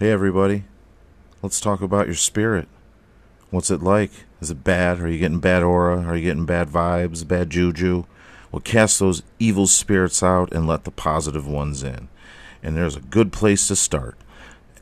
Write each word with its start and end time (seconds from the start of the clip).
Hey, 0.00 0.12
everybody. 0.12 0.62
Let's 1.42 1.60
talk 1.60 1.80
about 1.80 2.06
your 2.06 2.14
spirit. 2.14 2.68
What's 3.50 3.68
it 3.68 3.82
like? 3.82 4.12
Is 4.40 4.48
it 4.48 4.62
bad? 4.62 5.00
Are 5.00 5.08
you 5.08 5.18
getting 5.18 5.40
bad 5.40 5.64
aura? 5.64 6.04
Are 6.04 6.16
you 6.16 6.22
getting 6.22 6.46
bad 6.46 6.68
vibes, 6.68 7.26
bad 7.26 7.50
juju? 7.50 8.04
Well, 8.52 8.60
cast 8.60 9.00
those 9.00 9.24
evil 9.40 9.66
spirits 9.66 10.22
out 10.22 10.52
and 10.52 10.68
let 10.68 10.84
the 10.84 10.92
positive 10.92 11.48
ones 11.48 11.82
in. 11.82 12.06
And 12.62 12.76
there's 12.76 12.94
a 12.94 13.00
good 13.00 13.32
place 13.32 13.66
to 13.66 13.74
start 13.74 14.16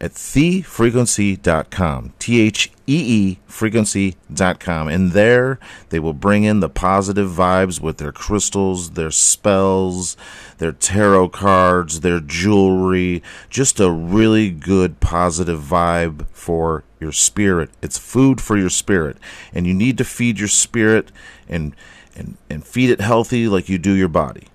at 0.00 0.12
thefrequency.com. 0.12 2.12
T 2.18 2.40
H 2.40 2.70
E 2.86 2.96
E 2.96 3.38
frequency.com. 3.46 4.88
And 4.88 5.12
there 5.12 5.58
they 5.88 5.98
will 5.98 6.12
bring 6.12 6.44
in 6.44 6.60
the 6.60 6.68
positive 6.68 7.30
vibes 7.30 7.80
with 7.80 7.98
their 7.98 8.12
crystals, 8.12 8.90
their 8.90 9.10
spells, 9.10 10.16
their 10.58 10.72
tarot 10.72 11.30
cards, 11.30 12.00
their 12.00 12.20
jewelry. 12.20 13.22
Just 13.50 13.80
a 13.80 13.90
really 13.90 14.50
good 14.50 15.00
positive 15.00 15.60
vibe 15.60 16.26
for 16.32 16.84
your 17.00 17.12
spirit. 17.12 17.70
It's 17.82 17.98
food 17.98 18.40
for 18.40 18.56
your 18.56 18.70
spirit. 18.70 19.16
And 19.52 19.66
you 19.66 19.74
need 19.74 19.98
to 19.98 20.04
feed 20.04 20.38
your 20.38 20.48
spirit 20.48 21.10
and 21.48 21.74
and, 22.14 22.38
and 22.48 22.66
feed 22.66 22.88
it 22.88 23.00
healthy 23.00 23.46
like 23.46 23.68
you 23.68 23.76
do 23.76 23.92
your 23.92 24.08
body. 24.08 24.48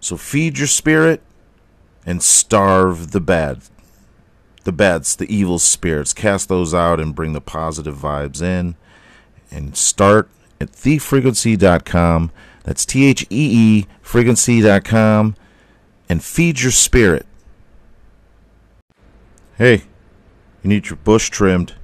So 0.00 0.16
feed 0.16 0.58
your 0.58 0.66
spirit 0.66 1.22
and 2.04 2.22
starve 2.22 3.12
the 3.12 3.20
bad 3.20 3.62
the 4.64 4.72
beds, 4.72 5.16
the 5.16 5.32
evil 5.34 5.58
spirits. 5.58 6.12
Cast 6.12 6.48
those 6.48 6.74
out 6.74 7.00
and 7.00 7.14
bring 7.14 7.32
the 7.32 7.40
positive 7.40 7.96
vibes 7.96 8.42
in. 8.42 8.76
And 9.50 9.76
start 9.76 10.28
at 10.60 10.72
thefrequency.com. 10.72 12.30
That's 12.64 12.86
T 12.86 13.06
H 13.06 13.22
E 13.24 13.26
E 13.30 13.86
frequency.com. 14.00 15.36
And 16.08 16.22
feed 16.22 16.60
your 16.60 16.70
spirit. 16.70 17.26
Hey, 19.56 19.84
you 20.62 20.68
need 20.68 20.88
your 20.88 20.96
bush 20.96 21.30
trimmed. 21.30 21.74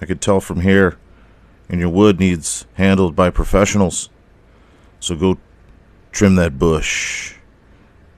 I 0.00 0.06
could 0.06 0.20
tell 0.20 0.40
from 0.40 0.60
here. 0.60 0.98
And 1.68 1.80
your 1.80 1.90
wood 1.90 2.20
needs 2.20 2.66
handled 2.74 3.16
by 3.16 3.30
professionals. 3.30 4.10
So 5.00 5.16
go 5.16 5.38
trim 6.12 6.36
that 6.36 6.58
bush 6.58 7.34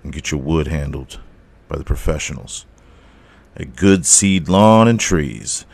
and 0.02 0.12
get 0.12 0.30
your 0.30 0.40
wood 0.40 0.66
handled 0.66 1.20
by 1.68 1.76
the 1.76 1.84
professionals 1.84 2.66
a 3.56 3.64
good 3.64 4.06
seed 4.06 4.48
lawn 4.48 4.86
and 4.86 5.00
trees. 5.00 5.66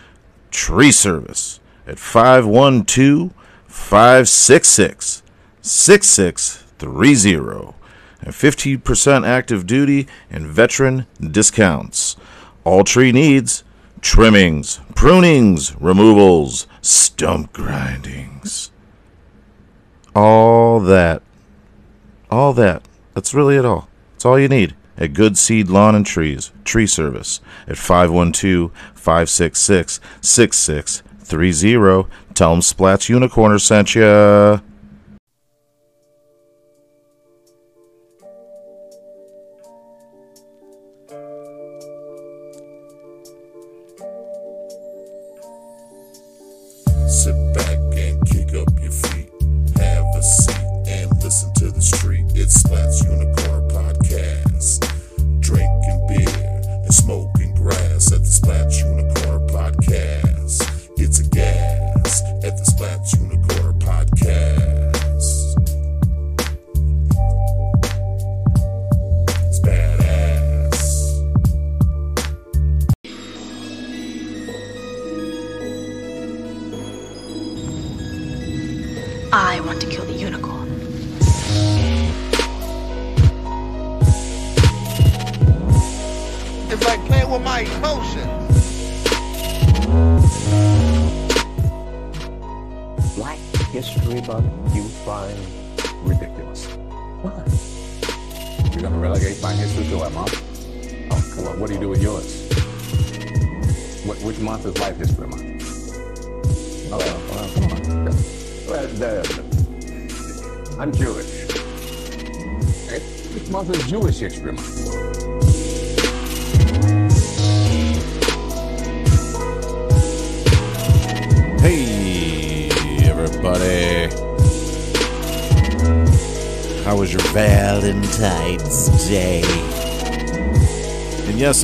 Tree 0.51 0.93
service 0.93 1.61
at 1.87 1.99
512 1.99 3.33
566 3.67 5.23
6630 5.61 7.75
and 8.21 8.33
15% 8.33 9.27
active 9.27 9.67
duty 9.67 10.07
and 10.31 10.47
veteran 10.47 11.07
discounts. 11.21 12.17
All 12.65 12.85
tree 12.85 13.13
needs 13.13 13.65
trimmings, 14.01 14.81
prunings, 14.95 15.75
removals, 15.81 16.67
stump 16.81 17.53
grindings. 17.53 18.71
All 20.15 20.79
that. 20.81 21.23
All 22.31 22.53
that. 22.53 22.87
That's 23.15 23.35
really 23.35 23.57
it 23.57 23.65
all. 23.65 23.89
That's 24.13 24.25
all 24.25 24.39
you 24.39 24.49
need 24.49 24.77
at 24.97 25.15
Good 25.15 25.39
Seed 25.39 25.69
Lawn 25.69 25.95
and 25.95 26.07
Trees, 26.07 26.53
Tree 26.65 26.87
Service 26.87 27.41
at 27.67 27.79
512 27.79 28.71
566 28.95 30.01
6630. 30.21 32.09
Tell 32.35 32.51
them 32.51 32.61
Splats 32.61 33.09
Unicorner 33.09 33.61
sent 33.61 33.95
ya. 33.95 34.61
Sit 47.09 47.55
back 47.55 47.79
and 47.97 48.27
kick 48.27 48.55
up 48.55 48.69
your 48.81 48.91
feet. 48.91 49.31
Have 49.77 50.05
a 50.17 50.23
seat 50.23 50.57
and 50.89 51.11
listen 51.23 51.53
to 51.55 51.71
the 51.71 51.81
street. 51.81 52.25
It's 52.35 52.63
Splats 52.63 53.05
Unicorn 53.05 53.62
grass 58.43 58.92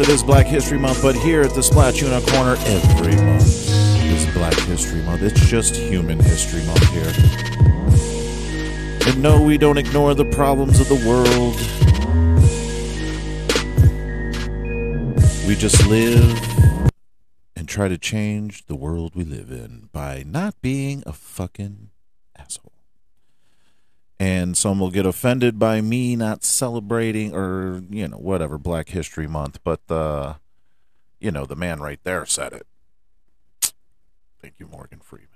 it 0.01 0.09
is 0.11 0.23
Black 0.23 0.47
History 0.47 0.79
Month, 0.79 1.03
but 1.03 1.17
here 1.17 1.43
at 1.43 1.55
the 1.55 1.63
Splash 1.63 2.01
Corner, 2.01 2.57
every 2.67 3.17
month 3.17 3.43
is 3.43 4.27
Black 4.35 4.55
History 4.55 5.03
Month. 5.03 5.23
It's 5.23 5.41
just 5.41 5.75
Human 5.75 6.21
History 6.21 6.63
Month 6.65 6.89
here. 6.91 7.13
And 9.09 9.23
no, 9.23 9.43
we 9.43 9.59
don't 9.59 9.77
ignore 9.77 10.15
the 10.15 10.27
problems 10.27 10.79
of 10.79 10.89
the 10.89 10.95
world. 11.07 11.57
We 15.49 15.57
just 15.57 15.85
live 15.89 16.91
and 17.57 17.69
try 17.69 17.89
to 17.89 17.99
change 17.99 18.67
the 18.67 18.77
world 18.77 19.17
we 19.17 19.25
live 19.25 19.51
in 19.51 19.89
by 19.93 20.23
not 20.25 20.61
being 20.61 21.03
a 21.07 21.13
fucking. 21.13 21.91
And 24.49 24.57
some 24.57 24.81
will 24.81 24.91
get 24.91 25.05
offended 25.05 25.59
by 25.59 25.83
me 25.83 26.17
not 26.17 26.43
celebrating 26.43 27.35
or, 27.35 27.83
you 27.91 28.09
know, 28.09 28.17
whatever, 28.17 28.57
Black 28.57 28.89
History 28.89 29.27
Month, 29.27 29.61
but 29.63 29.83
uh 29.91 30.37
you 31.21 31.31
know, 31.31 31.45
the 31.45 31.55
man 31.55 31.81
right 31.81 32.01
there 32.03 32.25
said 32.25 32.55
it. 32.55 32.67
Thank 34.41 34.55
you, 34.57 34.67
Morgan 34.67 35.01
Freeman. 35.01 35.29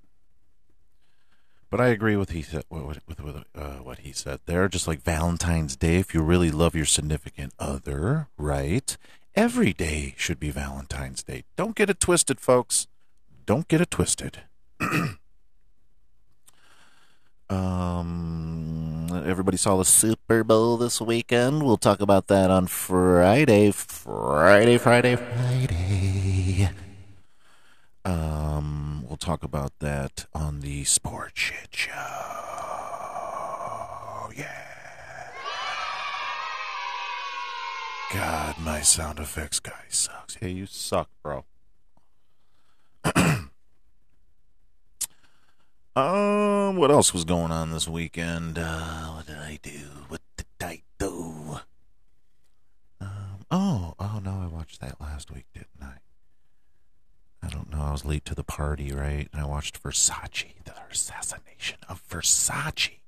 But 1.69 1.83
I 1.83 1.89
agree 1.89 2.17
with 2.17 2.31
he 2.31 2.41
said 2.41 2.65
with 2.71 3.07
with, 3.07 3.21
with 3.21 3.45
uh, 3.55 3.83
what 3.83 3.99
he 3.99 4.13
said 4.13 4.41
there. 4.47 4.67
Just 4.67 4.89
like 4.89 5.03
Valentine's 5.03 5.77
Day, 5.77 5.97
if 5.97 6.15
you 6.15 6.23
really 6.23 6.51
love 6.51 6.75
your 6.75 6.87
significant 6.87 7.53
other, 7.59 8.29
right? 8.39 8.97
Every 9.35 9.75
day 9.75 10.15
should 10.17 10.41
be 10.41 10.49
Valentine's 10.49 11.23
Day. 11.23 11.45
Don't 11.57 11.77
get 11.77 11.91
it 11.91 12.01
twisted, 12.01 12.41
folks. 12.41 12.87
Don't 13.45 13.69
get 13.69 13.83
it 13.83 13.91
twisted. 13.91 14.45
um, 17.53 19.23
everybody 19.27 19.57
saw 19.57 19.77
the 19.77 19.85
Super 19.85 20.43
Bowl 20.43 20.77
this 20.77 21.01
weekend. 21.01 21.63
We'll 21.63 21.77
talk 21.77 22.01
about 22.01 22.29
that 22.29 22.51
on 22.51 22.67
Friday. 22.67 23.71
Friday, 23.71 24.79
Friday, 24.79 25.17
Friday. 25.17 26.71
Um, 28.05 29.05
we'll 29.07 29.17
talk 29.17 29.45
about 29.45 29.79
that 29.79 30.27
on 30.35 30.61
the 30.61 30.85
Sports 30.85 31.41
Shit 31.41 31.69
Show. 31.71 31.93
Yeah. 34.37 34.49
God, 38.13 38.57
my 38.59 38.81
sound 38.81 39.19
effects 39.19 39.61
guy 39.61 39.85
sucks. 39.89 40.35
Hey, 40.37 40.51
you 40.51 40.67
suck, 40.67 41.09
bro. 41.23 41.45
um, 45.95 46.77
what 46.77 46.91
else 46.91 47.13
was 47.13 47.25
going 47.25 47.53
on 47.53 47.71
this 47.71 47.87
weekend? 47.87 48.59
Uh, 48.59 49.09
what 49.09 49.27
did 49.27 49.37
I 49.37 49.59
do? 49.63 49.81
What 50.09 50.21
did 50.37 50.47
I 50.61 50.83
do? 50.99 51.59
Um, 53.01 53.45
oh, 53.51 53.95
oh 53.99 54.21
no, 54.25 54.41
I 54.43 54.47
watched 54.47 54.81
that 54.81 55.01
last 55.01 55.31
week, 55.31 55.47
didn't 55.53 55.69
I? 55.83 55.97
I 57.43 57.49
don't 57.49 57.71
know. 57.71 57.83
I 57.83 57.93
was 57.93 58.05
late 58.05 58.25
to 58.27 58.35
the 58.35 58.45
party, 58.45 58.93
right? 58.93 59.29
And 59.33 59.43
I 59.43 59.45
watched 59.45 59.83
Versace, 59.83 60.65
the 60.65 60.75
assassination 60.91 61.79
of 61.89 62.03
Versace. 62.09 63.01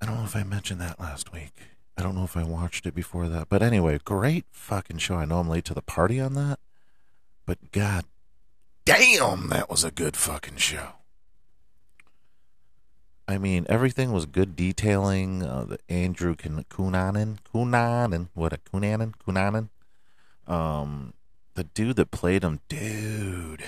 I 0.00 0.06
don't 0.06 0.18
know 0.18 0.24
if 0.24 0.36
I 0.36 0.42
mentioned 0.42 0.80
that 0.80 1.00
last 1.00 1.32
week. 1.32 1.54
I 1.96 2.02
don't 2.02 2.14
know 2.14 2.24
if 2.24 2.36
I 2.36 2.44
watched 2.44 2.86
it 2.86 2.94
before 2.94 3.28
that. 3.28 3.48
But 3.48 3.62
anyway, 3.62 3.98
great 4.04 4.44
fucking 4.50 4.98
show. 4.98 5.16
I 5.16 5.24
know 5.24 5.38
I'm 5.38 5.48
late 5.48 5.64
to 5.64 5.74
the 5.74 5.82
party 5.82 6.20
on 6.20 6.34
that. 6.34 6.58
But 7.46 7.72
god 7.72 8.04
damn, 8.86 9.50
that 9.50 9.68
was 9.68 9.84
a 9.84 9.90
good 9.90 10.16
fucking 10.16 10.56
show. 10.56 10.92
I 13.28 13.36
mean, 13.38 13.66
everything 13.68 14.12
was 14.12 14.24
good 14.24 14.54
detailing. 14.56 15.42
Uh, 15.42 15.64
the 15.64 15.78
Andrew 15.88 16.36
Kun- 16.36 16.64
Cunanan, 16.70 17.38
Cunanan, 17.52 18.28
what 18.34 18.52
a 18.54 18.58
Cunanan, 18.58 19.14
Cunanan. 19.26 19.68
Um, 20.46 21.12
the 21.54 21.64
dude 21.64 21.96
that 21.96 22.12
played 22.12 22.44
him, 22.44 22.60
dude. 22.68 23.64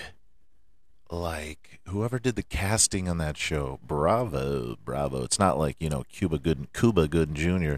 Like 1.11 1.81
whoever 1.89 2.19
did 2.21 2.37
the 2.37 2.43
casting 2.43 3.09
on 3.09 3.19
that 3.19 3.37
show, 3.37 3.81
bravo, 3.83 4.77
bravo. 4.85 5.25
It's 5.25 5.39
not 5.39 5.59
like 5.59 5.77
you 5.81 5.89
know 5.89 6.05
Cuba 6.13 6.39
Good, 6.39 6.73
Cuba 6.73 7.09
Gooding 7.09 7.35
Jr. 7.35 7.77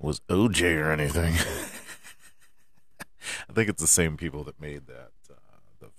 was 0.00 0.20
OJ 0.28 0.82
or 0.82 0.90
anything. 0.90 1.34
I 3.48 3.52
think 3.52 3.68
it's 3.68 3.82
the 3.82 3.86
same 3.86 4.16
people 4.16 4.42
that 4.44 4.60
made 4.60 4.86
that 4.86 5.10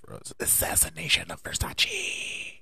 the 0.07 0.33
assassination 0.39 1.29
of 1.31 1.43
Versace. 1.43 2.53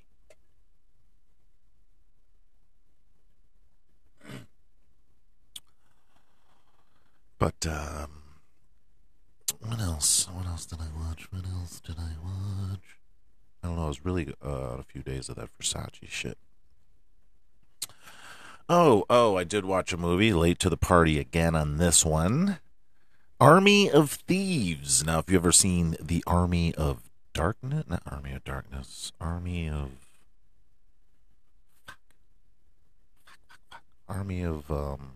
But 7.38 7.68
um, 7.68 8.24
what 9.60 9.80
else? 9.80 10.28
What 10.32 10.48
else 10.48 10.66
did 10.66 10.80
I 10.80 10.88
watch? 10.98 11.28
What 11.32 11.46
else 11.46 11.80
did 11.80 11.98
I 12.00 12.14
watch? 12.24 12.98
I 13.62 13.68
don't 13.68 13.76
know. 13.76 13.86
I 13.86 13.88
was 13.88 14.06
really 14.06 14.34
uh, 14.44 14.78
a 14.80 14.84
few 14.84 15.04
days 15.04 15.30
of 15.30 15.36
that 15.36 15.50
Versace 15.60 16.10
shit. 16.10 16.38
Oh, 18.68 19.06
oh, 19.10 19.38
I 19.38 19.44
did 19.44 19.66
watch 19.66 19.94
a 19.94 19.98
movie. 19.98 20.34
Late 20.34 20.58
to 20.60 20.70
the 20.70 20.78
party 20.78 21.20
again 21.20 21.56
on 21.56 21.78
this 21.78 22.04
one. 22.04 22.58
Army 23.40 23.92
of 23.92 24.12
Thieves. 24.12 25.06
Now, 25.06 25.20
if 25.20 25.30
you 25.30 25.38
ever 25.38 25.52
seen 25.52 25.98
the 26.02 26.24
Army 26.26 26.74
of 26.74 27.04
Darkness, 27.36 27.84
not 27.90 28.02
Army 28.10 28.32
of 28.32 28.46
Darkness, 28.46 29.12
Army 29.20 29.70
of 29.70 29.90
Army 34.08 34.42
of 34.42 34.72
um, 34.72 35.12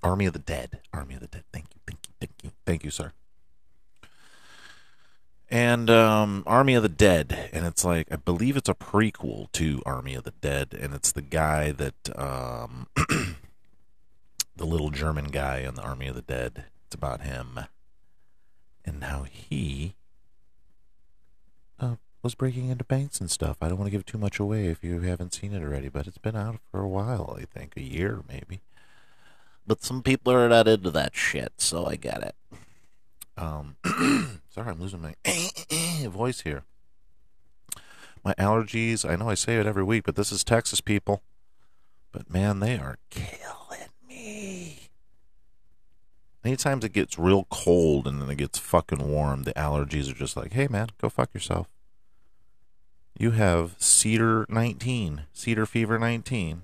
Army 0.00 0.26
of 0.26 0.32
the 0.32 0.38
Dead. 0.38 0.78
Army 0.94 1.14
of 1.14 1.20
the 1.20 1.26
Dead. 1.26 1.42
Thank 1.52 1.66
you, 1.74 1.80
thank 1.84 1.98
you, 2.06 2.14
thank 2.20 2.32
you, 2.44 2.50
thank 2.64 2.84
you, 2.84 2.90
sir. 2.92 3.12
And 5.50 5.90
um, 5.90 6.44
Army 6.46 6.74
of 6.74 6.84
the 6.84 6.88
Dead, 6.88 7.50
and 7.52 7.66
it's 7.66 7.84
like 7.84 8.06
I 8.12 8.16
believe 8.16 8.56
it's 8.56 8.68
a 8.68 8.74
prequel 8.74 9.50
to 9.52 9.82
Army 9.84 10.14
of 10.14 10.22
the 10.22 10.34
Dead, 10.40 10.72
and 10.80 10.94
it's 10.94 11.10
the 11.10 11.22
guy 11.22 11.72
that 11.72 12.16
um, 12.16 12.86
the 14.56 14.64
little 14.64 14.90
German 14.90 15.32
guy 15.32 15.58
in 15.58 15.74
the 15.74 15.82
Army 15.82 16.06
of 16.06 16.14
the 16.14 16.22
Dead. 16.22 16.66
It's 16.86 16.94
about 16.94 17.22
him 17.22 17.58
and 18.84 19.02
how 19.02 19.24
he 19.24 19.94
was 22.28 22.34
breaking 22.34 22.68
into 22.68 22.84
banks 22.84 23.22
and 23.22 23.30
stuff. 23.30 23.56
I 23.62 23.70
don't 23.70 23.78
want 23.78 23.86
to 23.86 23.90
give 23.90 24.04
too 24.04 24.18
much 24.18 24.38
away 24.38 24.66
if 24.66 24.84
you 24.84 25.00
haven't 25.00 25.32
seen 25.32 25.54
it 25.54 25.62
already, 25.62 25.88
but 25.88 26.06
it's 26.06 26.18
been 26.18 26.36
out 26.36 26.60
for 26.70 26.82
a 26.82 26.86
while. 26.86 27.34
I 27.40 27.46
think 27.46 27.72
a 27.74 27.80
year 27.80 28.20
maybe. 28.28 28.60
But 29.66 29.82
some 29.82 30.02
people 30.02 30.34
are 30.34 30.46
not 30.46 30.68
into 30.68 30.90
that 30.90 31.16
shit, 31.16 31.54
so 31.56 31.86
I 31.86 31.96
get 31.96 32.22
it. 32.22 32.34
Um, 33.38 33.76
sorry, 34.50 34.68
I'm 34.68 34.78
losing 34.78 35.00
my 35.00 35.14
voice 36.06 36.42
here. 36.42 36.64
My 38.22 38.34
allergies, 38.34 39.08
I 39.08 39.16
know 39.16 39.30
I 39.30 39.34
say 39.34 39.56
it 39.56 39.64
every 39.64 39.84
week, 39.84 40.04
but 40.04 40.14
this 40.14 40.30
is 40.30 40.44
Texas 40.44 40.82
people. 40.82 41.22
But 42.12 42.30
man, 42.30 42.60
they 42.60 42.76
are 42.76 42.98
killing 43.08 43.88
me. 44.06 44.90
Anytime 46.44 46.80
it 46.82 46.92
gets 46.92 47.18
real 47.18 47.46
cold 47.48 48.06
and 48.06 48.20
then 48.20 48.28
it 48.28 48.36
gets 48.36 48.58
fucking 48.58 49.08
warm, 49.08 49.44
the 49.44 49.54
allergies 49.54 50.10
are 50.10 50.14
just 50.14 50.36
like, 50.36 50.52
hey 50.52 50.68
man, 50.68 50.88
go 51.00 51.08
fuck 51.08 51.32
yourself. 51.32 51.68
You 53.18 53.32
have 53.32 53.74
Cedar 53.78 54.46
19, 54.48 55.22
Cedar 55.32 55.66
Fever 55.66 55.98
19. 55.98 56.62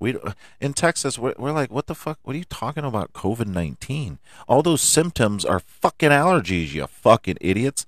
We 0.00 0.16
uh, 0.16 0.32
in 0.60 0.72
Texas, 0.72 1.18
we're, 1.18 1.34
we're 1.38 1.52
like, 1.52 1.70
what 1.70 1.86
the 1.86 1.94
fuck? 1.94 2.18
What 2.22 2.34
are 2.34 2.38
you 2.38 2.44
talking 2.44 2.84
about? 2.84 3.12
COVID 3.12 3.46
nineteen? 3.46 4.18
All 4.48 4.60
those 4.60 4.80
symptoms 4.82 5.44
are 5.44 5.60
fucking 5.60 6.10
allergies. 6.10 6.72
You 6.72 6.88
fucking 6.88 7.36
idiots. 7.40 7.86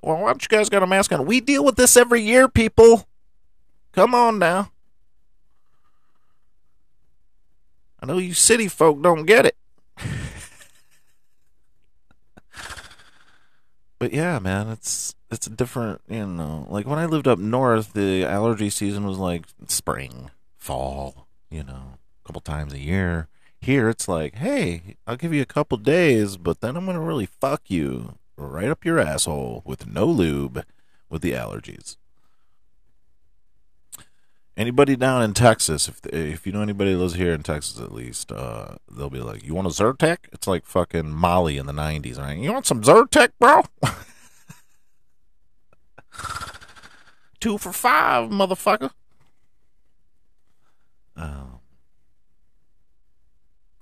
Well, 0.00 0.18
why 0.18 0.28
don't 0.28 0.42
you 0.42 0.48
guys 0.48 0.68
got 0.68 0.84
a 0.84 0.86
mask 0.86 1.10
on? 1.10 1.26
We 1.26 1.40
deal 1.40 1.64
with 1.64 1.74
this 1.74 1.96
every 1.96 2.20
year, 2.20 2.48
people. 2.48 3.08
Come 3.90 4.14
on 4.14 4.38
now. 4.38 4.70
I 8.00 8.06
know 8.06 8.18
you 8.18 8.34
city 8.34 8.68
folk 8.68 9.02
don't 9.02 9.24
get 9.24 9.46
it. 9.46 9.56
But 13.98 14.12
yeah, 14.12 14.38
man, 14.38 14.68
it's 14.68 15.14
it's 15.30 15.46
a 15.46 15.50
different, 15.50 16.00
you 16.08 16.26
know. 16.26 16.66
Like 16.68 16.86
when 16.86 16.98
I 16.98 17.06
lived 17.06 17.28
up 17.28 17.38
north, 17.38 17.92
the 17.92 18.24
allergy 18.24 18.70
season 18.70 19.06
was 19.06 19.18
like 19.18 19.44
spring, 19.68 20.30
fall, 20.56 21.26
you 21.50 21.64
know, 21.64 21.98
a 22.22 22.26
couple 22.26 22.40
times 22.40 22.72
a 22.72 22.78
year. 22.78 23.28
Here 23.60 23.88
it's 23.88 24.06
like, 24.06 24.36
hey, 24.36 24.96
I'll 25.06 25.16
give 25.16 25.32
you 25.32 25.42
a 25.42 25.46
couple 25.46 25.78
days, 25.78 26.36
but 26.36 26.60
then 26.60 26.76
I'm 26.76 26.86
gonna 26.86 27.00
really 27.00 27.26
fuck 27.26 27.62
you 27.68 28.18
right 28.36 28.68
up 28.68 28.84
your 28.84 28.98
asshole 28.98 29.62
with 29.64 29.86
no 29.86 30.04
lube 30.06 30.64
with 31.08 31.22
the 31.22 31.32
allergies. 31.32 31.96
Anybody 34.56 34.96
down 34.96 35.22
in 35.22 35.34
Texas, 35.34 35.86
if 35.86 36.00
if 36.06 36.46
you 36.46 36.52
know 36.52 36.62
anybody 36.62 36.94
that 36.94 36.98
lives 36.98 37.14
here 37.14 37.34
in 37.34 37.42
Texas 37.42 37.78
at 37.78 37.92
least, 37.92 38.32
uh, 38.32 38.76
they'll 38.90 39.10
be 39.10 39.20
like, 39.20 39.42
"You 39.44 39.54
want 39.54 39.66
a 39.66 39.70
Zyrtec?" 39.70 40.16
It's 40.32 40.46
like 40.46 40.64
fucking 40.64 41.10
Molly 41.10 41.58
in 41.58 41.66
the 41.66 41.74
'90s, 41.74 42.18
right? 42.18 42.38
You 42.38 42.54
want 42.54 42.64
some 42.64 42.80
Zyrtec, 42.80 43.32
bro? 43.38 43.64
Two 47.40 47.58
for 47.58 47.70
five, 47.70 48.30
motherfucker. 48.30 48.92
Um. 51.14 51.60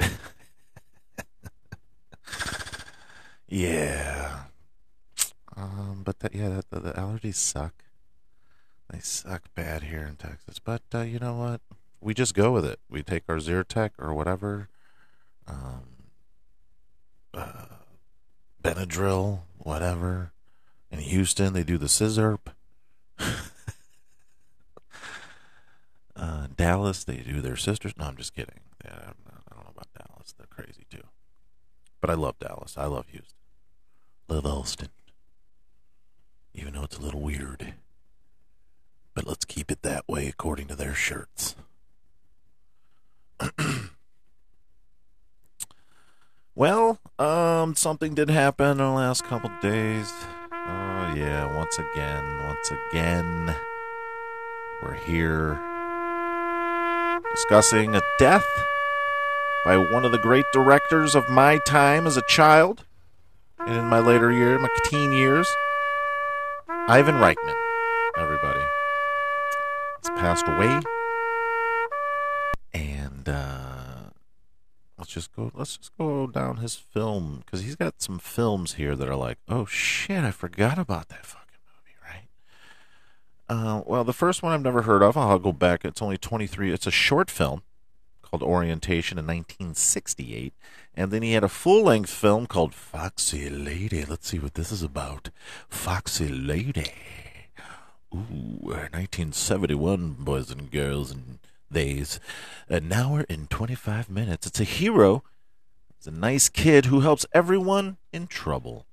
yeah. 3.48 4.40
Um, 5.56 6.02
but 6.04 6.18
that, 6.18 6.34
yeah, 6.34 6.62
the, 6.70 6.80
the 6.80 6.92
allergies 6.94 7.36
suck. 7.36 7.83
They 8.94 9.00
suck 9.00 9.42
bad 9.56 9.82
here 9.82 10.06
in 10.06 10.14
Texas. 10.14 10.60
But 10.60 10.82
uh, 10.94 11.00
you 11.00 11.18
know 11.18 11.34
what? 11.34 11.60
We 12.00 12.14
just 12.14 12.32
go 12.32 12.52
with 12.52 12.64
it. 12.64 12.78
We 12.88 13.02
take 13.02 13.24
our 13.28 13.38
Zyrtec 13.38 13.90
or 13.98 14.14
whatever. 14.14 14.68
Um, 15.48 15.82
uh, 17.32 17.64
Benadryl, 18.62 19.40
whatever. 19.58 20.30
In 20.92 21.00
Houston, 21.00 21.54
they 21.54 21.64
do 21.64 21.76
the 21.76 21.86
Sizzurp. 21.86 22.52
uh, 26.14 26.46
Dallas, 26.56 27.02
they 27.02 27.16
do 27.16 27.40
their 27.40 27.56
sisters. 27.56 27.94
No, 27.98 28.04
I'm 28.04 28.16
just 28.16 28.32
kidding. 28.32 28.60
Yeah, 28.84 28.92
I 28.92 29.54
don't 29.54 29.64
know 29.64 29.72
about 29.72 29.88
Dallas. 29.98 30.34
They're 30.38 30.46
crazy 30.46 30.86
too. 30.88 31.02
But 32.00 32.10
I 32.10 32.14
love 32.14 32.38
Dallas. 32.38 32.78
I 32.78 32.86
love 32.86 33.06
Houston. 33.08 33.34
Love 34.28 34.46
Austin. 34.46 34.90
Even 36.54 36.74
though 36.74 36.84
it's 36.84 36.96
a 36.98 37.02
little 37.02 37.22
weird. 37.22 37.74
But 39.14 39.26
let's 39.26 39.44
keep 39.44 39.70
it 39.70 39.82
that 39.82 40.08
way 40.08 40.26
according 40.26 40.66
to 40.68 40.74
their 40.74 40.94
shirts. 40.94 41.54
well, 46.54 46.98
um, 47.18 47.74
something 47.74 48.14
did 48.14 48.30
happen 48.30 48.72
in 48.72 48.78
the 48.78 48.90
last 48.90 49.24
couple 49.24 49.50
days. 49.62 50.12
Oh, 50.52 51.14
yeah, 51.16 51.46
once 51.54 51.78
again, 51.78 52.44
once 52.44 52.72
again, 52.90 53.54
we're 54.82 54.94
here 54.94 55.60
discussing 57.34 57.94
a 57.94 58.00
death 58.18 58.46
by 59.64 59.76
one 59.76 60.04
of 60.04 60.12
the 60.12 60.18
great 60.18 60.44
directors 60.52 61.14
of 61.14 61.28
my 61.28 61.58
time 61.66 62.06
as 62.06 62.16
a 62.16 62.22
child 62.28 62.84
and 63.66 63.76
in 63.76 63.84
my 63.86 63.98
later 63.98 64.30
years, 64.30 64.60
my 64.60 64.68
teen 64.84 65.12
years, 65.12 65.48
Ivan 66.68 67.14
Reitman. 67.16 67.54
Everybody, 68.16 68.53
passed 70.10 70.46
away, 70.46 70.80
and 72.72 73.28
uh, 73.28 74.10
let's 74.98 75.10
just 75.12 75.34
go. 75.34 75.50
Let's 75.54 75.76
just 75.76 75.96
go 75.96 76.26
down 76.26 76.58
his 76.58 76.76
film 76.76 77.42
because 77.44 77.62
he's 77.62 77.76
got 77.76 78.00
some 78.02 78.18
films 78.18 78.74
here 78.74 78.96
that 78.96 79.08
are 79.08 79.16
like, 79.16 79.38
oh 79.48 79.66
shit, 79.66 80.24
I 80.24 80.30
forgot 80.30 80.78
about 80.78 81.08
that 81.08 81.26
fucking 81.26 81.58
movie, 81.66 81.96
right? 82.04 82.28
Uh, 83.48 83.82
well, 83.86 84.04
the 84.04 84.12
first 84.12 84.42
one 84.42 84.52
I've 84.52 84.62
never 84.62 84.82
heard 84.82 85.02
of. 85.02 85.16
I'll 85.16 85.38
go 85.38 85.52
back. 85.52 85.84
It's 85.84 86.02
only 86.02 86.18
twenty 86.18 86.46
three. 86.46 86.72
It's 86.72 86.86
a 86.86 86.90
short 86.92 87.30
film 87.30 87.62
called 88.34 88.42
Orientation 88.42 89.16
in 89.16 89.26
1968. 89.26 90.52
And 90.96 91.10
then 91.12 91.22
he 91.22 91.32
had 91.32 91.44
a 91.44 91.48
full 91.48 91.84
length 91.84 92.10
film 92.10 92.46
called 92.46 92.74
Foxy 92.74 93.48
Lady. 93.48 94.04
Let's 94.04 94.28
see 94.28 94.38
what 94.40 94.54
this 94.54 94.72
is 94.72 94.82
about. 94.82 95.30
Foxy 95.68 96.28
Lady. 96.28 96.92
Ooh, 98.14 98.68
1971, 98.68 100.16
boys 100.20 100.50
and 100.50 100.70
girls 100.70 101.10
and 101.10 101.40
theys. 101.72 102.20
An 102.68 102.92
hour 102.92 103.26
and 103.28 103.50
25 103.50 104.08
minutes. 104.08 104.46
It's 104.46 104.60
a 104.60 104.64
hero. 104.64 105.24
It's 105.98 106.06
a 106.06 106.12
nice 106.12 106.48
kid 106.48 106.84
who 106.86 107.00
helps 107.00 107.26
everyone 107.32 107.96
in 108.12 108.28
trouble. 108.28 108.86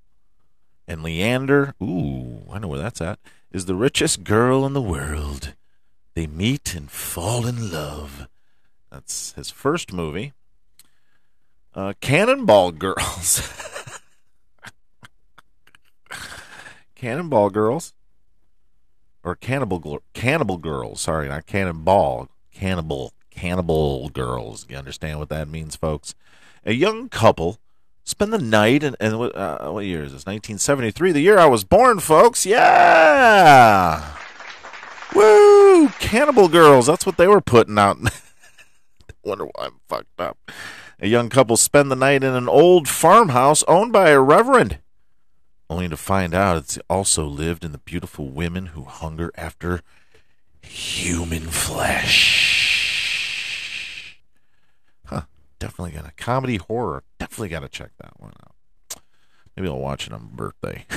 And 0.87 1.03
Leander, 1.03 1.75
ooh, 1.81 2.41
I 2.51 2.57
know 2.57 2.67
where 2.69 2.79
that's 2.79 2.99
at, 2.99 3.19
is 3.51 3.65
the 3.65 3.75
richest 3.75 4.23
girl 4.23 4.65
in 4.65 4.73
the 4.73 4.81
world. 4.81 5.53
They 6.15 6.25
meet 6.25 6.73
and 6.73 6.89
fall 6.89 7.45
in 7.45 7.71
love. 7.71 8.27
That's 8.91 9.33
his 9.33 9.51
first 9.51 9.93
movie. 9.93 10.33
Uh, 11.75 11.93
Cannonball 12.01 12.71
Girls. 12.71 13.47
Cannonball 16.95 17.51
Girls. 17.51 17.93
Or 19.23 19.35
Cannibal 19.35 20.01
Cannibal 20.13 20.57
Girls. 20.57 21.01
Sorry, 21.01 21.27
not 21.27 21.45
Cannonball. 21.45 22.29
Cannibal. 22.51 23.13
Cannibal 23.29 24.09
Girls. 24.09 24.65
You 24.69 24.77
understand 24.77 25.19
what 25.19 25.29
that 25.29 25.47
means, 25.47 25.75
folks? 25.75 26.15
A 26.65 26.73
young 26.73 27.09
couple 27.09 27.59
spend 28.03 28.33
the 28.33 28.39
night 28.39 28.83
and, 28.83 28.95
and 28.99 29.15
uh, 29.15 29.69
what 29.69 29.85
year 29.85 30.03
is 30.03 30.11
this? 30.11 30.25
1973, 30.25 31.11
the 31.11 31.19
year 31.21 31.37
I 31.37 31.45
was 31.45 31.63
born, 31.63 31.99
folks. 31.99 32.45
Yeah. 32.45 34.15
Woo! 35.15 35.89
Cannibal 35.99 36.47
Girls. 36.47 36.87
That's 36.87 37.05
what 37.05 37.17
they 37.17 37.27
were 37.27 37.41
putting 37.41 37.77
out. 37.77 37.97
Wonder 39.23 39.45
why 39.45 39.65
I'm 39.65 39.79
fucked 39.87 40.19
up. 40.19 40.37
A 40.99 41.07
young 41.07 41.29
couple 41.29 41.57
spend 41.57 41.91
the 41.91 41.95
night 41.95 42.23
in 42.23 42.33
an 42.33 42.47
old 42.47 42.87
farmhouse 42.87 43.63
owned 43.63 43.91
by 43.91 44.09
a 44.09 44.19
reverend, 44.19 44.79
only 45.71 45.87
to 45.87 45.95
find 45.95 46.35
out 46.35 46.57
it's 46.57 46.77
also 46.89 47.25
lived 47.25 47.63
in 47.63 47.71
the 47.71 47.77
beautiful 47.77 48.27
women 48.29 48.67
who 48.67 48.83
hunger 48.83 49.31
after 49.35 49.81
human 50.61 51.43
flesh. 51.43 52.59
Huh. 55.05 55.21
Definitely 55.59 55.91
gonna 55.91 56.11
comedy 56.17 56.57
horror. 56.57 57.03
Definitely 57.19 57.49
gotta 57.49 57.69
check 57.69 57.91
that 57.99 58.19
one 58.19 58.33
out. 58.43 58.51
Maybe 59.55 59.69
I'll 59.69 59.79
watch 59.79 60.07
it 60.07 60.13
on 60.13 60.23
my 60.23 60.29
birthday. 60.35 60.85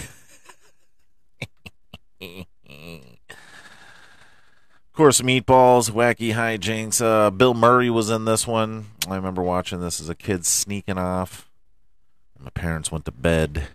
Of 4.94 4.96
course, 4.96 5.20
Meatballs, 5.20 5.90
Wacky 5.90 6.32
Hijinks. 6.34 7.04
Uh, 7.04 7.30
Bill 7.30 7.52
Murray 7.52 7.90
was 7.90 8.10
in 8.10 8.26
this 8.26 8.46
one. 8.46 8.86
I 9.08 9.16
remember 9.16 9.42
watching 9.42 9.80
this 9.80 10.00
as 10.00 10.08
a 10.08 10.14
kid, 10.14 10.46
sneaking 10.46 10.98
off. 10.98 11.50
My 12.38 12.50
parents 12.50 12.92
went 12.92 13.04
to 13.06 13.10
bed, 13.10 13.66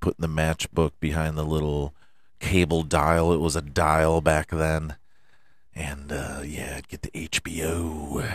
putting 0.00 0.22
the 0.22 0.42
matchbook 0.42 0.92
behind 1.00 1.36
the 1.36 1.44
little 1.44 1.94
cable 2.40 2.82
dial. 2.82 3.32
It 3.32 3.40
was 3.40 3.56
a 3.56 3.62
dial 3.62 4.20
back 4.20 4.50
then. 4.50 4.96
And, 5.74 6.10
uh, 6.10 6.42
yeah, 6.44 6.74
I'd 6.78 6.88
get 6.88 7.02
the 7.02 7.10
HBO. 7.10 8.26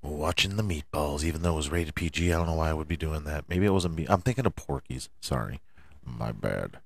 Watching 0.00 0.56
the 0.56 0.64
Meatballs, 0.64 1.22
even 1.22 1.42
though 1.42 1.52
it 1.52 1.56
was 1.56 1.70
rated 1.70 1.94
PG. 1.94 2.32
I 2.32 2.36
don't 2.36 2.46
know 2.46 2.54
why 2.54 2.70
I 2.70 2.74
would 2.74 2.88
be 2.88 2.96
doing 2.96 3.24
that. 3.24 3.44
Maybe 3.48 3.66
it 3.66 3.72
wasn't 3.72 3.94
me. 3.94 4.06
I'm 4.08 4.20
thinking 4.20 4.46
of 4.46 4.56
Porky's. 4.56 5.08
Sorry. 5.20 5.60
My 6.04 6.32
bad. 6.32 6.78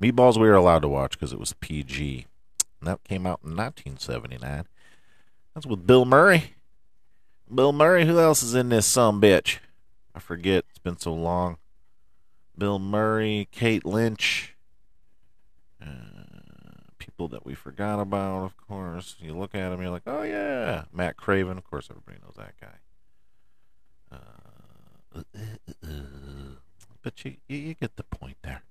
Meatballs 0.00 0.40
we 0.40 0.48
were 0.48 0.54
allowed 0.54 0.82
to 0.82 0.88
watch 0.88 1.12
because 1.12 1.32
it 1.32 1.38
was 1.38 1.52
PG. 1.54 2.26
And 2.80 2.88
that 2.88 3.04
came 3.04 3.26
out 3.26 3.40
in 3.44 3.54
1979. 3.54 4.64
That's 5.54 5.66
with 5.66 5.86
Bill 5.86 6.04
Murray. 6.04 6.54
Bill 7.52 7.72
Murray. 7.72 8.06
Who 8.06 8.18
else 8.18 8.42
is 8.42 8.56
in 8.56 8.70
this 8.70 8.86
some 8.86 9.20
bitch? 9.20 9.58
I 10.14 10.18
forget. 10.18 10.64
It's 10.70 10.78
been 10.78 10.98
so 10.98 11.14
long. 11.14 11.58
Bill 12.56 12.78
Murray, 12.78 13.48
Kate 13.50 13.84
Lynch. 13.84 14.54
Uh, 15.80 15.86
people 16.98 17.28
that 17.28 17.44
we 17.44 17.54
forgot 17.54 18.00
about, 18.00 18.44
of 18.44 18.56
course. 18.56 19.16
You 19.18 19.36
look 19.36 19.54
at 19.54 19.72
him, 19.72 19.80
you're 19.80 19.90
like, 19.90 20.02
oh 20.06 20.22
yeah, 20.22 20.84
Matt 20.92 21.16
Craven. 21.16 21.58
Of 21.58 21.64
course, 21.64 21.88
everybody 21.90 22.18
knows 22.22 22.36
that 22.36 22.54
guy. 22.60 22.78
Uh, 24.12 25.22
but 27.02 27.24
you, 27.24 27.36
you 27.48 27.74
get 27.74 27.96
the 27.96 28.04
point 28.04 28.36
there. 28.42 28.62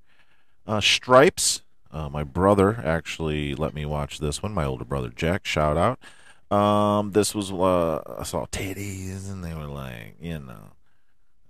Uh, 0.65 0.81
Stripes. 0.81 1.61
Uh, 1.91 2.07
my 2.07 2.23
brother 2.23 2.81
actually 2.85 3.53
let 3.53 3.73
me 3.73 3.85
watch 3.85 4.19
this 4.19 4.41
one. 4.41 4.53
My 4.53 4.63
older 4.63 4.85
brother 4.85 5.09
Jack, 5.09 5.45
shout 5.45 5.75
out. 5.75 5.99
Um, 6.55 7.11
this 7.11 7.35
was 7.35 7.51
uh, 7.51 8.01
I 8.19 8.23
saw 8.23 8.45
titties, 8.45 9.29
and 9.29 9.43
they 9.43 9.53
were 9.53 9.67
like, 9.67 10.15
you 10.21 10.39
know, 10.39 10.71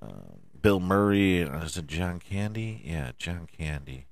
uh, 0.02 0.36
Bill 0.62 0.80
Murray. 0.80 1.44
Uh, 1.44 1.64
is 1.64 1.78
it 1.78 1.88
John 1.88 2.20
Candy? 2.20 2.82
Yeah, 2.86 3.12
John 3.18 3.48
Candy. 3.58 4.06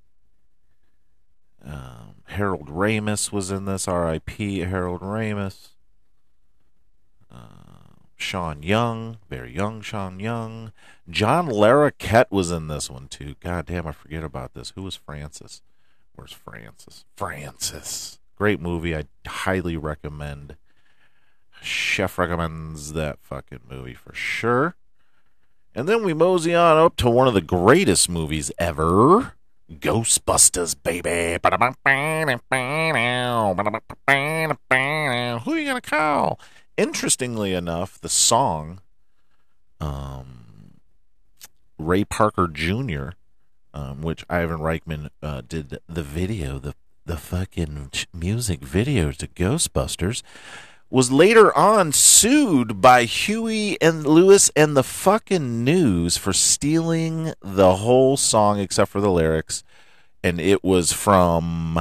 Um, 1.64 2.16
Harold 2.26 2.68
Ramis 2.68 3.32
was 3.32 3.52
in 3.52 3.66
this. 3.66 3.88
R.I.P. 3.88 4.60
Harold 4.60 5.02
Ramis. 5.02 5.70
Uh, 7.32 7.70
Sean 8.16 8.64
Young, 8.64 9.18
very 9.30 9.54
young 9.56 9.82
Sean 9.82 10.20
Young. 10.20 10.72
John 11.10 11.48
Larroquette 11.48 12.32
was 12.32 12.52
in 12.52 12.68
this 12.68 12.90
one 12.90 13.08
too. 13.08 13.36
God 13.40 13.68
damn, 13.68 13.88
I 13.88 13.92
forget 13.92 14.24
about 14.24 14.54
this. 14.54 14.74
Who 14.76 14.84
was 14.84 14.96
Francis? 14.96 15.62
Where's 16.16 16.34
Francis? 16.34 17.06
Francis. 17.16 18.20
Great 18.36 18.60
movie. 18.60 18.96
I 18.96 19.06
highly 19.26 19.78
recommend. 19.78 20.58
Chef 21.62 22.18
recommends 22.18 22.94
that 22.94 23.20
fucking 23.22 23.62
movie 23.70 23.94
for 23.94 24.14
sure. 24.14 24.76
And 25.76 25.88
then 25.88 26.04
we 26.04 26.14
mosey 26.14 26.56
on 26.56 26.78
up 26.78 26.96
to 26.98 27.10
one 27.10 27.28
of 27.28 27.34
the 27.34 27.42
greatest 27.42 28.10
movies 28.10 28.52
ever. 28.58 29.34
Ghostbusters, 29.72 30.76
baby. 30.82 31.38
Who 35.44 35.52
are 35.52 35.58
you 35.58 35.66
gonna 35.66 35.82
call? 35.82 36.40
Interestingly 36.76 37.54
enough, 37.54 38.00
the 38.02 38.10
song, 38.10 38.82
um, 39.80 40.80
Ray 41.78 42.04
Parker 42.04 42.48
Jr., 42.48 43.10
um, 43.74 44.02
which 44.02 44.26
Ivan 44.30 44.60
Reitman 44.60 45.10
uh, 45.22 45.42
did 45.48 45.80
the 45.88 46.04
video, 46.04 46.58
the 46.58 46.74
the 47.06 47.18
fucking 47.18 47.90
music 48.14 48.60
video 48.60 49.12
to 49.12 49.28
Ghostbusters, 49.28 50.22
was 50.90 51.12
later 51.12 51.56
on 51.56 51.92
sued 51.92 52.82
by 52.82 53.04
Huey 53.04 53.80
and 53.80 54.06
Lewis 54.06 54.50
and 54.56 54.76
the 54.76 54.84
fucking 54.84 55.64
news 55.64 56.18
for 56.18 56.34
stealing 56.34 57.34
the 57.42 57.76
whole 57.78 58.18
song 58.18 58.60
except 58.60 58.90
for 58.92 59.00
the 59.00 59.12
lyrics, 59.12 59.64
and 60.24 60.42
it 60.42 60.64
was 60.64 60.92
from, 60.92 61.80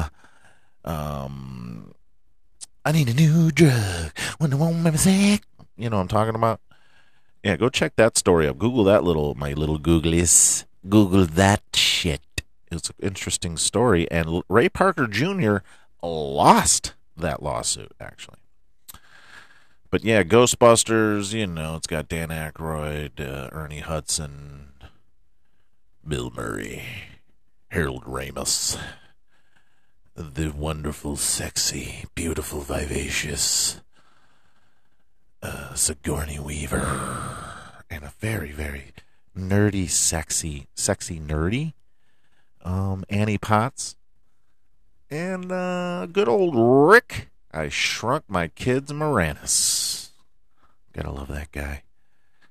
um, 0.84 1.94
I 2.84 2.92
need 2.92 3.08
a 3.08 3.14
new 3.14 3.50
drug 3.50 4.12
when 4.38 4.52
I 4.52 4.56
won't 4.56 4.76
make 4.76 4.92
me 4.92 4.98
sick. 4.98 5.42
You 5.76 5.88
know 5.88 5.96
what 5.96 6.02
I'm 6.02 6.08
talking 6.08 6.34
about? 6.34 6.60
Yeah, 7.42 7.56
go 7.56 7.68
check 7.70 7.96
that 7.96 8.18
story 8.18 8.46
up. 8.46 8.58
Google 8.58 8.84
that 8.84 9.04
little 9.04 9.34
my 9.34 9.52
little 9.52 9.78
googlies. 9.78 10.64
Google 10.88 11.24
that 11.24 11.62
shit. 11.74 12.20
It's 12.70 12.90
an 12.90 12.96
interesting 13.00 13.56
story, 13.56 14.10
and 14.10 14.42
Ray 14.48 14.68
Parker 14.68 15.06
Jr. 15.06 15.58
lost 16.02 16.94
that 17.16 17.42
lawsuit 17.42 17.92
actually. 18.00 18.38
But 19.90 20.04
yeah, 20.04 20.22
Ghostbusters. 20.22 21.32
You 21.32 21.46
know, 21.46 21.76
it's 21.76 21.86
got 21.86 22.08
Dan 22.08 22.28
Aykroyd, 22.28 23.20
uh, 23.20 23.48
Ernie 23.52 23.80
Hudson, 23.80 24.72
Bill 26.06 26.30
Murray, 26.34 26.82
Harold 27.68 28.04
Ramis, 28.04 28.78
the 30.14 30.50
wonderful, 30.50 31.16
sexy, 31.16 32.04
beautiful, 32.14 32.60
vivacious 32.60 33.80
uh, 35.42 35.74
Sigourney 35.74 36.38
Weaver, 36.38 37.84
and 37.88 38.04
a 38.04 38.12
very, 38.18 38.52
very 38.52 38.92
nerdy, 39.36 39.88
sexy, 39.88 40.66
sexy, 40.74 41.20
nerdy 41.20 41.72
um, 42.64 43.04
Annie 43.08 43.38
Potts, 43.38 43.96
and 45.10 45.50
uh, 45.50 46.06
good 46.06 46.28
old 46.28 46.54
Rick. 46.56 47.28
I 47.58 47.68
shrunk 47.68 48.24
my 48.28 48.48
kids 48.48 48.92
Moranis. 48.92 50.10
Gotta 50.92 51.10
love 51.10 51.28
that 51.28 51.50
guy. 51.52 51.82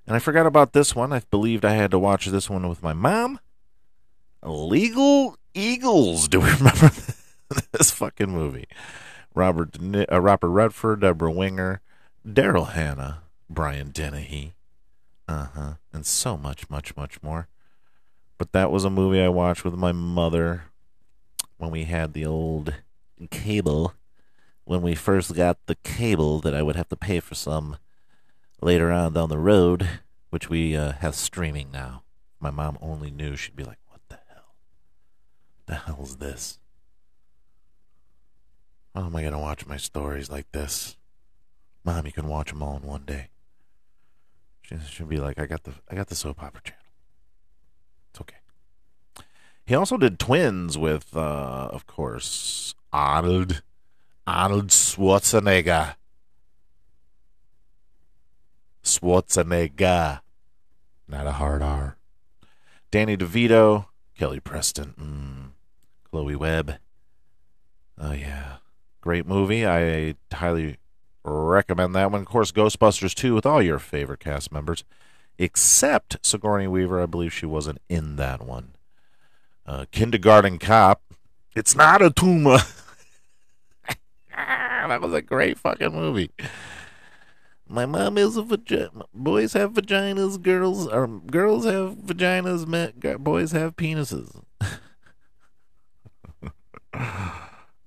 And 0.05 0.15
I 0.15 0.19
forgot 0.19 0.45
about 0.45 0.73
this 0.73 0.95
one. 0.95 1.13
I 1.13 1.21
believed 1.31 1.65
I 1.65 1.73
had 1.73 1.91
to 1.91 1.99
watch 1.99 2.25
this 2.27 2.49
one 2.49 2.67
with 2.67 2.83
my 2.83 2.93
mom. 2.93 3.39
Legal 4.43 5.37
Eagles. 5.53 6.27
Do 6.27 6.41
we 6.41 6.51
remember 6.53 6.91
this 7.71 7.91
fucking 7.91 8.31
movie? 8.31 8.67
Robert 9.33 9.77
uh, 9.79 10.19
Robert 10.19 10.49
Redford, 10.49 11.01
Deborah 11.01 11.31
Winger, 11.31 11.81
Daryl 12.25 12.71
Hannah, 12.71 13.23
Brian 13.49 13.91
Dennehy, 13.91 14.55
uh 15.27 15.47
huh, 15.53 15.73
and 15.93 16.05
so 16.05 16.35
much, 16.37 16.69
much, 16.69 16.95
much 16.95 17.21
more. 17.21 17.47
But 18.37 18.51
that 18.51 18.71
was 18.71 18.83
a 18.83 18.89
movie 18.89 19.21
I 19.21 19.29
watched 19.29 19.63
with 19.63 19.75
my 19.75 19.91
mother 19.91 20.65
when 21.57 21.71
we 21.71 21.83
had 21.85 22.13
the 22.13 22.25
old 22.25 22.73
cable. 23.29 23.93
When 24.67 24.81
we 24.81 24.95
first 24.95 25.33
got 25.33 25.65
the 25.65 25.75
cable, 25.75 26.41
that 26.41 26.53
I 26.53 26.61
would 26.61 26.75
have 26.75 26.89
to 26.89 26.97
pay 26.97 27.21
for 27.21 27.35
some 27.35 27.77
later 28.61 28.91
on 28.91 29.13
down 29.13 29.29
the 29.29 29.37
road, 29.37 29.87
which 30.29 30.49
we 30.49 30.75
uh, 30.75 30.91
have 30.91 31.15
streaming 31.15 31.71
now. 31.71 32.03
My 32.41 32.51
mom 32.51 32.77
only 32.81 33.09
knew 33.09 33.37
she'd 33.37 33.55
be 33.55 33.63
like, 33.63 33.77
"What 33.87 34.01
the 34.09 34.19
hell? 34.27 34.55
The 35.67 35.75
hell's 35.75 36.17
this? 36.17 36.59
How 38.93 39.05
am 39.05 39.15
I 39.15 39.23
gonna 39.23 39.39
watch 39.39 39.65
my 39.65 39.77
stories 39.77 40.29
like 40.29 40.51
this?" 40.51 40.97
Mom, 41.85 42.05
you 42.05 42.11
can 42.11 42.27
watch 42.27 42.49
them 42.49 42.61
all 42.61 42.75
in 42.75 42.83
one 42.83 43.05
day. 43.05 43.29
She 44.63 44.77
should 44.89 45.07
be 45.07 45.15
like, 45.15 45.39
"I 45.39 45.45
got 45.45 45.63
the 45.63 45.75
I 45.89 45.95
got 45.95 46.07
the 46.07 46.15
soap 46.15 46.43
opera 46.43 46.61
channel. 46.61 46.83
It's 48.11 48.19
okay." 48.19 49.23
He 49.65 49.73
also 49.73 49.95
did 49.95 50.19
Twins 50.19 50.77
with, 50.77 51.15
uh, 51.15 51.69
of 51.71 51.87
course, 51.87 52.75
Arnold 52.91 53.61
Arnold 54.27 54.67
Schwarzenegger. 54.67 55.95
Schwarzenegger. 58.83 60.19
Not 61.07 61.27
a 61.27 61.31
hard 61.31 61.61
R. 61.61 61.95
Danny 62.91 63.15
DeVito, 63.15 63.85
Kelly 64.17 64.41
Preston, 64.41 64.93
mm, 64.99 66.09
Chloe 66.09 66.35
Webb. 66.35 66.75
Oh, 67.97 68.11
yeah. 68.11 68.57
Great 68.99 69.25
movie. 69.25 69.65
I 69.65 70.15
highly 70.33 70.77
recommend 71.23 71.95
that 71.95 72.11
one. 72.11 72.21
Of 72.21 72.27
course, 72.27 72.51
Ghostbusters 72.51 73.13
2 73.13 73.33
with 73.33 73.45
all 73.45 73.61
your 73.61 73.79
favorite 73.79 74.19
cast 74.19 74.51
members, 74.51 74.83
except 75.37 76.17
Sigourney 76.21 76.67
Weaver. 76.67 77.01
I 77.01 77.05
believe 77.05 77.33
she 77.33 77.45
wasn't 77.45 77.79
in 77.87 78.17
that 78.17 78.41
one. 78.45 78.73
Uh, 79.65 79.85
Kindergarten 79.91 80.59
Cop. 80.59 81.01
It's 81.55 81.75
not 81.75 82.01
a 82.01 82.11
tumor. 82.11 82.59
Ah, 84.37 84.85
that 84.87 85.01
was 85.01 85.13
a 85.13 85.21
great 85.21 85.57
fucking 85.57 85.93
movie. 85.93 86.29
My 87.67 87.85
mom 87.85 88.17
is 88.17 88.37
a 88.37 88.43
vagina. 88.43 89.05
Boys 89.13 89.53
have 89.53 89.73
vaginas. 89.73 90.41
Girls 90.41 90.87
or 90.87 91.07
girls 91.07 91.65
have 91.65 91.95
vaginas. 91.97 92.65
Me- 92.67 93.17
boys 93.17 93.51
have 93.51 93.75
penises. 93.75 94.41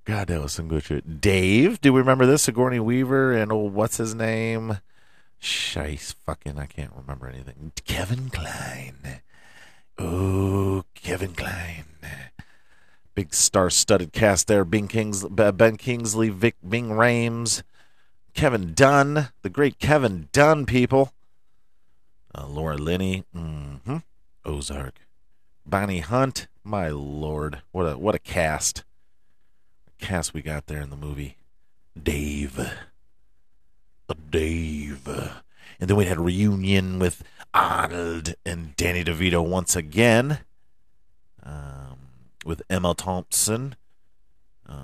God, 0.05 0.27
that 0.27 0.43
was 0.43 0.53
some 0.53 0.69
good 0.69 0.83
shit. 0.83 1.21
Dave, 1.21 1.81
do 1.81 1.93
we 1.93 2.01
remember 2.01 2.27
this? 2.27 2.43
Sigourney 2.43 2.81
Weaver 2.81 3.33
and 3.33 3.53
old 3.53 3.73
what's 3.73 3.97
his 3.97 4.15
name? 4.15 4.79
Shice, 5.41 6.15
fucking, 6.27 6.59
I 6.59 6.67
can't 6.67 6.93
remember 6.95 7.27
anything. 7.29 7.73
Kevin 7.87 8.29
Kline. 8.29 9.21
Oh, 9.99 10.85
Kevin 10.95 11.33
Kline. 11.33 11.85
Big 13.21 13.35
star-studded 13.35 14.15
cast 14.15 14.47
there. 14.47 14.65
Ben, 14.65 14.89
Kings, 14.89 15.27
ben 15.29 15.77
Kingsley, 15.77 16.31
Vic, 16.31 16.57
Ving 16.63 16.89
Rhames, 16.89 17.63
Kevin 18.33 18.73
Dunn, 18.73 19.29
the 19.43 19.51
great 19.51 19.79
Kevin 19.79 20.31
Dunn, 20.33 20.65
people. 20.65 21.13
Uh, 22.35 22.47
Laura 22.47 22.79
Linney, 22.79 23.25
mm-hmm. 23.37 23.99
Ozark, 24.47 25.01
Bonnie 25.67 26.01
Hunt. 26.01 26.47
My 26.65 26.89
lord, 26.89 27.61
what 27.73 27.83
a 27.83 27.99
what 27.99 28.15
a 28.15 28.19
cast! 28.19 28.85
Cast 29.99 30.33
we 30.33 30.41
got 30.41 30.67
there 30.67 30.81
in 30.81 30.89
the 30.89 30.97
movie. 30.97 31.37
Dave, 32.03 32.59
a 32.59 34.15
Dave, 34.31 35.07
and 35.07 35.91
then 35.91 35.97
we 35.99 36.07
had 36.07 36.17
a 36.17 36.23
reunion 36.23 36.99
with 36.99 37.23
Arnold 37.53 38.33
and 38.47 38.75
Danny 38.77 39.05
DeVito 39.05 39.47
once 39.47 39.77
again. 39.77 40.39
Um, 41.43 41.90
with 42.45 42.63
Emma 42.71 42.95
Thompson, 42.95 43.77
uh, 44.69 44.75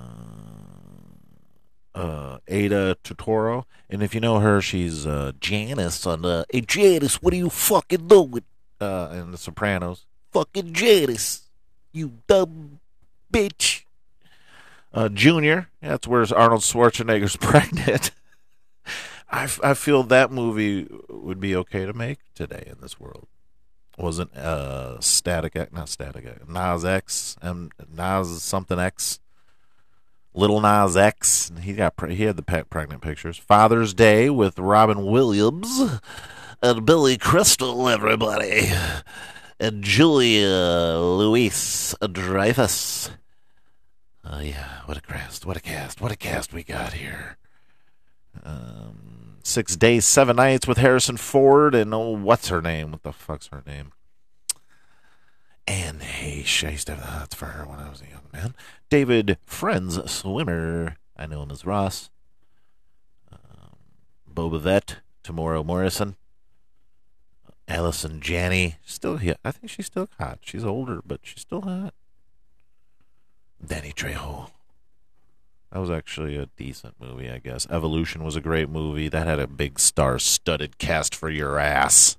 uh, 1.95 2.37
Aida 2.49 2.95
Turturro, 3.03 3.65
and 3.89 4.03
if 4.03 4.13
you 4.13 4.21
know 4.21 4.39
her, 4.39 4.61
she's 4.61 5.07
uh, 5.07 5.31
Janice 5.39 6.05
on 6.05 6.21
the. 6.21 6.45
Hey 6.49 6.61
Janice, 6.61 7.21
what 7.21 7.33
are 7.33 7.37
you 7.37 7.49
fucking 7.49 8.07
doing? 8.07 8.43
Uh, 8.79 9.09
in 9.13 9.31
The 9.31 9.37
Sopranos, 9.37 10.05
fucking 10.31 10.73
Janice, 10.73 11.49
you 11.91 12.19
dumb 12.27 12.79
bitch. 13.33 13.83
Uh, 14.93 15.09
Junior, 15.09 15.69
that's 15.81 16.07
where 16.07 16.25
Arnold 16.35 16.61
Schwarzenegger's 16.61 17.35
pregnant. 17.37 18.11
I, 19.29 19.49
I 19.63 19.73
feel 19.73 20.03
that 20.03 20.31
movie 20.31 20.87
would 21.09 21.39
be 21.39 21.55
okay 21.55 21.85
to 21.85 21.93
make 21.93 22.19
today 22.33 22.63
in 22.67 22.77
this 22.81 22.99
world 22.99 23.27
wasn't 23.97 24.35
uh 24.35 24.99
static 25.01 25.55
not 25.73 25.89
static 25.89 26.25
X, 26.25 26.39
Nas 26.47 26.85
X 26.85 27.35
and 27.41 27.71
Nas 27.91 28.43
something 28.43 28.79
X, 28.79 29.19
Little 30.33 30.61
Nas 30.61 30.95
X. 30.95 31.51
He 31.61 31.73
got 31.73 31.93
he 32.09 32.23
had 32.23 32.37
the 32.37 32.63
pregnant 32.69 33.01
pictures. 33.01 33.37
Father's 33.37 33.93
Day 33.93 34.29
with 34.29 34.59
Robin 34.59 35.05
Williams 35.05 35.99
and 36.61 36.85
Billy 36.85 37.17
Crystal, 37.17 37.89
everybody, 37.89 38.71
and 39.59 39.83
Julia 39.83 40.99
Louis 40.99 41.95
Dreyfus. 42.11 43.09
Oh 44.23 44.39
yeah, 44.39 44.81
what 44.85 44.97
a 44.97 45.01
cast! 45.01 45.45
What 45.45 45.57
a 45.57 45.61
cast! 45.61 46.01
What 46.01 46.11
a 46.11 46.17
cast 46.17 46.53
we 46.53 46.63
got 46.63 46.93
here. 46.93 47.37
Six 49.47 49.77
days, 49.77 50.03
seven 50.03 50.35
nights 50.35 50.67
with 50.67 50.77
Harrison 50.77 51.15
Ford 51.15 51.73
and 51.73 51.93
oh, 51.93 52.09
what's 52.09 52.49
her 52.49 52.61
name? 52.61 52.91
What 52.91 53.03
the 53.03 53.13
fuck's 53.13 53.47
her 53.47 53.63
name? 53.65 53.93
Anne 55.65 55.99
Heche. 55.99 56.67
I 56.67 56.71
used 56.71 56.89
for 57.33 57.45
her 57.45 57.65
when 57.65 57.79
I 57.79 57.89
was 57.89 58.01
a 58.01 58.09
young 58.09 58.25
man. 58.33 58.55
David 58.89 59.37
Friends 59.45 59.99
Schwimmer. 59.99 60.97
I 61.15 61.27
know 61.27 61.43
him 61.43 61.51
as 61.51 61.65
Ross. 61.65 62.09
Um, 63.31 63.77
Boba 64.29 64.61
Fett. 64.61 64.97
Temuera 65.23 65.65
Morrison. 65.65 66.17
Allison 67.69 68.19
Janney. 68.19 68.75
Still 68.85 69.15
here. 69.15 69.37
I 69.45 69.51
think 69.51 69.69
she's 69.69 69.85
still 69.85 70.09
hot. 70.19 70.39
She's 70.41 70.65
older, 70.65 70.99
but 71.05 71.21
she's 71.23 71.43
still 71.43 71.61
hot. 71.61 71.93
Danny 73.65 73.93
Trejo. 73.93 74.49
That 75.71 75.79
was 75.79 75.89
actually 75.89 76.37
a 76.37 76.47
decent 76.57 76.95
movie, 76.99 77.29
I 77.29 77.39
guess. 77.39 77.67
Evolution 77.69 78.23
was 78.23 78.35
a 78.35 78.41
great 78.41 78.69
movie. 78.69 79.09
That 79.09 79.27
had 79.27 79.39
a 79.39 79.47
big 79.47 79.79
star 79.79 80.17
studded 80.17 80.77
cast 80.77 81.13
for 81.13 81.29
your 81.29 81.59
ass. 81.59 82.17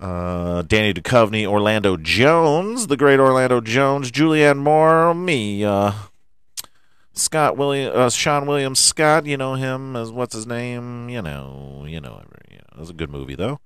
Uh, 0.00 0.62
Danny 0.62 0.92
Duchovny, 0.92 1.46
Orlando 1.46 1.96
Jones, 1.96 2.88
the 2.88 2.96
great 2.96 3.20
Orlando 3.20 3.60
Jones, 3.60 4.10
Julianne 4.10 4.58
Moore, 4.58 5.14
me, 5.14 5.64
uh, 5.64 5.92
Scott 7.12 7.56
William, 7.56 7.92
uh, 7.94 8.10
Sean 8.10 8.46
William 8.46 8.74
Scott. 8.74 9.26
You 9.26 9.36
know 9.36 9.54
him 9.54 9.94
as 9.94 10.10
what's 10.10 10.34
his 10.34 10.46
name? 10.46 11.08
You 11.08 11.22
know, 11.22 11.84
you 11.86 12.00
know, 12.00 12.20
you 12.50 12.56
know. 12.56 12.64
It 12.74 12.78
was 12.78 12.90
a 12.90 12.94
good 12.94 13.10
movie 13.10 13.36
though. 13.36 13.60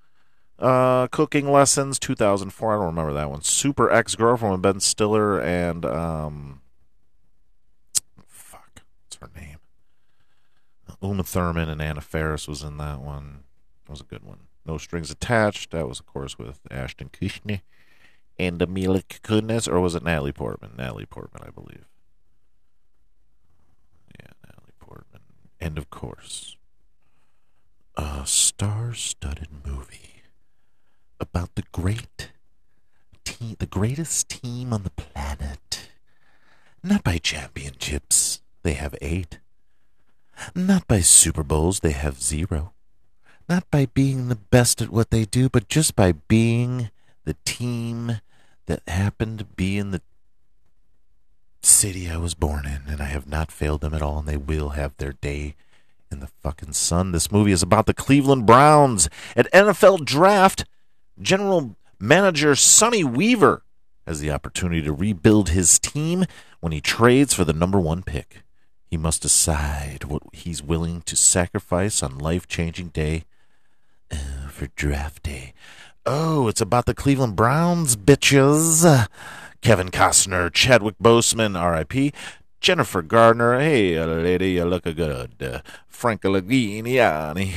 Uh, 0.58 1.06
Cooking 1.08 1.50
Lessons, 1.50 1.98
2004. 1.98 2.72
I 2.72 2.76
don't 2.76 2.86
remember 2.86 3.12
that 3.12 3.30
one. 3.30 3.42
Super 3.42 3.90
Ex 3.90 4.14
Girlfriend 4.14 4.52
with 4.52 4.62
Ben 4.62 4.80
Stiller 4.80 5.40
and 5.40 5.84
um, 5.84 6.60
what's 9.20 9.34
her 9.34 9.40
name? 9.40 9.58
Uma 11.02 11.24
Thurman 11.24 11.68
and 11.68 11.82
Anna 11.82 12.00
Faris 12.00 12.48
was 12.48 12.62
in 12.62 12.78
that 12.78 13.00
one. 13.00 13.44
That 13.84 13.92
was 13.92 14.00
a 14.00 14.04
good 14.04 14.24
one. 14.24 14.38
No 14.64 14.78
Strings 14.78 15.10
Attached. 15.10 15.70
That 15.70 15.88
was, 15.88 16.00
of 16.00 16.06
course, 16.06 16.38
with 16.38 16.60
Ashton 16.70 17.10
Kutcher 17.10 17.60
and 18.38 18.58
Mila 18.68 19.02
Kunis, 19.02 19.68
or 19.70 19.80
was 19.80 19.94
it 19.94 20.02
Natalie 20.02 20.32
Portman? 20.32 20.72
Natalie 20.76 21.06
Portman, 21.06 21.42
I 21.46 21.50
believe. 21.50 21.86
Yeah, 24.18 24.32
Natalie 24.46 24.72
Portman. 24.78 25.22
And, 25.60 25.78
of 25.78 25.90
course, 25.90 26.56
a 27.96 28.22
star-studded 28.26 29.48
movie 29.64 30.22
about 31.18 31.54
the 31.54 31.64
great 31.72 32.30
team, 33.24 33.56
the 33.58 33.66
greatest 33.66 34.28
team 34.28 34.72
on 34.72 34.82
the 34.82 34.90
planet. 34.90 35.88
Not 36.82 37.02
by 37.02 37.18
championships, 37.18 38.40
they 38.66 38.74
have 38.74 38.94
eight. 39.00 39.38
Not 40.54 40.86
by 40.86 41.00
Super 41.00 41.42
Bowls, 41.42 41.80
they 41.80 41.92
have 41.92 42.22
zero 42.22 42.72
not 43.48 43.70
by 43.70 43.86
being 43.86 44.28
the 44.28 44.36
best 44.36 44.82
at 44.82 44.90
what 44.90 45.10
they 45.10 45.24
do, 45.24 45.48
but 45.48 45.68
just 45.68 45.94
by 45.94 46.12
being 46.12 46.90
the 47.24 47.36
team 47.44 48.20
that 48.66 48.82
happened 48.88 49.38
to 49.38 49.44
be 49.44 49.78
in 49.78 49.90
the 49.90 50.02
city 51.62 52.08
I 52.10 52.16
was 52.16 52.34
born 52.34 52.66
in, 52.66 52.82
and 52.92 53.00
I 53.00 53.06
have 53.06 53.28
not 53.28 53.52
failed 53.52 53.80
them 53.80 53.94
at 53.94 54.02
all, 54.02 54.18
and 54.18 54.28
they 54.28 54.36
will 54.36 54.70
have 54.70 54.96
their 54.96 55.12
day 55.12 55.54
in 56.10 56.20
the 56.20 56.28
fucking 56.42 56.72
sun. 56.72 57.12
This 57.12 57.32
movie 57.32 57.52
is 57.52 57.62
about 57.62 57.86
the 57.86 57.94
Cleveland 57.94 58.46
Browns. 58.46 59.08
At 59.34 59.50
NFL 59.52 60.04
Draft, 60.04 60.64
General 61.20 61.76
Manager 61.98 62.54
Sonny 62.54 63.02
Weaver 63.02 63.62
has 64.06 64.20
the 64.20 64.30
opportunity 64.30 64.82
to 64.82 64.92
rebuild 64.92 65.48
his 65.50 65.78
team 65.78 66.24
when 66.60 66.72
he 66.72 66.80
trades 66.80 67.34
for 67.34 67.44
the 67.44 67.52
number 67.52 67.80
one 67.80 68.02
pick. 68.02 68.42
He 68.96 69.02
must 69.02 69.20
decide 69.20 70.04
what 70.04 70.22
he's 70.32 70.62
willing 70.62 71.02
to 71.02 71.16
sacrifice 71.16 72.02
on 72.02 72.16
life 72.16 72.48
changing 72.48 72.88
day 72.88 73.24
uh, 74.10 74.48
for 74.48 74.68
draft 74.68 75.22
day. 75.22 75.52
Oh, 76.06 76.48
it's 76.48 76.62
about 76.62 76.86
the 76.86 76.94
Cleveland 76.94 77.36
Browns, 77.36 77.94
bitches. 77.94 79.06
Kevin 79.60 79.90
Costner, 79.90 80.50
Chadwick 80.50 80.94
Boseman, 80.98 81.60
R.I.P. 81.60 82.10
Jennifer 82.62 83.02
Gardner, 83.02 83.60
hey, 83.60 84.02
lady, 84.02 84.52
you 84.52 84.64
look 84.64 84.84
good. 84.84 85.42
Uh, 85.42 85.60
Frank 85.86 86.22
Laghiniani. 86.22 87.52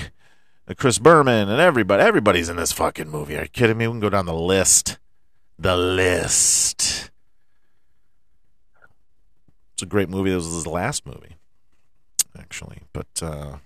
Uh, 0.68 0.74
Chris 0.76 1.00
Berman 1.00 1.48
and 1.48 1.62
everybody. 1.62 2.04
Everybody's 2.04 2.50
in 2.50 2.58
this 2.58 2.74
fucking 2.74 3.10
movie. 3.10 3.38
Are 3.38 3.44
you 3.44 3.48
kidding 3.48 3.78
me? 3.78 3.88
We 3.88 3.94
can 3.94 4.02
go 4.02 4.10
down 4.10 4.26
the 4.26 4.34
list. 4.34 4.98
The 5.58 5.78
list. 5.78 7.09
It's 9.80 9.84
a 9.84 9.86
great 9.86 10.10
movie. 10.10 10.30
This 10.30 10.44
was 10.44 10.56
his 10.56 10.68
last 10.68 11.06
movie, 11.06 11.38
actually. 12.38 12.80
But 12.92 13.08
uh, 13.24 13.60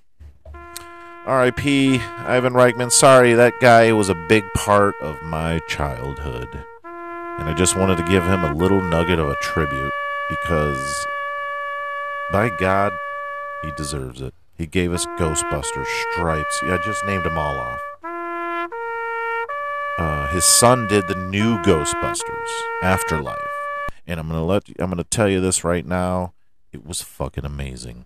R.I.P. 1.26 2.00
Ivan 2.20 2.54
Reitman. 2.54 2.92
Sorry, 2.92 3.34
that 3.34 3.54
guy 3.60 3.92
was 3.94 4.10
a 4.10 4.26
big 4.30 4.44
part 4.54 4.94
of 5.02 5.20
my 5.24 5.58
childhood, 5.68 6.50
and 6.84 7.50
I 7.50 7.56
just 7.58 7.76
wanted 7.76 7.98
to 7.98 8.04
give 8.04 8.24
him 8.26 8.44
a 8.44 8.54
little 8.54 8.80
nugget 8.80 9.18
of 9.18 9.28
a 9.28 9.36
tribute 9.42 9.92
because, 10.30 11.08
by 12.32 12.52
God, 12.60 12.94
he 13.64 13.72
deserves 13.72 14.22
it. 14.22 14.36
He 14.56 14.68
gave 14.68 14.94
us 14.94 15.08
Ghostbusters, 15.18 15.88
Stripes. 16.12 16.60
I 16.66 16.78
just 16.86 17.04
named 17.08 17.26
them 17.26 17.40
all 17.40 17.58
off. 17.58 17.80
Uh, 19.98 20.28
his 20.28 20.46
son 20.60 20.88
did 20.88 21.08
the 21.08 21.16
new 21.16 21.58
Ghostbusters, 21.64 22.52
Afterlife, 22.84 23.53
and 24.06 24.20
I'm 24.20 24.28
gonna 24.28 24.46
let 24.46 24.70
I'm 24.80 24.90
gonna 24.90 25.04
tell 25.04 25.30
you 25.30 25.42
this 25.42 25.64
right 25.64 25.86
now. 25.86 26.34
It 26.72 26.86
was 26.86 27.02
fucking 27.02 27.46
amazing. 27.46 28.06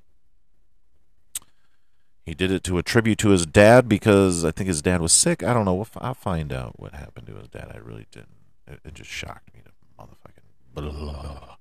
He 2.25 2.33
did 2.33 2.51
it 2.51 2.63
to 2.65 2.77
a 2.77 2.83
tribute 2.83 3.19
to 3.19 3.29
his 3.29 3.45
dad 3.45 3.87
because 3.87 4.43
I 4.43 4.51
think 4.51 4.67
his 4.67 4.81
dad 4.81 4.99
was 4.99 5.13
sick. 5.13 5.43
I 5.43 5.53
don't 5.53 5.63
know. 5.63 5.85
I'll 5.97 6.13
find 6.13 6.51
out 6.51 6.77
what 6.77 6.93
happened 6.93 7.27
to 7.27 7.35
his 7.35 7.47
dad. 7.47 7.71
I 7.73 7.77
really 7.77 8.05
didn't. 8.11 8.35
It, 8.67 8.79
it 8.83 8.93
just 8.95 9.09
shocked 9.09 9.53
me 9.53 9.61
to 9.63 9.71
motherfucking 9.97 10.43
blah. 10.73 11.55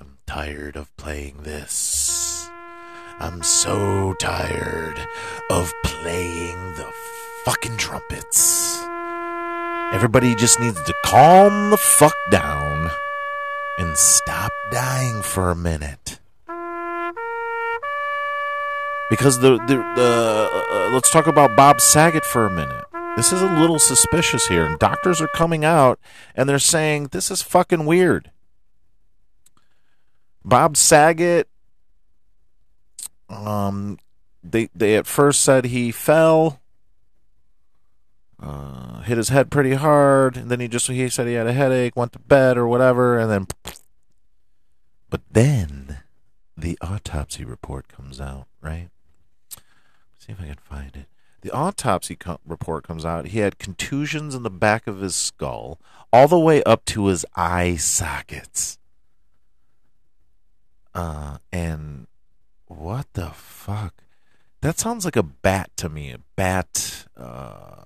I'm 0.00 0.18
tired 0.26 0.76
of 0.76 0.94
playing 0.96 1.44
this. 1.44 2.50
I'm 3.18 3.42
so 3.42 4.12
tired 4.14 4.98
of 5.50 5.72
playing 5.84 6.74
the 6.74 6.92
fucking 7.44 7.76
trumpets. 7.76 8.76
Everybody 9.92 10.34
just 10.34 10.58
needs 10.58 10.82
to 10.82 10.94
calm 11.04 11.70
the 11.70 11.76
fuck 11.76 12.12
down 12.30 12.75
and 13.78 13.96
stop 13.96 14.50
dying 14.70 15.22
for 15.22 15.50
a 15.50 15.56
minute. 15.56 16.18
Because 19.10 19.38
the 19.40 19.58
the, 19.66 19.76
the 19.96 20.50
uh, 20.52 20.90
let's 20.92 21.10
talk 21.10 21.26
about 21.26 21.56
Bob 21.56 21.80
Saget 21.80 22.24
for 22.24 22.46
a 22.46 22.50
minute. 22.50 22.84
This 23.16 23.32
is 23.32 23.40
a 23.40 23.46
little 23.46 23.78
suspicious 23.78 24.46
here, 24.46 24.64
and 24.64 24.78
doctors 24.78 25.22
are 25.22 25.28
coming 25.28 25.64
out 25.64 25.98
and 26.34 26.48
they're 26.48 26.58
saying 26.58 27.08
this 27.12 27.30
is 27.30 27.40
fucking 27.40 27.86
weird. 27.86 28.30
Bob 30.44 30.76
Saget, 30.76 31.48
um, 33.28 33.98
they 34.44 34.68
they 34.74 34.96
at 34.96 35.06
first 35.06 35.42
said 35.42 35.66
he 35.66 35.90
fell, 35.90 36.60
uh, 38.40 39.00
hit 39.02 39.16
his 39.16 39.30
head 39.30 39.50
pretty 39.50 39.74
hard, 39.74 40.36
and 40.36 40.50
then 40.50 40.60
he 40.60 40.68
just 40.68 40.88
he 40.88 41.08
said 41.08 41.26
he 41.26 41.34
had 41.34 41.46
a 41.46 41.52
headache, 41.52 41.96
went 41.96 42.12
to 42.12 42.18
bed 42.18 42.58
or 42.58 42.66
whatever, 42.66 43.18
and 43.18 43.30
then, 43.30 43.46
but 45.08 45.22
then 45.30 45.98
the 46.56 46.78
autopsy 46.80 47.44
report 47.44 47.88
comes 47.88 48.20
out, 48.20 48.46
right? 48.60 48.88
see 50.18 50.32
if 50.32 50.40
I 50.40 50.46
can 50.46 50.56
find 50.56 50.96
it. 50.96 51.06
The 51.42 51.50
autopsy 51.52 52.16
co- 52.16 52.40
report 52.44 52.86
comes 52.86 53.04
out. 53.04 53.28
He 53.28 53.38
had 53.38 53.58
contusions 53.58 54.34
in 54.34 54.42
the 54.42 54.50
back 54.50 54.86
of 54.86 55.00
his 55.00 55.14
skull, 55.14 55.78
all 56.12 56.26
the 56.26 56.38
way 56.38 56.62
up 56.64 56.84
to 56.86 57.06
his 57.06 57.24
eye 57.36 57.76
sockets. 57.76 58.78
Uh, 60.94 61.38
and 61.52 62.06
what 62.66 63.06
the 63.12 63.28
fuck? 63.28 64.02
That 64.62 64.78
sounds 64.78 65.04
like 65.04 65.16
a 65.16 65.22
bat 65.22 65.70
to 65.76 65.88
me. 65.88 66.10
A 66.10 66.18
bat. 66.34 67.06
Uh, 67.16 67.85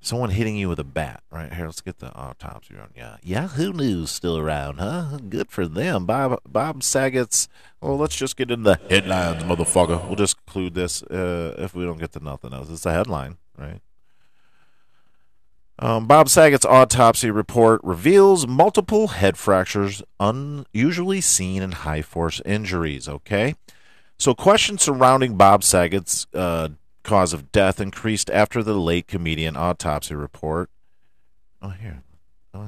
someone 0.00 0.30
hitting 0.30 0.56
you 0.56 0.68
with 0.68 0.78
a 0.78 0.84
bat. 0.84 1.22
Right 1.30 1.52
here, 1.52 1.66
let's 1.66 1.80
get 1.80 1.98
the 1.98 2.12
autopsy 2.14 2.76
on. 2.76 2.90
Yeah, 2.96 3.16
Yahoo 3.22 3.72
News 3.72 4.10
still 4.10 4.38
around, 4.38 4.78
huh? 4.78 5.18
Good 5.28 5.50
for 5.50 5.66
them. 5.66 6.06
Bob 6.06 6.40
Bob 6.48 6.82
Saget's. 6.82 7.48
Well, 7.80 7.96
let's 7.96 8.16
just 8.16 8.36
get 8.36 8.50
in 8.50 8.62
the 8.62 8.78
headlines, 8.88 9.42
motherfucker. 9.42 10.06
We'll 10.06 10.16
just 10.16 10.36
include 10.46 10.74
this 10.74 11.02
uh, 11.04 11.54
if 11.58 11.74
we 11.74 11.84
don't 11.84 11.98
get 11.98 12.12
to 12.12 12.24
nothing 12.24 12.52
else. 12.52 12.70
It's 12.70 12.86
a 12.86 12.92
headline, 12.92 13.38
right? 13.56 13.80
Um, 15.78 16.06
Bob 16.06 16.28
Saget's 16.28 16.66
autopsy 16.66 17.30
report 17.30 17.80
reveals 17.82 18.46
multiple 18.46 19.08
head 19.08 19.38
fractures 19.38 20.02
unusually 20.18 21.22
seen 21.22 21.62
in 21.62 21.72
high 21.72 22.02
force 22.02 22.42
injuries. 22.44 23.08
Okay. 23.08 23.54
So, 24.18 24.34
questions 24.34 24.82
surrounding 24.82 25.38
Bob 25.38 25.64
Saget's 25.64 26.26
uh, 26.34 26.68
cause 27.02 27.32
of 27.32 27.50
death 27.52 27.80
increased 27.80 28.30
after 28.30 28.62
the 28.62 28.74
late 28.74 29.06
comedian 29.08 29.56
autopsy 29.56 30.14
report. 30.14 30.70
Oh, 31.62 31.70
here. 31.70 32.02
Oh, 32.54 32.58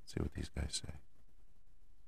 let's 0.00 0.14
see 0.14 0.20
what 0.20 0.32
these 0.34 0.50
guys 0.56 0.80
say. 0.84 0.92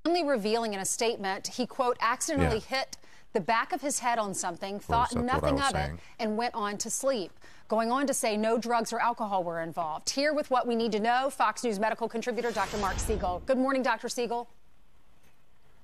Only 0.05 0.23
revealing 0.25 0.75
in 0.75 0.81
a 0.81 0.85
statement 0.85 1.47
he, 1.49 1.67
quote, 1.67 1.97
accidentally 2.01 2.63
Yeah. 2.71 2.79
hit 2.79 2.97
the 3.33 3.41
back 3.41 3.73
of 3.73 3.81
his 3.81 3.99
head 3.99 4.19
on 4.19 4.33
something, 4.35 4.79
thought 4.79 5.11
that's 5.11 5.15
what 5.17 5.23
I 5.25 5.27
nothing 5.27 5.59
of 5.61 5.71
saying. 5.71 5.95
it, 5.95 6.01
and 6.21 6.37
went 6.37 6.55
on 6.55 6.79
to 6.79 6.91
sleep. 6.91 7.33
Going 7.67 7.91
on 7.91 8.07
to 8.07 8.15
say 8.15 8.37
no 8.37 8.59
drugs 8.59 8.93
or 8.93 9.01
alcohol 9.01 9.43
were 9.43 9.61
involved. 9.61 10.11
Here 10.11 10.33
with 10.33 10.51
what 10.51 10.67
we 10.67 10.77
need 10.77 10.93
to 10.93 11.01
know, 11.01 11.31
Fox 11.31 11.65
News 11.65 11.81
medical 11.81 12.09
contributor 12.09 12.53
Dr. 12.53 12.77
Mark 12.77 12.99
Siegel. 12.99 13.43
Good 13.47 13.59
morning, 13.59 13.83
Dr. 13.83 14.09
Siegel. 14.09 14.49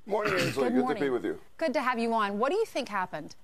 Morning, 0.07 0.35
Ainsley. 0.35 0.65
Good 0.65 0.75
Good, 0.75 0.81
morning. 0.81 0.97
to 1.03 1.07
be 1.07 1.11
with 1.11 1.25
you. 1.25 1.41
Good 1.57 1.73
to 1.75 1.81
have 1.83 1.99
you 1.99 2.13
on. 2.13 2.39
What 2.39 2.53
do 2.53 2.57
you 2.59 2.65
think 2.67 2.89
happened? 2.89 3.35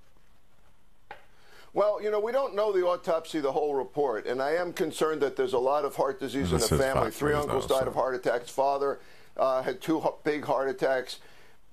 Well, 1.77 2.03
you 2.03 2.11
know, 2.11 2.21
we 2.21 2.33
don't 2.33 2.55
know 2.55 2.73
the 2.73 2.87
autopsy, 2.87 3.39
the 3.39 3.53
whole 3.53 3.75
report, 3.75 4.25
and 4.25 4.41
I 4.41 4.53
am 4.53 4.73
concerned 4.73 5.21
that 5.21 5.37
there's 5.37 5.53
a 5.53 5.59
lot 5.59 5.85
of 5.85 5.95
heart 5.95 6.19
disease 6.19 6.51
in 6.51 6.59
the 6.59 6.69
family. 6.69 7.11
Three 7.11 7.35
uncles 7.35 7.67
died 7.67 7.87
of 7.87 7.93
heart 7.93 8.15
attacks. 8.15 8.49
Father 8.49 8.99
uh, 9.37 9.63
had 9.63 9.83
two 9.83 10.03
big 10.25 10.47
heart 10.47 10.71
attacks. 10.71 11.19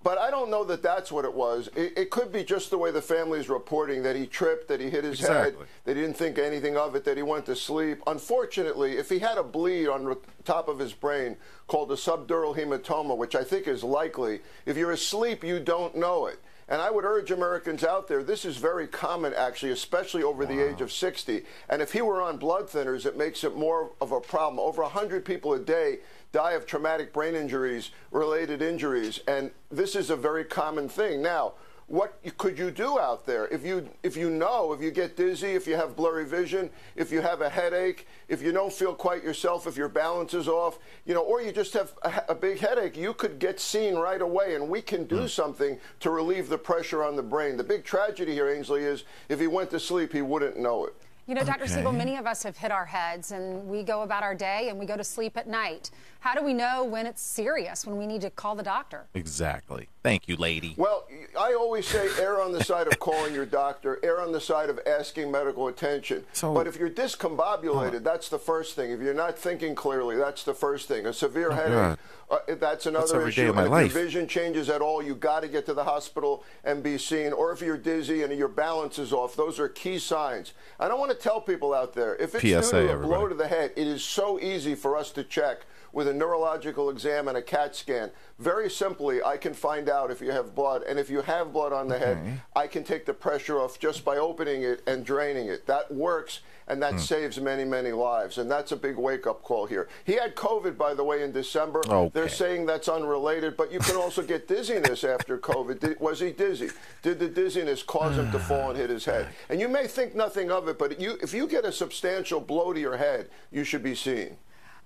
But 0.04 0.18
I 0.18 0.30
don't 0.30 0.52
know 0.52 0.66
that 0.66 0.84
that's 0.84 1.10
what 1.10 1.24
it 1.24 1.34
was. 1.34 1.70
It, 1.74 1.98
it 1.98 2.10
could 2.10 2.34
be 2.34 2.44
just 2.44 2.70
the 2.70 2.78
way 2.78 2.92
the 2.92 3.02
family 3.02 3.39
is 3.39 3.48
reporting 3.48 4.04
that 4.04 4.18
he 4.18 4.26
tripped, 4.28 4.68
that 4.68 4.82
he 4.82 4.89
hit 4.89 5.06
his 5.06 5.22
head, 5.22 5.48
Exactly. 5.48 5.66
that 5.86 5.96
he 5.96 6.02
didn't 6.02 6.18
think 6.18 6.38
anything 6.38 6.76
of 6.76 6.96
it, 6.96 7.06
that 7.06 7.16
he 7.16 7.24
went 7.24 7.46
to 7.46 7.56
sleep. 7.56 8.02
Unfortunately, 8.06 8.98
if 8.98 9.08
he 9.08 9.20
had 9.20 9.38
a 9.38 9.44
bleed 9.44 9.88
on 9.88 10.04
the 10.04 10.18
top 10.44 10.68
of 10.68 10.80
his 10.80 10.92
brain 10.92 11.38
called 11.68 11.89
a 11.94 11.96
subdural 11.96 12.54
hematoma, 12.58 13.16
which 13.16 13.36
I 13.36 13.46
think 13.46 13.70
is 13.70 13.86
likely, 13.86 14.42
if 14.66 14.76
you're 14.76 14.92
asleep, 14.92 15.46
you 15.46 15.62
don't 15.62 15.96
know 15.96 16.26
it. 16.26 16.42
And 16.69 16.82
I 16.82 16.89
would 16.89 17.06
urge 17.06 17.32
Americans 17.32 17.84
out 17.84 18.08
there, 18.08 18.23
this 18.23 18.45
is 18.45 18.58
very 18.58 18.88
common 18.88 19.34
actually, 19.34 19.71
especially 19.71 20.23
over 20.23 20.45
the 20.45 20.60
age 20.60 20.82
of 20.82 20.91
60. 20.91 21.43
And 21.69 21.82
if 21.82 21.91
he 21.91 22.02
were 22.02 22.21
on 22.21 22.38
blood 22.38 22.67
thinners, 22.67 23.06
it 23.06 23.17
makes 23.17 23.43
it 23.43 23.56
more 23.56 23.91
of 23.99 24.12
a 24.12 24.21
problem. 24.21 24.60
Over 24.60 24.84
100 24.84 25.26
people 25.26 25.54
a 25.54 25.60
day 25.60 25.99
die 26.32 26.54
of 26.54 26.65
traumatic 26.65 27.13
brain 27.13 27.36
injuries, 27.36 27.91
related 28.12 28.62
injuries, 28.62 29.19
and 29.28 29.52
this 29.71 29.95
is 29.95 30.10
a 30.10 30.15
very 30.15 30.43
common 30.43 30.89
thing. 30.89 31.21
Now, 31.21 31.54
what 31.88 32.19
could 32.38 32.58
you 32.58 32.72
do 32.72 33.00
out 33.00 33.26
there 33.26 33.48
if 33.48 33.65
you 33.65 33.89
if 34.04 34.15
you 34.15 34.30
know 34.30 34.74
if 34.74 34.82
you 34.82 34.91
get 34.91 35.17
dizzy, 35.17 35.52
if 35.52 35.67
you 35.67 35.76
have 35.76 35.96
blurry 35.96 36.26
vision, 36.26 36.69
if 36.96 37.12
you 37.12 37.22
have 37.22 37.41
a 37.41 37.50
headache, 37.50 38.08
if 38.28 38.41
you 38.41 38.52
don't 38.52 38.72
feel 38.72 38.93
quite 38.93 39.24
yourself, 39.24 39.67
if 39.67 39.76
your 39.78 39.89
balance 39.89 40.34
is 40.34 40.48
off, 40.48 40.80
you 41.06 41.13
know, 41.13 41.22
or 41.22 41.41
you 41.41 41.52
just 41.52 41.74
have 41.74 41.93
a, 42.04 42.24
a 42.30 42.36
big 42.36 42.60
headache, 42.60 42.96
you 42.96 43.13
could 43.13 43.39
get 43.39 43.60
seen 43.60 43.96
right 43.96 44.22
away, 44.22 44.56
and 44.56 44.69
we 44.69 44.82
can 44.82 45.06
do 45.06 45.22
hmm. 45.22 45.28
something 45.28 45.80
to 46.00 46.10
relieve 46.10 46.50
the 46.50 46.58
pressure 46.58 47.04
on 47.04 47.15
the 47.15 47.24
brain. 47.24 47.58
The 47.58 47.63
big 47.63 47.84
tragedy 47.84 48.34
here, 48.34 48.50
Ainsley, 48.50 48.84
is 48.84 49.04
if 49.30 49.39
he 49.39 49.48
went 49.48 49.69
to 49.72 49.80
sleep, 49.80 50.13
he 50.13 50.22
wouldn't 50.22 50.58
know 50.58 50.86
it. 50.86 50.96
You 51.26 51.36
know, 51.36 51.43
Dr. 51.43 51.63
Okay. 51.63 51.76
Siegel, 51.76 51.93
many 51.93 52.17
of 52.17 52.28
us 52.28 52.43
have 52.43 52.58
hit 52.58 52.69
our 52.69 52.86
heads 52.86 53.32
and 53.32 53.65
we 53.65 53.84
go 53.84 54.02
about 54.02 54.24
our 54.24 54.36
day 54.36 54.67
and 54.67 54.78
we 54.78 54.86
go 54.86 54.98
to 54.98 55.06
sleep 55.06 55.38
at 55.38 55.48
night. 55.48 55.89
How 56.24 56.36
do 56.36 56.42
we 56.42 56.54
know 56.54 56.86
when 56.86 57.06
it's 57.06 57.22
serious, 57.22 57.86
when 57.86 57.98
we 57.98 58.08
need 58.08 58.22
to 58.22 58.30
call 58.30 58.56
the 58.56 58.64
doctor? 58.64 59.08
Exactly. 59.14 59.90
Thank 60.04 60.30
you, 60.30 60.38
lady. 60.38 60.74
Well, 60.78 61.06
I 61.38 61.54
always 61.54 61.86
say 61.86 62.08
err 62.18 62.42
on 62.42 62.54
the 62.54 62.64
side 62.64 62.88
of 62.88 62.98
calling 62.98 63.34
your 63.34 63.46
doctor, 63.46 64.00
err 64.04 64.22
on 64.22 64.32
the 64.32 64.40
side 64.40 64.70
of 64.70 64.80
asking 64.88 65.30
medical 65.32 65.68
attention. 65.68 66.24
So- 66.32 66.54
but 66.54 66.66
if 66.66 66.78
you're 66.78 66.90
discombobulated, 66.90 68.04
that's 68.04 68.30
the 68.30 68.40
first 68.40 68.74
thing. 68.74 68.92
If 68.92 69.02
you're 69.02 69.14
not 69.14 69.38
thinking 69.38 69.76
clearly, 69.76 70.16
that's 70.16 70.44
the 70.44 70.54
first 70.54 70.88
thing. 70.88 71.06
A 71.06 71.12
severe 71.12 71.52
headache, 71.52 72.00
uh, 72.32 72.38
that's 72.56 72.86
another 72.86 73.18
every 73.20 73.34
day 73.34 73.42
issue. 73.42 73.50
of 73.50 73.56
my 73.58 73.66
if 73.66 73.70
life. 73.70 73.94
your 73.94 74.04
vision 74.06 74.26
changes 74.26 74.70
at 74.70 74.80
all, 74.82 75.04
you 75.04 75.16
got 75.16 75.42
to 75.42 75.50
get 75.50 75.66
to 75.66 75.74
the 75.74 75.84
hospital 75.84 76.46
and 76.64 76.82
be 76.82 76.98
seen. 76.98 77.34
Or 77.34 77.52
if 77.52 77.62
you're 77.62 77.78
dizzy 77.78 78.24
and 78.24 78.32
your 78.38 78.48
balance 78.48 78.98
is 78.98 79.12
off, 79.12 79.36
those 79.36 79.60
are 79.60 79.68
key 79.68 80.00
signs. 80.00 80.54
I 80.80 80.88
don't 80.88 81.02
want 81.02 81.12
to 81.12 81.18
tell 81.18 81.42
people 81.42 81.74
out 81.74 81.94
there 81.94 82.16
if 82.16 82.34
it's 82.34 82.44
PSA, 82.44 82.82
due 82.82 82.88
to 82.88 82.94
a 82.94 82.98
blow 83.00 83.28
to 83.28 83.36
the 83.36 83.50
head, 83.50 83.74
it 83.76 83.88
is 83.88 84.06
so 84.06 84.40
easy 84.40 84.74
for 84.74 84.96
us 84.96 85.12
to 85.12 85.26
check 85.26 85.66
with 85.94 86.08
a 86.08 86.14
neurological 86.14 86.90
exam 86.90 87.28
and 87.28 87.38
a 87.38 87.42
CAT 87.42 87.76
scan. 87.76 88.10
Very 88.40 88.70
simply, 88.70 89.24
I 89.24 89.38
can 89.38 89.54
find 89.54 89.88
out 89.88 90.10
if 90.12 90.20
you 90.20 90.32
have 90.32 90.56
blood. 90.56 90.82
And 90.84 91.00
if 91.00 91.10
you 91.10 91.22
have 91.22 91.54
blood 91.54 91.72
on 91.72 91.88
the 91.88 92.00
head, 92.00 92.42
I 92.56 92.68
can 92.68 92.84
take 92.84 93.06
the 93.06 93.14
pressure 93.14 93.60
off 93.60 93.80
just 93.80 94.04
by 94.04 94.18
opening 94.18 94.64
it 94.64 94.82
and 94.88 95.06
draining 95.06 95.48
it. 95.48 95.68
That 95.68 95.94
works, 95.94 96.40
and 96.68 96.82
that 96.82 96.94
hmm. 96.94 97.00
saves 97.00 97.40
many, 97.40 97.64
many 97.64 97.92
lives. 97.92 98.40
And 98.40 98.50
that's 98.50 98.72
a 98.72 98.76
big 98.76 98.98
wake 98.98 99.28
up 99.28 99.44
call 99.44 99.68
here. 99.68 99.88
He 100.04 100.14
had 100.14 100.36
COVID, 100.36 100.78
by 100.78 100.96
the 100.96 101.04
way, 101.04 101.22
in 101.22 101.32
December. 101.32 101.82
Okay. 101.88 102.12
They're 102.12 102.28
saying 102.28 102.66
that's 102.66 102.90
unrelated, 102.90 103.56
but 103.56 103.72
you 103.72 103.80
can 103.80 103.96
also 103.96 104.24
get 104.24 104.48
dizziness 104.48 105.04
after 105.04 105.38
COVID. 105.38 105.80
Did, 105.80 106.00
was 106.00 106.20
he 106.20 106.32
dizzy? 106.32 106.70
Did 107.04 107.20
the 107.20 107.30
dizziness 107.30 107.84
cause 107.84 108.18
him 108.18 108.32
to 108.32 108.40
ah, 108.40 108.42
fall 108.42 108.70
and 108.72 108.80
hit 108.80 108.90
his 108.90 109.06
head? 109.06 109.28
And 109.48 109.62
you 109.62 109.68
may 109.68 109.86
think 109.86 110.16
nothing 110.16 110.50
of 110.50 110.68
it, 110.68 110.80
but 110.80 111.00
you, 111.00 111.20
if 111.22 111.36
you 111.36 111.48
get 111.48 111.66
a 111.66 111.72
substantial 111.72 112.40
blow 112.40 112.74
to 112.74 112.80
your 112.80 112.98
head, 112.98 113.30
you 113.52 113.64
should 113.64 113.84
be 113.84 113.94
seen. 113.94 114.38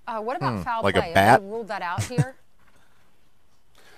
Uh, 0.08 0.20
what 0.22 0.36
about 0.38 0.64
foul 0.64 0.82
Like 0.82 0.96
a 0.96 1.00
play? 1.02 1.12
bat? 1.14 1.24
Have 1.28 1.42
they 1.42 1.48
ruled 1.48 1.68
that 1.68 1.82
out 1.82 2.02
here? 2.02 2.34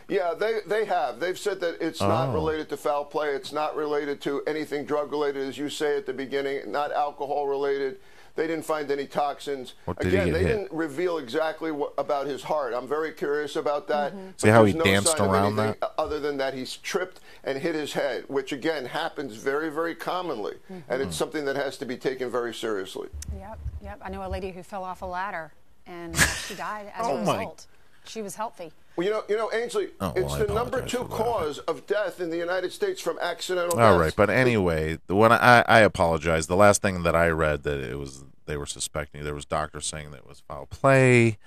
Yeah, 0.09 0.35
they, 0.37 0.59
they 0.67 0.87
have. 0.87 1.21
They've 1.21 1.39
said 1.39 1.61
that 1.61 1.77
it's 1.81 2.03
Oh. 2.03 2.09
not 2.09 2.35
related 2.35 2.69
to 2.71 2.77
foul 2.77 3.05
play. 3.05 3.29
It's 3.29 3.53
not 3.53 3.77
related 3.77 4.21
to 4.23 4.43
anything 4.45 4.85
drug 4.85 5.13
related, 5.13 5.47
as 5.49 5.57
you 5.57 5.69
say 5.71 5.97
at 5.97 6.05
the 6.05 6.13
beginning, 6.13 6.73
not 6.73 6.91
alcohol 6.91 7.47
related. 7.47 7.99
They 8.35 8.49
didn't 8.49 8.65
find 8.65 8.91
any 8.91 9.07
toxins. 9.07 9.75
What 9.85 10.01
did 10.01 10.11
he 10.13 10.19
Again, 10.19 10.33
they 10.33 10.41
hit? 10.41 10.49
didn't 10.49 10.73
reveal 10.73 11.19
exactly 11.19 11.71
what, 11.71 11.93
about 11.97 12.27
his 12.27 12.43
heart. 12.43 12.75
I'm 12.75 12.89
very 12.89 13.13
curious 13.13 13.55
about 13.55 13.87
that. 13.87 14.13
Mm-hmm. 14.13 14.31
See 14.37 14.49
how 14.49 14.65
he 14.65 14.73
no 14.73 14.83
danced 14.83 15.21
around 15.21 15.55
that? 15.57 15.79
Other 15.97 16.19
than 16.19 16.39
that, 16.39 16.55
he's 16.55 16.77
tripped 16.79 17.21
and 17.45 17.57
hit 17.59 17.77
his 17.77 17.93
head, 17.93 18.25
which 18.27 18.51
again 18.51 18.87
happens 18.87 19.37
very, 19.37 19.71
very 19.71 19.95
commonly. 19.95 20.57
And 20.69 20.83
Hmm. 20.89 21.03
it's 21.03 21.17
something 21.17 21.45
that 21.45 21.55
has 21.55 21.79
to 21.79 21.85
be 21.85 21.97
taken 21.97 22.33
very 22.33 22.53
seriously. 22.53 23.11
Yep, 23.39 23.59
yep. 23.81 24.01
I 24.03 24.11
know 24.11 24.27
a 24.27 24.29
lady 24.29 24.51
who 24.51 24.65
fell 24.65 24.83
off 24.83 25.03
a 25.03 25.07
ladder 25.07 25.53
and 25.87 26.17
she 26.17 26.55
died 26.55 26.93
as 26.95 27.07
Oh, 27.07 27.17
a 27.17 27.25
my- 27.25 27.39
result. 27.39 27.67
She 28.05 28.23
was 28.23 28.35
healthy. 28.35 28.73
Well, 28.97 29.05
you 29.07 29.13
know, 29.13 29.23
you 29.29 29.37
know, 29.37 29.53
Ainsley, 29.53 29.89
Oh, 30.01 30.13
it's 30.17 30.25
well, 30.33 30.35
I 30.43 30.47
the 30.47 30.55
number 30.55 30.85
two 30.85 31.05
cause 31.05 31.59
of 31.61 31.87
death 31.87 32.21
in 32.21 32.31
the 32.31 32.37
United 32.37 32.73
States 32.73 33.01
from 33.01 33.19
accidental 33.21 33.79
All 33.79 33.93
deaths. 33.93 34.01
right, 34.01 34.17
but 34.17 34.31
anyway, 34.31 34.99
the 35.07 35.15
one 35.15 35.31
I, 35.33 35.63
I 35.69 35.81
apologize. 35.81 36.47
The 36.49 36.57
last 36.57 36.83
thing 36.83 37.03
that 37.05 37.15
I 37.15 37.29
read 37.29 37.63
that 37.63 37.79
it 37.79 37.99
was 37.99 38.25
they 38.47 38.57
were 38.57 38.67
suspecting 38.67 39.23
there 39.23 39.35
was 39.35 39.45
doctors 39.45 39.87
saying 39.87 40.11
that 40.11 40.19
it 40.19 40.27
was 40.27 40.41
foul 40.41 40.67
play. 40.67 41.39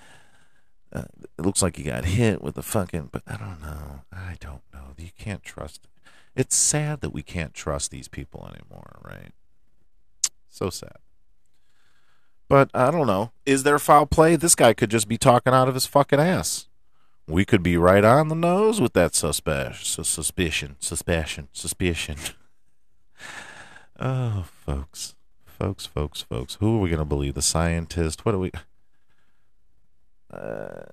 Uh, 0.93 1.03
it 1.37 1.43
looks 1.45 1.61
like 1.61 1.75
he 1.75 1.83
got 1.83 2.05
hit 2.05 2.41
with 2.41 2.55
the 2.55 2.63
fucking, 2.63 3.09
but 3.11 3.23
I 3.27 3.35
don't 3.35 3.59
know. 3.61 4.01
I 4.13 4.37
don't 4.39 4.61
know. 4.73 4.93
You 4.97 5.09
can't 5.17 5.43
trust. 5.43 5.87
It's 6.35 6.55
sad 6.55 7.01
that 7.01 7.09
we 7.09 7.23
can't 7.23 7.53
trust 7.53 7.91
these 7.91 8.07
people 8.07 8.47
anymore, 8.47 8.99
right? 9.03 9.31
So 10.49 10.69
sad. 10.69 10.97
But 12.53 12.69
I 12.71 12.91
don't 12.91 13.07
know. 13.07 13.31
Is 13.47 13.63
there 13.63 13.79
foul 13.79 14.05
play? 14.05 14.35
This 14.35 14.53
guy 14.53 14.75
could 14.75 14.91
just 14.91 15.07
be 15.07 15.17
talking 15.17 15.53
out 15.53 15.67
of 15.67 15.73
his 15.73 15.87
fucking 15.87 16.19
ass. 16.19 16.67
We 17.27 17.45
could 17.45 17.63
be 17.63 17.77
right 17.77 18.05
on 18.05 18.27
the 18.27 18.35
nose 18.35 18.79
with 18.79 18.93
that 18.93 19.15
suspicion, 19.15 19.73
suspicion, 20.03 20.75
suspicion, 20.79 21.47
suspicion. 21.51 22.17
Oh, 23.99 24.45
folks, 24.47 25.15
folks, 25.45 25.87
folks, 25.87 26.21
folks. 26.21 26.57
Who 26.59 26.77
are 26.77 26.79
we 26.79 26.91
gonna 26.91 27.05
believe? 27.05 27.33
The 27.33 27.41
scientist? 27.41 28.23
What 28.23 28.35
are 28.35 28.39
we? 28.39 28.51
Uh, 30.31 30.83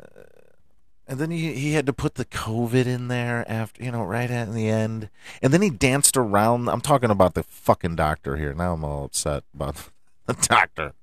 and 1.07 1.19
then 1.19 1.31
he 1.31 1.53
he 1.55 1.73
had 1.73 1.85
to 1.85 1.93
put 1.93 2.15
the 2.15 2.25
COVID 2.25 2.87
in 2.87 3.09
there 3.09 3.45
after 3.47 3.85
you 3.85 3.91
know 3.91 4.05
right 4.05 4.31
at 4.31 4.51
the 4.55 4.69
end, 4.69 5.11
and 5.43 5.53
then 5.53 5.61
he 5.61 5.69
danced 5.69 6.17
around. 6.17 6.69
I'm 6.71 6.81
talking 6.81 7.11
about 7.11 7.35
the 7.35 7.43
fucking 7.43 7.97
doctor 7.97 8.37
here. 8.37 8.55
Now 8.55 8.73
I'm 8.73 8.85
all 8.85 9.05
upset 9.05 9.45
about 9.55 9.91
the 10.27 10.35
doctor. 10.35 10.95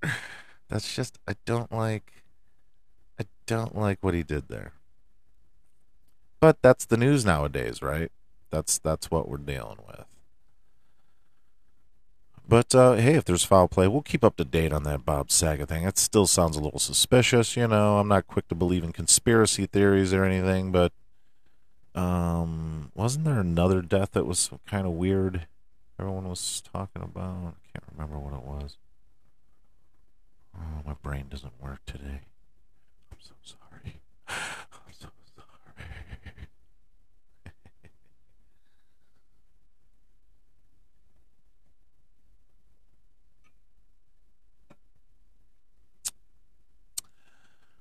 That's 0.70 0.94
just 0.94 1.18
I 1.28 1.36
don't 1.46 1.72
like. 1.72 2.24
I 3.20 3.26
don't 3.46 3.76
like 3.76 4.00
what 4.02 4.14
he 4.14 4.24
did 4.24 4.48
there. 4.48 4.74
But 6.40 6.62
that's 6.62 6.86
the 6.86 6.98
news 6.98 7.26
nowadays, 7.26 7.82
right? 7.82 8.12
That's 8.52 8.78
that's 8.78 9.10
what 9.10 9.28
we're 9.28 9.38
dealing 9.38 9.80
with. 9.88 10.06
But 12.48 12.74
uh, 12.74 12.94
hey, 12.94 13.16
if 13.16 13.26
there's 13.26 13.44
foul 13.44 13.68
play, 13.68 13.88
we'll 13.88 14.02
keep 14.02 14.24
up 14.24 14.38
to 14.38 14.46
date 14.46 14.72
on 14.72 14.84
that 14.84 15.06
Bob 15.06 15.32
Saget 15.32 15.68
thing. 15.68 15.84
It 15.84 15.98
still 15.98 16.28
sounds 16.28 16.56
a 16.56 16.62
little 16.62 16.80
suspicious, 16.80 17.58
you 17.58 17.68
know. 17.68 17.98
I'm 17.98 18.08
not 18.08 18.28
quick 18.28 18.48
to 18.48 18.56
believe 18.56 18.84
in 18.84 18.94
conspiracy 18.94 19.66
theories 19.66 20.14
or 20.14 20.24
anything, 20.24 20.72
but 20.72 20.94
um, 21.94 22.92
wasn't 22.96 23.26
there 23.26 23.40
another 23.40 23.82
death 23.82 24.12
that 24.12 24.26
was 24.26 24.50
kind 24.66 24.88
of 24.88 24.94
weird? 24.94 25.48
Everyone 26.00 26.30
was 26.30 26.62
talking 26.62 27.02
about. 27.02 27.56
I 27.56 27.72
can't 27.74 27.84
remember 27.92 28.18
what 28.20 28.34
it 28.34 28.44
was. 28.44 28.78
Oh, 30.60 30.82
my 30.86 30.93
brain 31.02 31.26
doesn't 31.30 31.62
work 31.62 31.86
today. 31.86 32.22
I'm 33.12 33.17
so 33.20 33.34
sorry. 33.43 34.02
I'm 34.28 34.36
so 34.91 35.08
sorry. 35.36 35.88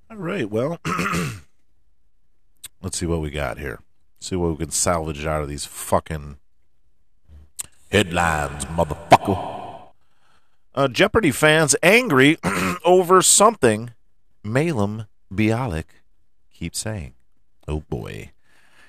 All 0.09 0.17
right, 0.17 0.49
well, 0.49 0.79
let's 2.81 2.97
see 2.97 3.05
what 3.05 3.21
we 3.21 3.29
got 3.29 3.57
here. 3.57 3.79
See 4.19 4.35
what 4.35 4.51
we 4.51 4.57
can 4.57 4.71
salvage 4.71 5.25
out 5.25 5.41
of 5.41 5.49
these 5.49 5.65
fucking 5.65 6.37
headlines, 7.91 8.65
motherfucker. 8.65 9.56
Uh, 10.77 10.87
Jeopardy 10.87 11.31
fans 11.31 11.75
angry 11.81 12.37
over 12.85 13.23
something 13.23 13.95
Mayim 14.45 15.07
Bialik 15.33 15.85
keeps 16.53 16.77
saying. 16.77 17.15
Oh 17.67 17.79
boy. 17.89 18.29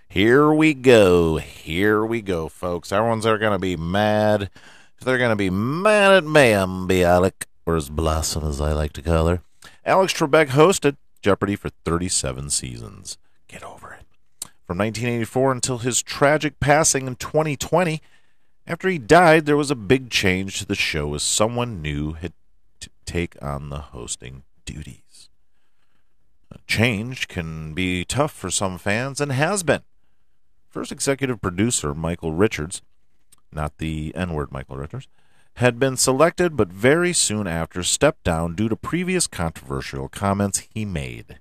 Here 0.07 0.53
we 0.53 0.75
go. 0.75 1.39
Here 1.39 2.05
we 2.05 2.21
go, 2.21 2.51
folks. 2.51 2.93
Everyone's 2.93 3.25
are 3.25 3.39
going 3.39 3.55
to 3.55 3.59
be 3.59 3.75
mad. 3.75 4.51
They're 5.01 5.17
going 5.17 5.31
to 5.31 5.37
be 5.37 5.49
mad 5.49 6.13
at 6.13 6.25
Mayhem 6.25 6.87
Bialik, 6.87 7.47
or 7.65 7.77
as 7.77 7.89
Blossom 7.89 8.45
as 8.45 8.61
I 8.61 8.75
like 8.75 8.93
to 8.93 9.03
call 9.03 9.27
her. 9.29 9.41
Alex 9.83 10.13
Trebek 10.13 10.49
hosted 10.49 10.99
Jeopardy 11.23 11.57
for 11.57 11.71
37 11.87 12.51
seasons. 12.51 13.17
Get 13.49 13.63
over 13.63 13.95
it. 13.95 14.05
From 14.67 14.77
1984 14.77 15.53
until 15.53 15.79
his 15.79 16.03
tragic 16.03 16.61
passing 16.61 17.07
in 17.07 17.17
2020, 17.17 18.03
after 18.69 18.89
he 18.91 18.99
died, 18.99 19.47
there 19.47 19.57
was 19.57 19.71
a 19.71 19.75
big 19.75 20.11
change 20.11 20.59
to 20.59 20.67
the 20.67 20.75
show 20.75 21.15
as 21.15 21.23
someone 21.23 21.81
new 21.81 22.13
had 22.13 22.35
to 22.81 22.91
take 23.07 23.35
on 23.43 23.71
the 23.71 23.79
hosting 23.79 24.43
duties. 24.67 25.31
A 26.53 26.59
change 26.67 27.29
can 27.29 27.73
be 27.73 28.05
tough 28.05 28.33
for 28.33 28.51
some 28.51 28.77
fans 28.77 29.23
and 29.23 29.33
has 29.33 29.63
been. 29.63 29.83
First 30.69 30.93
executive 30.93 31.41
producer 31.41 31.95
Michael 31.95 32.35
Richards, 32.35 32.83
not 33.51 33.79
the 33.79 34.15
N 34.15 34.35
word 34.35 34.53
Michael 34.53 34.77
Richards, 34.77 35.09
had 35.55 35.79
been 35.79 35.97
selected 35.97 36.55
but 36.55 36.69
very 36.69 37.15
soon 37.15 37.47
after 37.47 37.83
stepped 37.83 38.23
down 38.23 38.55
due 38.55 38.69
to 38.69 38.77
previous 38.77 39.27
controversial 39.27 40.11
comments 40.11 40.69
he 40.75 40.85
made. 40.85 41.39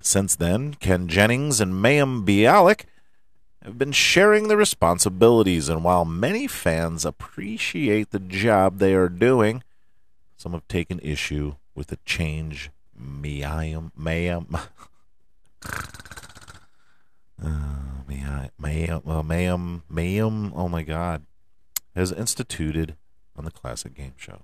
Since 0.00 0.36
then, 0.36 0.74
Ken 0.74 1.08
Jennings 1.08 1.60
and 1.60 1.72
Mayim 1.72 2.26
Bialik 2.26 2.84
have 3.68 3.78
been 3.78 3.92
sharing 3.92 4.48
the 4.48 4.56
responsibilities, 4.56 5.68
and 5.68 5.84
while 5.84 6.04
many 6.04 6.46
fans 6.46 7.04
appreciate 7.04 8.10
the 8.10 8.18
job 8.18 8.78
they 8.78 8.94
are 8.94 9.10
doing, 9.10 9.62
some 10.36 10.52
have 10.52 10.66
taken 10.68 10.98
issue 11.00 11.56
with 11.74 11.88
the 11.88 11.98
change 12.06 12.70
Mayim 12.98 13.92
Mayim 13.96 14.46
uh, 17.42 17.46
uh, 17.46 18.48
Mayim 18.58 19.82
Mayim 19.92 20.52
oh 20.54 20.68
my 20.68 20.82
god 20.82 21.24
has 21.94 22.10
instituted 22.10 22.96
on 23.36 23.44
the 23.44 23.50
classic 23.50 23.94
game 23.94 24.14
show. 24.16 24.42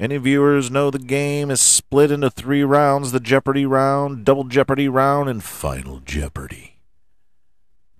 Any 0.00 0.16
viewers 0.16 0.70
know 0.70 0.90
the 0.90 0.98
game 0.98 1.50
is 1.50 1.60
split 1.60 2.10
into 2.10 2.30
three 2.30 2.64
rounds 2.64 3.12
the 3.12 3.20
Jeopardy 3.20 3.66
round, 3.66 4.24
Double 4.24 4.44
Jeopardy 4.44 4.88
round, 4.88 5.28
and 5.28 5.44
Final 5.44 6.00
Jeopardy. 6.00 6.71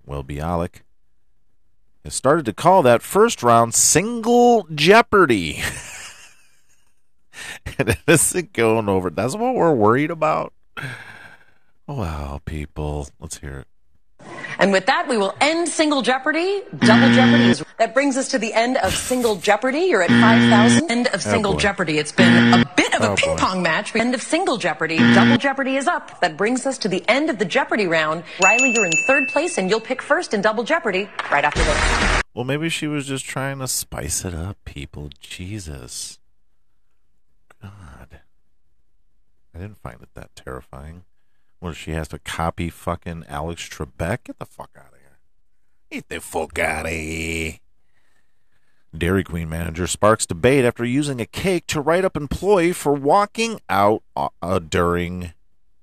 Well, 0.05 0.23
Bialik 0.23 0.81
has 2.03 2.13
started 2.13 2.45
to 2.45 2.53
call 2.53 2.83
that 2.83 3.01
first 3.01 3.43
round 3.43 3.73
Single 3.73 4.67
Jeopardy. 4.73 5.61
and 7.77 7.89
it 7.89 7.99
isn't 8.07 8.53
going 8.53 8.89
over. 8.89 9.09
That's 9.09 9.35
what 9.35 9.55
we're 9.55 9.73
worried 9.73 10.11
about. 10.11 10.53
Wow, 11.87 12.41
people. 12.45 13.07
Let's 13.19 13.37
hear 13.37 13.59
it. 13.59 13.67
And 14.59 14.71
with 14.71 14.85
that, 14.85 15.07
we 15.07 15.17
will 15.17 15.35
end 15.41 15.67
Single 15.67 16.01
Jeopardy. 16.01 16.61
Double 16.79 17.13
Jeopardy 17.13 17.49
is. 17.49 17.63
That 17.79 17.93
brings 17.93 18.15
us 18.15 18.29
to 18.29 18.39
the 18.39 18.53
end 18.53 18.77
of 18.77 18.93
Single 18.93 19.35
Jeopardy. 19.35 19.79
You're 19.79 20.03
at 20.03 20.09
5,000. 20.09 20.89
End 20.89 21.07
of 21.07 21.15
oh, 21.15 21.17
Single 21.17 21.53
boy. 21.53 21.59
Jeopardy. 21.59 21.97
It's 21.97 22.13
been 22.13 22.53
a 22.53 22.62
bit 22.99 23.01
of 23.01 23.09
a 23.09 23.11
Oh, 23.11 23.15
ping 23.15 23.29
boy. 23.31 23.37
pong 23.37 23.61
match. 23.63 23.95
End 23.95 24.13
of 24.13 24.21
Single 24.21 24.57
Jeopardy. 24.57 24.97
Double 24.97 25.37
Jeopardy 25.37 25.75
is 25.77 25.87
up. 25.87 26.19
That 26.21 26.37
brings 26.37 26.65
us 26.65 26.77
to 26.79 26.87
the 26.87 27.03
end 27.07 27.29
of 27.29 27.39
the 27.39 27.45
Jeopardy 27.45 27.87
round. 27.87 28.23
Riley, 28.41 28.71
you're 28.73 28.85
in 28.85 28.91
third 29.07 29.27
place, 29.29 29.57
and 29.57 29.69
you'll 29.69 29.81
pick 29.81 30.01
first 30.01 30.33
in 30.33 30.41
Double 30.41 30.63
Jeopardy 30.63 31.09
right 31.31 31.43
after 31.43 31.63
this. 31.63 32.21
Well, 32.33 32.45
maybe 32.45 32.69
she 32.69 32.87
was 32.87 33.05
just 33.05 33.25
trying 33.25 33.59
to 33.59 33.67
spice 33.67 34.25
it 34.25 34.33
up, 34.33 34.57
people. 34.65 35.09
Jesus. 35.19 36.19
God. 37.61 38.19
I 39.55 39.59
didn't 39.59 39.77
find 39.77 40.01
it 40.01 40.09
that 40.15 40.35
terrifying. 40.35 41.03
What 41.59 41.75
she 41.75 41.91
has 41.91 42.07
to 42.09 42.19
copy 42.19 42.69
fucking 42.69 43.25
Alex 43.29 43.69
Trebek? 43.69 44.23
Get 44.25 44.39
the 44.39 44.45
fuck 44.45 44.71
out 44.77 44.91
of 44.93 44.99
here. 44.99 45.17
Get 45.91 46.09
the 46.09 46.19
fuck 46.19 46.57
out 46.59 46.85
of 46.87 46.91
here. 46.91 47.59
Dairy 48.95 49.23
Queen 49.23 49.49
manager 49.49 49.87
sparks 49.87 50.25
debate 50.25 50.65
after 50.65 50.85
using 50.85 51.19
a 51.19 51.25
cake 51.25 51.65
to 51.67 51.81
write 51.81 52.05
up 52.05 52.15
employee 52.15 52.73
for 52.73 52.93
walking 52.93 53.59
out 53.69 54.03
uh, 54.15 54.59
during 54.59 55.33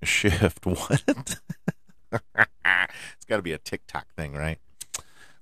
shift. 0.02 0.64
What? 0.66 1.02
it's 2.42 3.24
got 3.28 3.36
to 3.36 3.42
be 3.42 3.52
a 3.52 3.58
TikTok 3.58 4.06
thing, 4.16 4.32
right? 4.32 4.58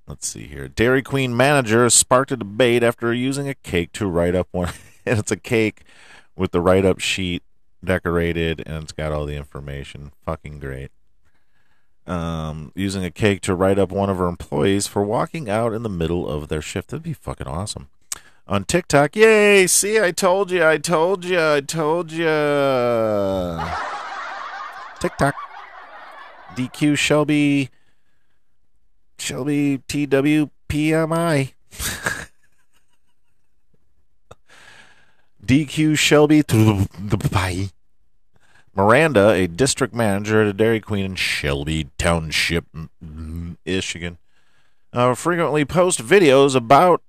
Let's 0.06 0.28
see 0.28 0.46
here. 0.46 0.68
Dairy 0.68 1.02
Queen 1.02 1.36
manager 1.36 1.88
sparked 1.90 2.32
a 2.32 2.36
debate 2.36 2.82
after 2.82 3.12
using 3.12 3.48
a 3.48 3.54
cake 3.54 3.92
to 3.92 4.06
write 4.06 4.34
up 4.34 4.48
one. 4.52 4.72
and 5.06 5.18
it's 5.18 5.30
a 5.30 5.36
cake 5.36 5.84
with 6.36 6.52
the 6.52 6.60
write 6.60 6.84
up 6.84 7.00
sheet 7.00 7.42
decorated 7.84 8.62
and 8.66 8.82
it's 8.82 8.92
got 8.92 9.12
all 9.12 9.24
the 9.24 9.36
information. 9.36 10.12
Fucking 10.24 10.58
great. 10.58 10.90
Um, 12.08 12.72
using 12.74 13.04
a 13.04 13.10
cake 13.10 13.42
to 13.42 13.54
write 13.54 13.78
up 13.78 13.92
one 13.92 14.08
of 14.08 14.16
her 14.16 14.28
employees 14.28 14.86
for 14.86 15.02
walking 15.02 15.50
out 15.50 15.74
in 15.74 15.82
the 15.82 15.90
middle 15.90 16.26
of 16.26 16.48
their 16.48 16.62
shift. 16.62 16.88
That'd 16.88 17.02
be 17.02 17.12
fucking 17.12 17.46
awesome. 17.46 17.90
On 18.46 18.64
TikTok, 18.64 19.14
yay! 19.14 19.66
See, 19.66 20.00
I 20.00 20.10
told 20.10 20.50
you, 20.50 20.64
I 20.64 20.78
told 20.78 21.22
you, 21.26 21.38
I 21.38 21.60
told 21.60 22.10
you. 22.10 22.24
TikTok. 25.00 25.34
DQ 26.56 26.96
Shelby. 26.96 27.68
Shelby 29.18 29.82
TWPMI. 29.86 31.52
DQ 35.44 35.98
Shelby. 35.98 36.42
Miranda, 38.78 39.30
a 39.30 39.48
district 39.48 39.92
manager 39.92 40.40
at 40.40 40.46
a 40.46 40.52
Dairy 40.52 40.78
Queen 40.78 41.04
in 41.04 41.16
Shelby 41.16 41.88
Township, 41.98 42.64
Michigan, 43.66 44.18
uh, 44.92 45.14
frequently 45.16 45.64
posts 45.64 46.00
videos 46.00 46.54
about 46.54 47.02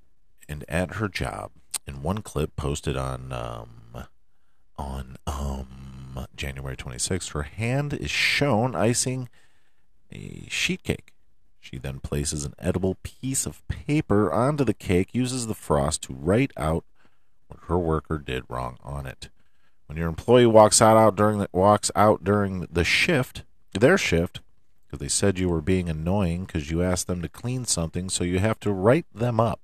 and 0.47 0.65
at 0.67 0.95
her 0.95 1.08
job. 1.08 1.51
In 1.86 2.01
one 2.01 2.23
clip 2.23 2.55
posted 2.55 2.97
on 2.97 3.32
um, 3.32 4.05
on 4.79 5.17
um, 5.27 6.25
January 6.36 6.75
26th, 6.75 7.34
her 7.34 7.43
hand 7.43 7.93
is 7.93 8.10
shown 8.10 8.73
icing 8.73 9.29
a 10.12 10.47
sheet 10.49 10.82
cake. 10.82 11.13
She 11.60 11.77
then 11.77 11.99
places 11.99 12.45
an 12.45 12.55
edible 12.58 12.97
piece 13.03 13.45
of 13.45 13.65
paper 13.67 14.34
onto 14.34 14.63
the 14.63 14.73
cake, 14.73 15.10
uses 15.13 15.45
the 15.45 15.53
frost 15.53 16.01
to 16.03 16.13
write 16.13 16.51
out 16.58 16.84
what 17.47 17.60
her 17.67 17.77
worker 17.77 18.17
did 18.17 18.43
wrong 18.49 18.77
on 18.84 19.05
it. 19.05 19.29
When 19.89 19.97
your 19.97 20.08
employee 20.08 20.45
walks 20.45 20.84
out, 20.84 20.97
out 20.97 21.15
during 21.15 21.39
the, 21.39 21.49
walks 21.52 21.89
out 21.95 22.23
during 22.23 22.67
the 22.71 22.84
shift, 22.84 23.41
their 23.73 23.97
shift, 23.97 24.39
because 24.86 24.99
they 24.99 25.08
said 25.08 25.39
you 25.39 25.49
were 25.49 25.62
being 25.62 25.89
annoying 25.89 26.45
because 26.45 26.69
you 26.69 26.84
asked 26.84 27.08
them 27.08 27.23
to 27.23 27.28
clean 27.28 27.65
something, 27.65 28.08
so 28.08 28.23
you 28.23 28.38
have 28.38 28.60
to 28.60 28.71
write 28.71 29.08
them 29.12 29.39
up. 29.39 29.60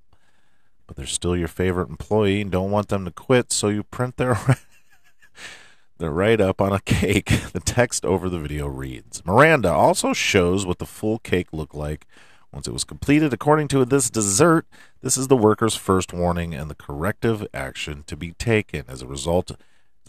But 0.87 0.95
they're 0.95 1.05
still 1.05 1.37
your 1.37 1.47
favorite 1.47 1.89
employee 1.89 2.41
and 2.41 2.49
don't 2.49 2.71
want 2.71 2.87
them 2.87 3.05
to 3.05 3.11
quit, 3.11 3.53
so 3.53 3.67
you 3.67 3.83
print 3.83 4.17
their 4.17 4.35
their 5.99 6.09
write 6.09 6.41
up 6.41 6.59
on 6.59 6.73
a 6.73 6.79
cake. 6.79 7.31
The 7.53 7.59
text 7.59 8.03
over 8.03 8.27
the 8.27 8.39
video 8.39 8.65
reads 8.65 9.23
Miranda 9.25 9.71
also 9.71 10.11
shows 10.11 10.65
what 10.65 10.79
the 10.79 10.87
full 10.87 11.19
cake 11.19 11.53
looked 11.53 11.75
like 11.75 12.07
once 12.51 12.67
it 12.67 12.73
was 12.73 12.83
completed. 12.83 13.31
According 13.31 13.67
to 13.67 13.85
this 13.85 14.09
dessert, 14.09 14.65
this 15.01 15.17
is 15.17 15.27
the 15.27 15.37
worker's 15.37 15.75
first 15.75 16.13
warning 16.13 16.55
and 16.55 16.67
the 16.67 16.75
corrective 16.75 17.45
action 17.53 18.03
to 18.07 18.17
be 18.17 18.31
taken. 18.31 18.85
As 18.87 19.03
a 19.03 19.07
result, 19.07 19.51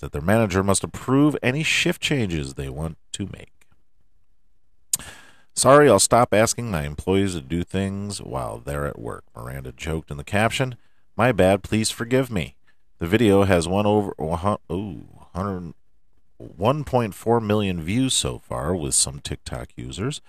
that 0.01 0.13
their 0.13 0.23
manager 0.23 0.63
must 0.63 0.85
approve 0.85 1.37
any 1.43 1.63
shift 1.63 2.01
changes 2.01 2.55
they 2.55 2.69
want 2.69 2.99
to 3.13 3.29
make. 3.33 3.53
Sorry, 5.55 5.89
I'll 5.89 5.99
stop 5.99 6.35
asking 6.35 6.71
my 6.71 6.85
employees 6.85 7.33
to 7.35 7.41
do 7.41 7.65
things 7.65 8.21
while 8.21 8.59
they're 8.59 8.87
at 8.87 8.99
work. 8.99 9.25
Miranda 9.35 9.73
joked 9.73 10.11
in 10.11 10.19
the 10.19 10.25
caption. 10.25 10.77
My 11.17 11.33
bad, 11.33 11.63
please 11.63 11.91
forgive 11.91 12.31
me. 12.31 12.57
The 12.99 13.07
video 13.07 13.45
has 13.45 13.67
one 13.67 13.87
over 13.87 14.15
oh, 14.19 14.63
1.4 16.39 17.43
million 17.43 17.83
views 17.83 18.13
so 18.13 18.39
far 18.39 18.77
with 18.77 18.95
some 18.95 19.21
TikTok 19.21 19.71
users. 19.77 20.21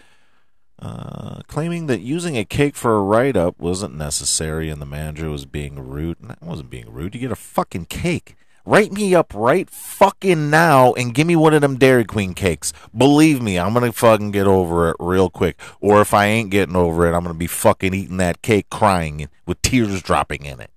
Uh, 0.80 1.42
claiming 1.48 1.88
that 1.88 2.00
using 2.00 2.38
a 2.38 2.46
cake 2.46 2.76
for 2.76 2.96
a 2.96 3.02
write 3.02 3.36
up 3.36 3.60
wasn't 3.60 3.98
necessary 3.98 4.70
and 4.70 4.82
the 4.82 4.86
manager 4.86 5.30
was 5.30 5.46
being 5.46 5.78
rude. 5.78 6.22
And 6.22 6.32
I 6.32 6.38
wasn't 6.42 6.70
being 6.70 6.90
rude. 6.90 7.16
You 7.16 7.22
get 7.22 7.32
a 7.32 7.36
fucking 7.36 7.88
cake. 7.88 8.37
Write 8.68 8.92
me 8.92 9.16
up 9.16 9.34
right 9.34 9.70
fucking 9.70 10.50
now 10.50 10.92
and 10.96 11.14
give 11.14 11.26
me 11.26 11.38
one 11.38 11.54
of 11.54 11.62
them 11.62 11.78
Dairy 11.78 12.04
Queen 12.04 12.34
cakes. 12.34 12.74
Believe 12.94 13.42
me, 13.42 13.58
I'm 13.58 13.74
gonna 13.74 13.94
fucking 13.94 14.32
get 14.32 14.46
over 14.46 14.90
it 14.90 14.98
real 15.00 15.30
quick. 15.30 15.58
Or 15.80 16.02
if 16.02 16.14
I 16.14 16.26
ain't 16.26 16.50
getting 16.50 16.76
over 16.76 17.08
it, 17.08 17.16
I'm 17.16 17.24
gonna 17.24 17.34
be 17.34 17.48
fucking 17.48 17.94
eating 17.94 18.18
that 18.18 18.42
cake 18.42 18.70
crying 18.70 19.30
with 19.46 19.62
tears 19.62 20.02
dropping 20.02 20.44
in 20.44 20.60
it. 20.60 20.70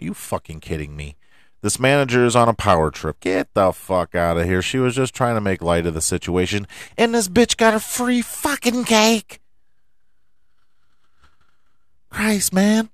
Are 0.00 0.04
you 0.06 0.14
fucking 0.14 0.60
kidding 0.60 0.96
me? 0.96 1.16
This 1.60 1.78
manager 1.78 2.24
is 2.24 2.34
on 2.34 2.48
a 2.48 2.54
power 2.54 2.90
trip. 2.90 3.20
Get 3.20 3.52
the 3.52 3.70
fuck 3.70 4.14
out 4.14 4.38
of 4.38 4.46
here. 4.46 4.62
She 4.62 4.78
was 4.78 4.94
just 4.94 5.14
trying 5.14 5.34
to 5.34 5.42
make 5.42 5.60
light 5.60 5.84
of 5.84 5.92
the 5.92 6.00
situation. 6.00 6.66
And 6.96 7.14
this 7.14 7.28
bitch 7.28 7.58
got 7.58 7.74
a 7.74 7.80
free 7.80 8.22
fucking 8.22 8.84
cake. 8.84 9.40
Christ, 12.08 12.54
man. 12.54 12.88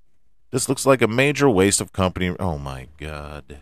This 0.51 0.67
looks 0.67 0.85
like 0.85 1.01
a 1.01 1.07
major 1.07 1.49
waste 1.49 1.79
of 1.79 1.93
company. 1.93 2.35
Oh 2.41 2.57
my 2.57 2.89
god. 2.97 3.59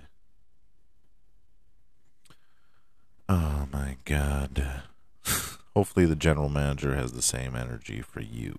Oh 3.33 3.65
my 3.71 3.95
god. 4.03 4.83
Hopefully 5.73 6.05
the 6.05 6.17
general 6.17 6.49
manager 6.49 6.97
has 6.97 7.13
the 7.13 7.21
same 7.21 7.55
energy 7.55 8.01
for 8.01 8.19
you. 8.19 8.57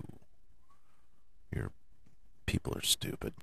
Your 1.55 1.73
people 2.47 2.73
are 2.75 2.83
stupid. 2.83 3.35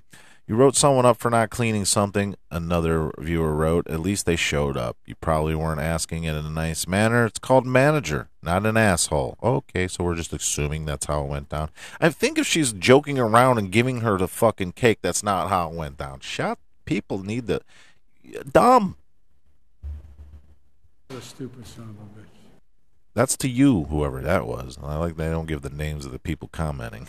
You 0.47 0.55
wrote 0.55 0.75
someone 0.75 1.05
up 1.05 1.17
for 1.17 1.29
not 1.29 1.51
cleaning 1.51 1.85
something, 1.85 2.35
another 2.49 3.11
viewer 3.19 3.53
wrote. 3.53 3.87
At 3.87 3.99
least 3.99 4.25
they 4.25 4.35
showed 4.35 4.75
up. 4.75 4.97
You 5.05 5.13
probably 5.21 5.53
weren't 5.53 5.79
asking 5.79 6.23
it 6.23 6.35
in 6.35 6.47
a 6.47 6.49
nice 6.49 6.87
manner. 6.87 7.27
It's 7.27 7.37
called 7.37 7.67
manager, 7.67 8.29
not 8.41 8.65
an 8.65 8.75
asshole. 8.75 9.37
Okay, 9.43 9.87
so 9.87 10.03
we're 10.03 10.15
just 10.15 10.33
assuming 10.33 10.85
that's 10.85 11.05
how 11.05 11.21
it 11.21 11.29
went 11.29 11.49
down. 11.49 11.69
I 12.01 12.09
think 12.09 12.39
if 12.39 12.47
she's 12.47 12.73
joking 12.73 13.19
around 13.19 13.59
and 13.59 13.71
giving 13.71 14.01
her 14.01 14.17
the 14.17 14.27
fucking 14.27 14.71
cake, 14.71 14.97
that's 15.03 15.21
not 15.21 15.49
how 15.49 15.69
it 15.69 15.75
went 15.75 15.99
down. 15.99 16.21
Shut 16.21 16.57
people 16.85 17.23
need 17.23 17.45
the 17.45 17.61
dumb. 18.51 18.95
A 21.12 21.22
stupid 21.22 21.65
son 21.65 21.86
of 21.86 21.95
a 21.95 22.19
bitch. 22.22 22.28
That's 23.15 23.36
to 23.38 23.50
you, 23.50 23.86
whoever 23.86 24.22
that 24.22 24.45
was. 24.45 24.78
I 24.82 24.95
like 24.98 25.17
they 25.17 25.30
don't 25.30 25.48
give 25.48 25.63
the 25.63 25.72
names 25.72 26.06
of 26.06 26.12
the 26.12 26.19
people 26.19 26.50
commenting. 26.50 27.08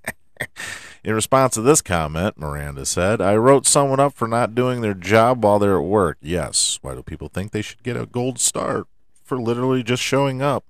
In 1.04 1.14
response 1.14 1.54
to 1.54 1.62
this 1.62 1.80
comment, 1.80 2.36
Miranda 2.36 2.84
said, 2.84 3.22
I 3.22 3.36
wrote 3.36 3.66
someone 3.66 4.00
up 4.00 4.12
for 4.12 4.28
not 4.28 4.54
doing 4.54 4.82
their 4.82 4.92
job 4.92 5.42
while 5.42 5.58
they're 5.58 5.78
at 5.78 5.84
work. 5.84 6.18
Yes. 6.20 6.78
Why 6.82 6.94
do 6.94 7.02
people 7.02 7.28
think 7.28 7.52
they 7.52 7.62
should 7.62 7.82
get 7.82 7.96
a 7.96 8.04
gold 8.04 8.38
star 8.38 8.84
for 9.24 9.40
literally 9.40 9.82
just 9.82 10.02
showing 10.02 10.42
up? 10.42 10.64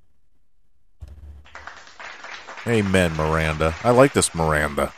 Amen, 2.64 3.16
Miranda. 3.16 3.74
I 3.82 3.90
like 3.90 4.12
this 4.12 4.36
Miranda. 4.36 4.92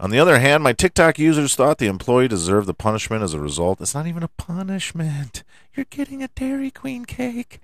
On 0.00 0.10
the 0.10 0.18
other 0.20 0.38
hand, 0.38 0.62
my 0.62 0.72
TikTok 0.72 1.18
users 1.18 1.56
thought 1.56 1.78
the 1.78 1.88
employee 1.88 2.28
deserved 2.28 2.68
the 2.68 2.74
punishment 2.74 3.24
as 3.24 3.34
a 3.34 3.40
result. 3.40 3.80
It's 3.80 3.94
not 3.94 4.06
even 4.06 4.22
a 4.22 4.28
punishment. 4.28 5.42
You're 5.74 5.86
getting 5.90 6.22
a 6.22 6.28
Dairy 6.28 6.70
Queen 6.70 7.04
cake. 7.04 7.60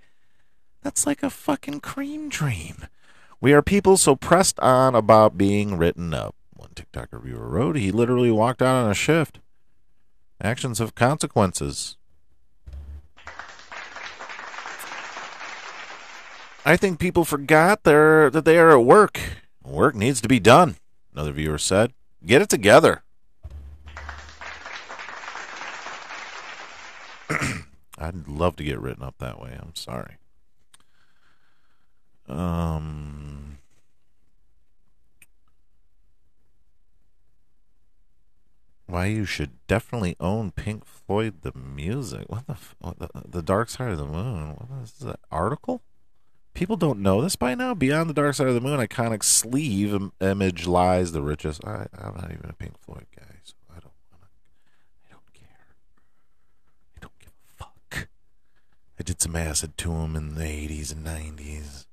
That's 0.83 1.07
like 1.07 1.23
a 1.23 1.31
fucking 1.31 1.81
cream 1.81 2.29
dream. 2.29 2.87
We 3.41 3.53
are 3.53 3.63
people 3.63 3.97
so 3.97 4.17
pressed 4.17 4.59
on 4.59 4.97
about 4.97 5.39
being 5.39 5.79
written 5.79 6.13
up. 6.13 6.35
One 6.57 6.71
TikTok 6.75 7.09
reviewer 7.13 7.49
wrote, 7.49 7.77
he 7.77 7.93
literally 7.93 8.33
walked 8.33 8.63
out 8.63 8.85
on 8.85 8.91
a 8.91 8.95
shift. 8.95 9.39
Actions 10.43 10.81
have 10.81 10.97
consequences. 10.97 11.97
I 16.65 16.77
think 16.77 16.99
people 16.99 17.25
forgot 17.25 17.85
that 17.85 18.43
they 18.45 18.59
are 18.59 18.73
at 18.73 18.85
work. 18.85 19.21
Work 19.63 19.95
needs 19.95 20.21
to 20.23 20.29
be 20.29 20.41
done, 20.41 20.77
another 21.13 21.31
viewer 21.31 21.59
said. 21.59 21.93
Get 22.27 22.41
it 22.43 22.49
together. 22.49 23.03
I'd 27.99 28.27
love 28.27 28.57
to 28.57 28.65
get 28.65 28.81
written 28.81 29.03
up 29.03 29.19
that 29.19 29.39
way. 29.41 29.59
I'm 29.61 29.75
sorry. 29.75 30.17
Um, 32.27 33.59
why 38.87 39.07
you 39.07 39.27
should 39.27 39.67
definitely 39.67 40.17
own 40.19 40.51
Pink 40.51 40.87
Floyd 40.87 41.43
the 41.43 41.53
music. 41.55 42.25
What 42.29 42.47
the, 42.47 42.57
what 42.79 42.99
the 42.99 43.09
the 43.29 43.43
Dark 43.43 43.69
Side 43.69 43.91
of 43.91 43.99
the 43.99 44.07
Moon? 44.07 44.57
What 44.57 44.83
is 44.83 44.93
that 45.01 45.21
article? 45.31 45.83
People 46.55 46.77
don't 46.77 47.01
know 47.01 47.21
this 47.21 47.35
by 47.37 47.55
now. 47.57 47.75
Beyond 47.75 48.09
the 48.09 48.15
Dark 48.15 48.35
Side 48.35 48.47
of 48.47 48.55
the 48.55 48.61
Moon, 48.61 48.79
iconic 48.79 49.25
sleeve 49.25 49.93
Im- 49.93 50.13
image 50.21 50.67
lies 50.67 51.11
the 51.13 51.21
richest. 51.23 51.65
I, 51.65 51.87
I'm 51.99 52.15
not 52.15 52.31
even 52.33 52.49
a 52.49 52.53
Pink 52.53 52.79
Floyd 52.81 53.07
guy, 53.17 53.27
so 53.43 53.55
I 53.71 53.81
don't. 53.81 53.93
wanna. 54.13 54.27
I 55.09 55.11
don't 55.11 55.33
care. 55.35 55.67
I 56.97 57.01
don't 57.01 57.19
give 57.19 57.33
a 57.33 57.65
fuck. 57.65 58.09
I 58.99 59.03
did 59.03 59.21
some 59.21 59.35
acid 59.35 59.77
to 59.79 59.93
him 59.93 60.15
in 60.15 60.37
the 60.37 60.45
80s 60.45 60.93
and 60.93 61.05
90s. 61.05 61.87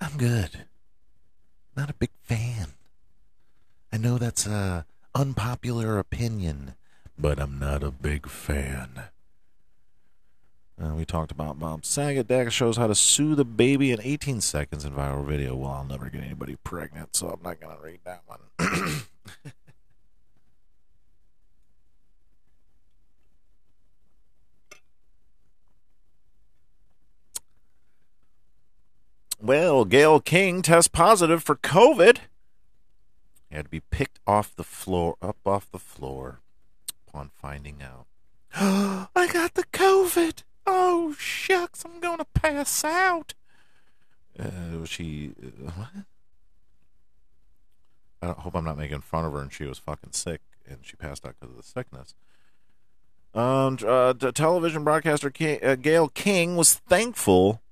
I'm 0.00 0.16
good. 0.16 0.66
Not 1.76 1.90
a 1.90 1.94
big 1.94 2.10
fan. 2.22 2.68
I 3.92 3.96
know 3.96 4.18
that's 4.18 4.46
a 4.46 4.86
unpopular 5.16 5.98
opinion, 5.98 6.74
but 7.18 7.40
I'm 7.40 7.58
not 7.58 7.82
a 7.82 7.90
big 7.90 8.28
fan. 8.28 9.04
Uh, 10.82 10.94
we 10.94 11.04
talked 11.04 11.30
about 11.30 11.58
Bob 11.58 11.84
Saget. 11.84 12.50
Shows 12.52 12.78
how 12.78 12.86
to 12.86 12.94
soothe 12.94 13.38
a 13.38 13.44
baby 13.44 13.92
in 13.92 14.00
18 14.02 14.40
seconds 14.40 14.86
in 14.86 14.92
viral 14.92 15.26
video. 15.26 15.54
Well, 15.54 15.72
I'll 15.72 15.84
never 15.84 16.08
get 16.08 16.22
anybody 16.22 16.56
pregnant, 16.64 17.14
so 17.14 17.28
I'm 17.28 17.42
not 17.42 17.60
going 17.60 17.76
to 17.76 17.82
read 17.82 18.00
that 18.04 18.22
one. 18.24 18.38
well, 29.42 29.84
Gayle 29.84 30.20
King 30.20 30.62
tests 30.62 30.88
positive 30.88 31.42
for 31.42 31.56
COVID. 31.56 32.20
He 33.50 33.56
had 33.56 33.66
to 33.66 33.70
be 33.70 33.80
picked 33.80 34.18
off 34.26 34.56
the 34.56 34.64
floor, 34.64 35.16
up 35.20 35.36
off 35.44 35.70
the 35.70 35.78
floor, 35.78 36.40
upon 37.06 37.32
finding 37.34 37.82
out. 37.82 38.06
I 39.14 39.28
got 39.30 39.52
the 39.54 39.64
COVID. 39.64 40.42
Oh 40.66 41.14
shucks, 41.18 41.84
I'm 41.84 42.00
gonna 42.00 42.26
pass 42.34 42.84
out. 42.84 43.34
Uh, 44.38 44.84
she 44.84 45.32
uh, 45.42 45.70
what? 45.70 45.88
I 48.22 48.40
hope 48.40 48.54
I'm 48.54 48.64
not 48.64 48.78
making 48.78 49.00
fun 49.00 49.24
of 49.24 49.32
her, 49.32 49.40
and 49.40 49.52
she 49.52 49.64
was 49.64 49.78
fucking 49.78 50.12
sick, 50.12 50.40
and 50.68 50.78
she 50.82 50.96
passed 50.96 51.24
out 51.26 51.34
because 51.40 51.56
of 51.56 51.56
the 51.56 51.68
sickness. 51.68 52.14
Um, 53.34 53.78
uh, 53.86 54.12
television 54.12 54.84
broadcaster 54.84 55.32
uh, 55.62 55.74
Gayle 55.76 56.08
King 56.08 56.56
was 56.56 56.74
thankful 56.74 57.62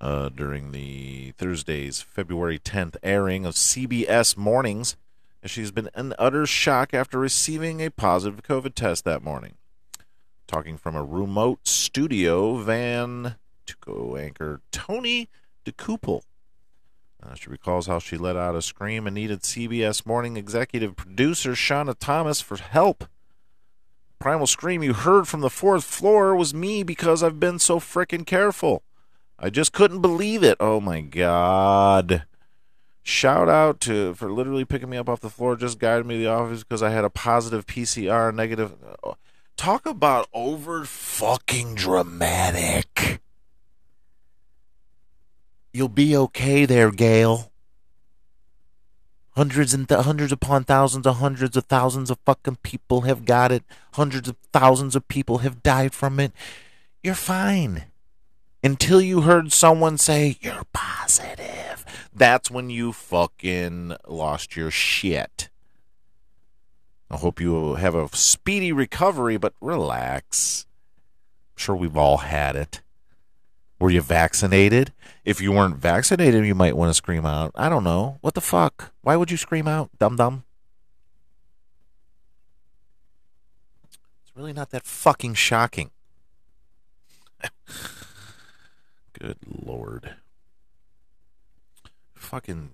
uh, 0.00 0.28
during 0.28 0.72
the 0.72 1.32
Thursday's 1.38 2.02
February 2.02 2.58
10th 2.58 2.96
airing 3.02 3.46
of 3.46 3.54
CBS 3.54 4.36
Mornings, 4.36 4.96
as 5.42 5.50
she's 5.52 5.70
been 5.70 5.88
in 5.96 6.14
utter 6.18 6.46
shock 6.46 6.92
after 6.92 7.18
receiving 7.18 7.80
a 7.80 7.90
positive 7.90 8.42
COVID 8.42 8.74
test 8.74 9.04
that 9.04 9.22
morning. 9.22 9.54
Talking 10.52 10.76
from 10.76 10.94
a 10.94 11.02
remote 11.02 11.66
studio, 11.66 12.58
Van 12.58 13.36
Tuco 13.66 14.22
anchor 14.22 14.60
Tony 14.70 15.30
Dokoupil. 15.64 16.24
Uh, 17.22 17.34
she 17.34 17.48
recalls 17.48 17.86
how 17.86 17.98
she 17.98 18.18
let 18.18 18.36
out 18.36 18.54
a 18.54 18.60
scream 18.60 19.06
and 19.06 19.14
needed 19.14 19.40
CBS 19.40 20.04
Morning 20.04 20.36
executive 20.36 20.94
producer 20.94 21.52
Shawna 21.52 21.96
Thomas 21.98 22.42
for 22.42 22.58
help. 22.58 23.06
Primal 24.18 24.46
scream 24.46 24.82
you 24.82 24.92
heard 24.92 25.26
from 25.26 25.40
the 25.40 25.48
fourth 25.48 25.84
floor 25.84 26.36
was 26.36 26.52
me 26.52 26.82
because 26.82 27.22
I've 27.22 27.40
been 27.40 27.58
so 27.58 27.80
frickin' 27.80 28.26
careful. 28.26 28.82
I 29.38 29.48
just 29.48 29.72
couldn't 29.72 30.02
believe 30.02 30.44
it. 30.44 30.58
Oh 30.60 30.82
my 30.82 31.00
god. 31.00 32.26
Shout 33.02 33.48
out 33.48 33.80
to 33.80 34.12
for 34.12 34.30
literally 34.30 34.66
picking 34.66 34.90
me 34.90 34.98
up 34.98 35.08
off 35.08 35.20
the 35.20 35.30
floor, 35.30 35.56
just 35.56 35.78
guided 35.78 36.04
me 36.04 36.16
to 36.16 36.24
the 36.24 36.30
office 36.30 36.62
because 36.62 36.82
I 36.82 36.90
had 36.90 37.06
a 37.06 37.10
positive 37.10 37.66
PCR 37.66 38.34
negative. 38.34 38.74
Talk 39.56 39.86
about 39.86 40.28
over 40.32 40.84
fucking 40.84 41.76
dramatic. 41.76 43.20
You'll 45.72 45.88
be 45.88 46.16
okay 46.16 46.64
there, 46.66 46.90
Gayle. 46.90 47.50
Hundreds 49.34 49.72
and 49.72 49.88
th- 49.88 50.02
hundreds 50.02 50.30
upon 50.30 50.64
thousands 50.64 51.06
of 51.06 51.16
hundreds 51.16 51.56
of 51.56 51.64
thousands 51.64 52.10
of 52.10 52.18
fucking 52.26 52.58
people 52.62 53.02
have 53.02 53.24
got 53.24 53.50
it. 53.50 53.64
Hundreds 53.94 54.28
of 54.28 54.36
thousands 54.52 54.94
of 54.94 55.08
people 55.08 55.38
have 55.38 55.62
died 55.62 55.94
from 55.94 56.20
it. 56.20 56.32
You're 57.02 57.14
fine. 57.14 57.84
Until 58.62 59.00
you 59.00 59.22
heard 59.22 59.50
someone 59.52 59.96
say, 59.96 60.36
You're 60.42 60.66
positive. 60.74 61.84
That's 62.14 62.50
when 62.50 62.68
you 62.68 62.92
fucking 62.92 63.96
lost 64.06 64.54
your 64.54 64.70
shit. 64.70 65.48
I 67.12 67.18
hope 67.18 67.40
you 67.40 67.74
have 67.74 67.94
a 67.94 68.08
speedy 68.16 68.72
recovery, 68.72 69.36
but 69.36 69.52
relax. 69.60 70.64
I'm 71.54 71.58
sure 71.60 71.76
we've 71.76 71.96
all 71.96 72.16
had 72.16 72.56
it. 72.56 72.80
Were 73.78 73.90
you 73.90 74.00
vaccinated? 74.00 74.94
If 75.22 75.38
you 75.38 75.52
weren't 75.52 75.76
vaccinated, 75.76 76.46
you 76.46 76.54
might 76.54 76.74
want 76.74 76.88
to 76.88 76.94
scream 76.94 77.26
out. 77.26 77.52
I 77.54 77.68
don't 77.68 77.84
know. 77.84 78.16
What 78.22 78.32
the 78.32 78.40
fuck? 78.40 78.92
Why 79.02 79.16
would 79.16 79.30
you 79.30 79.36
scream 79.36 79.68
out? 79.68 79.90
Dum 79.98 80.16
dum. 80.16 80.44
It's 83.84 83.98
really 84.34 84.54
not 84.54 84.70
that 84.70 84.86
fucking 84.86 85.34
shocking. 85.34 85.90
Good 89.12 89.36
lord. 89.46 90.14
Fucking 92.14 92.70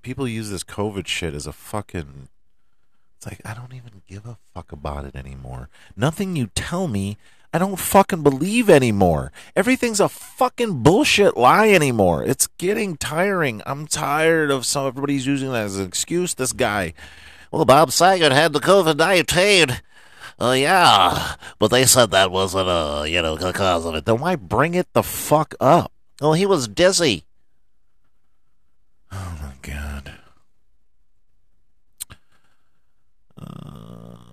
people 0.00 0.26
use 0.26 0.48
this 0.48 0.64
COVID 0.64 1.06
shit 1.06 1.34
as 1.34 1.46
a 1.46 1.52
fucking 1.52 2.28
it's 3.24 3.32
like 3.32 3.50
I 3.50 3.58
don't 3.58 3.74
even 3.74 4.02
give 4.08 4.26
a 4.26 4.36
fuck 4.54 4.72
about 4.72 5.04
it 5.04 5.16
anymore. 5.16 5.68
Nothing 5.96 6.36
you 6.36 6.48
tell 6.54 6.88
me, 6.88 7.16
I 7.52 7.58
don't 7.58 7.78
fucking 7.78 8.22
believe 8.22 8.68
anymore. 8.68 9.32
Everything's 9.56 10.00
a 10.00 10.08
fucking 10.08 10.82
bullshit 10.82 11.36
lie 11.36 11.70
anymore. 11.70 12.24
It's 12.24 12.48
getting 12.58 12.96
tiring. 12.96 13.62
I'm 13.66 13.86
tired 13.86 14.50
of 14.50 14.66
some 14.66 14.86
everybody's 14.86 15.26
using 15.26 15.52
that 15.52 15.64
as 15.64 15.78
an 15.78 15.86
excuse. 15.86 16.34
This 16.34 16.52
guy. 16.52 16.92
Well, 17.50 17.64
Bob 17.64 17.92
Saget 17.92 18.32
had 18.32 18.52
the 18.52 18.60
COVID 18.60 18.96
nineteen. 18.96 19.78
Uh, 20.40 20.56
yeah, 20.58 21.36
but 21.60 21.68
they 21.68 21.86
said 21.86 22.10
that 22.10 22.32
wasn't 22.32 22.68
uh, 22.68 23.04
you 23.06 23.22
know, 23.22 23.36
because 23.36 23.86
of 23.86 23.94
it. 23.94 24.04
Then 24.04 24.18
why 24.18 24.36
bring 24.36 24.74
it 24.74 24.92
the 24.92 25.02
fuck 25.02 25.54
up? 25.60 25.92
Well, 26.20 26.32
he 26.32 26.44
was 26.44 26.68
dizzy. 26.68 27.24
Oh 29.12 29.38
my 29.40 29.52
god. 29.62 30.14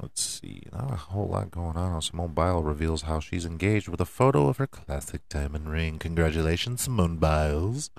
Let's 0.00 0.22
see. 0.22 0.62
Not 0.72 0.92
a 0.92 0.96
whole 0.96 1.28
lot 1.28 1.50
going 1.50 1.76
on. 1.76 2.00
Simone 2.00 2.32
Biles 2.32 2.64
reveals 2.64 3.02
how 3.02 3.20
she's 3.20 3.44
engaged 3.44 3.88
with 3.88 4.00
a 4.00 4.06
photo 4.06 4.48
of 4.48 4.56
her 4.56 4.66
classic 4.66 5.20
diamond 5.28 5.70
ring. 5.70 5.98
Congratulations, 5.98 6.82
Simone 6.82 7.18
Biles. 7.18 7.90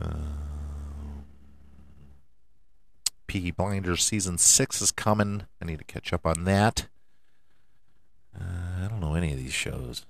Um, 0.00 1.24
Peaky 3.26 3.50
Blinders 3.50 4.04
season 4.04 4.38
six 4.38 4.80
is 4.80 4.92
coming. 4.92 5.46
I 5.60 5.64
need 5.64 5.78
to 5.78 5.84
catch 5.84 6.12
up 6.12 6.26
on 6.26 6.44
that. 6.44 6.86
Uh, 8.38 8.84
I 8.84 8.88
don't 8.88 9.00
know 9.00 9.14
any 9.14 9.32
of 9.32 9.38
these 9.38 9.52
shows. 9.52 10.06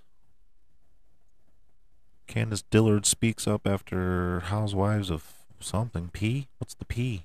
Candiace 2.27 2.65
Dillard 2.71 3.07
speaks 3.07 3.47
up 3.47 3.67
after 3.67 4.41
Housewives 4.41 5.11
of 5.11 5.25
something. 5.61 6.11
P? 6.13 6.49
What's 6.59 6.75
the 6.75 6.85
P? 6.85 7.25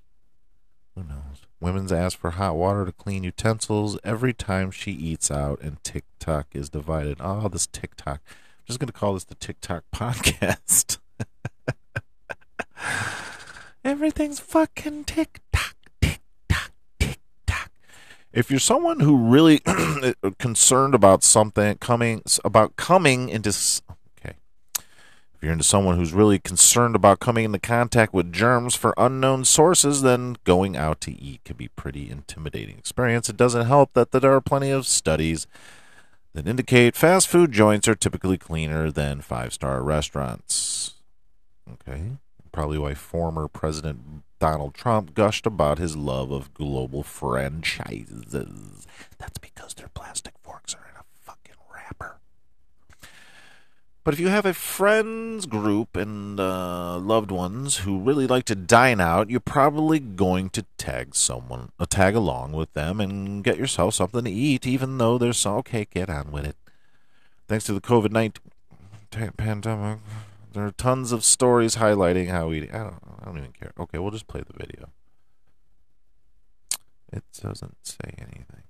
Who 0.95 1.03
knows? 1.03 1.45
Women's 1.59 1.91
ask 1.91 2.17
for 2.17 2.31
hot 2.31 2.55
water 2.55 2.85
to 2.85 2.91
clean 2.91 3.23
utensils 3.23 3.97
every 4.03 4.33
time 4.33 4.71
she 4.71 4.91
eats 4.91 5.29
out, 5.29 5.61
and 5.61 5.83
TikTok 5.83 6.47
is 6.53 6.69
divided. 6.69 7.17
Oh, 7.19 7.47
this 7.47 7.67
TikTok. 7.67 8.21
I'm 8.27 8.65
just 8.65 8.79
going 8.79 8.87
to 8.87 8.93
call 8.93 9.13
this 9.13 9.25
the 9.25 9.35
TikTok 9.35 9.83
podcast. 9.93 10.97
Everything's 13.83 14.39
fucking 14.39 15.05
TikTok, 15.05 15.75
TikTok, 16.01 16.71
TikTok. 16.99 17.71
If 18.31 18.51
you're 18.51 18.59
someone 18.59 18.99
who 18.99 19.17
really 19.17 19.61
concerned 20.37 20.93
about 20.93 21.23
something 21.23 21.77
coming 21.77 22.21
about 22.43 22.75
coming 22.75 23.29
into 23.29 23.51
if 25.39 25.43
you're 25.43 25.53
into 25.53 25.63
someone 25.63 25.95
who's 25.95 26.11
really 26.11 26.37
concerned 26.37 26.97
about 26.97 27.21
coming 27.21 27.45
into 27.45 27.59
contact 27.59 28.13
with 28.13 28.33
germs 28.33 28.75
for 28.75 28.93
unknown 28.97 29.45
sources, 29.45 30.01
then 30.01 30.35
going 30.43 30.75
out 30.75 30.99
to 30.99 31.13
eat 31.13 31.45
can 31.45 31.55
be 31.55 31.69
pretty 31.69 32.09
intimidating 32.11 32.77
experience. 32.77 33.29
It 33.29 33.37
doesn't 33.37 33.65
help 33.65 33.93
that 33.93 34.11
there 34.11 34.33
are 34.33 34.41
plenty 34.41 34.69
of 34.69 34.85
studies 34.85 35.47
that 36.33 36.45
indicate 36.45 36.93
fast 36.93 37.29
food 37.29 37.53
joints 37.53 37.87
are 37.87 37.95
typically 37.95 38.37
cleaner 38.37 38.91
than 38.91 39.21
five-star 39.21 39.81
restaurants. 39.81 40.95
Okay. 41.71 42.17
Probably 42.51 42.77
why 42.77 42.93
former 42.93 43.47
President 43.47 44.23
Donald 44.39 44.73
Trump 44.73 45.13
gushed 45.13 45.45
about 45.45 45.77
his 45.77 45.95
love 45.95 46.31
of 46.31 46.53
global 46.53 47.01
franchises. 47.01 48.85
That's 49.17 49.37
because 49.37 49.73
their 49.75 49.89
plastic 49.93 50.33
forks 50.43 50.75
are 50.75 50.85
in 50.89 50.97
a 50.97 51.05
fucking 51.21 51.55
wrapper. 51.73 52.18
But 54.03 54.13
if 54.13 54.19
you 54.19 54.29
have 54.29 54.45
a 54.45 54.53
friends 54.53 55.45
group 55.45 55.95
and 55.95 56.39
uh, 56.39 56.97
loved 56.97 57.31
ones 57.31 57.79
who 57.79 57.99
really 57.99 58.25
like 58.25 58.45
to 58.45 58.55
dine 58.55 58.99
out, 58.99 59.29
you're 59.29 59.39
probably 59.39 59.99
going 59.99 60.49
to 60.51 60.65
tag 60.77 61.13
someone, 61.13 61.71
uh, 61.79 61.85
tag 61.85 62.15
along 62.15 62.53
with 62.53 62.73
them, 62.73 62.99
and 62.99 63.43
get 63.43 63.57
yourself 63.57 63.93
something 63.93 64.23
to 64.23 64.31
eat, 64.31 64.65
even 64.65 64.97
though 64.97 65.17
there's 65.17 65.37
some. 65.37 65.57
Okay, 65.57 65.85
get 65.93 66.09
on 66.09 66.31
with 66.31 66.45
it. 66.45 66.55
Thanks 67.47 67.65
to 67.65 67.73
the 67.73 67.81
COVID 67.81 68.11
nineteen 68.11 69.31
pandemic, 69.37 69.99
there 70.53 70.65
are 70.65 70.71
tons 70.71 71.11
of 71.11 71.23
stories 71.23 71.75
highlighting 71.75 72.29
how 72.29 72.51
eating. 72.51 72.71
I 72.71 72.83
don't. 72.83 72.99
I 73.21 73.25
don't 73.25 73.37
even 73.37 73.51
care. 73.51 73.73
Okay, 73.79 73.99
we'll 73.99 74.11
just 74.11 74.27
play 74.27 74.41
the 74.41 74.57
video. 74.57 74.89
It 77.11 77.23
doesn't 77.39 77.77
say 77.83 78.15
anything. 78.17 78.63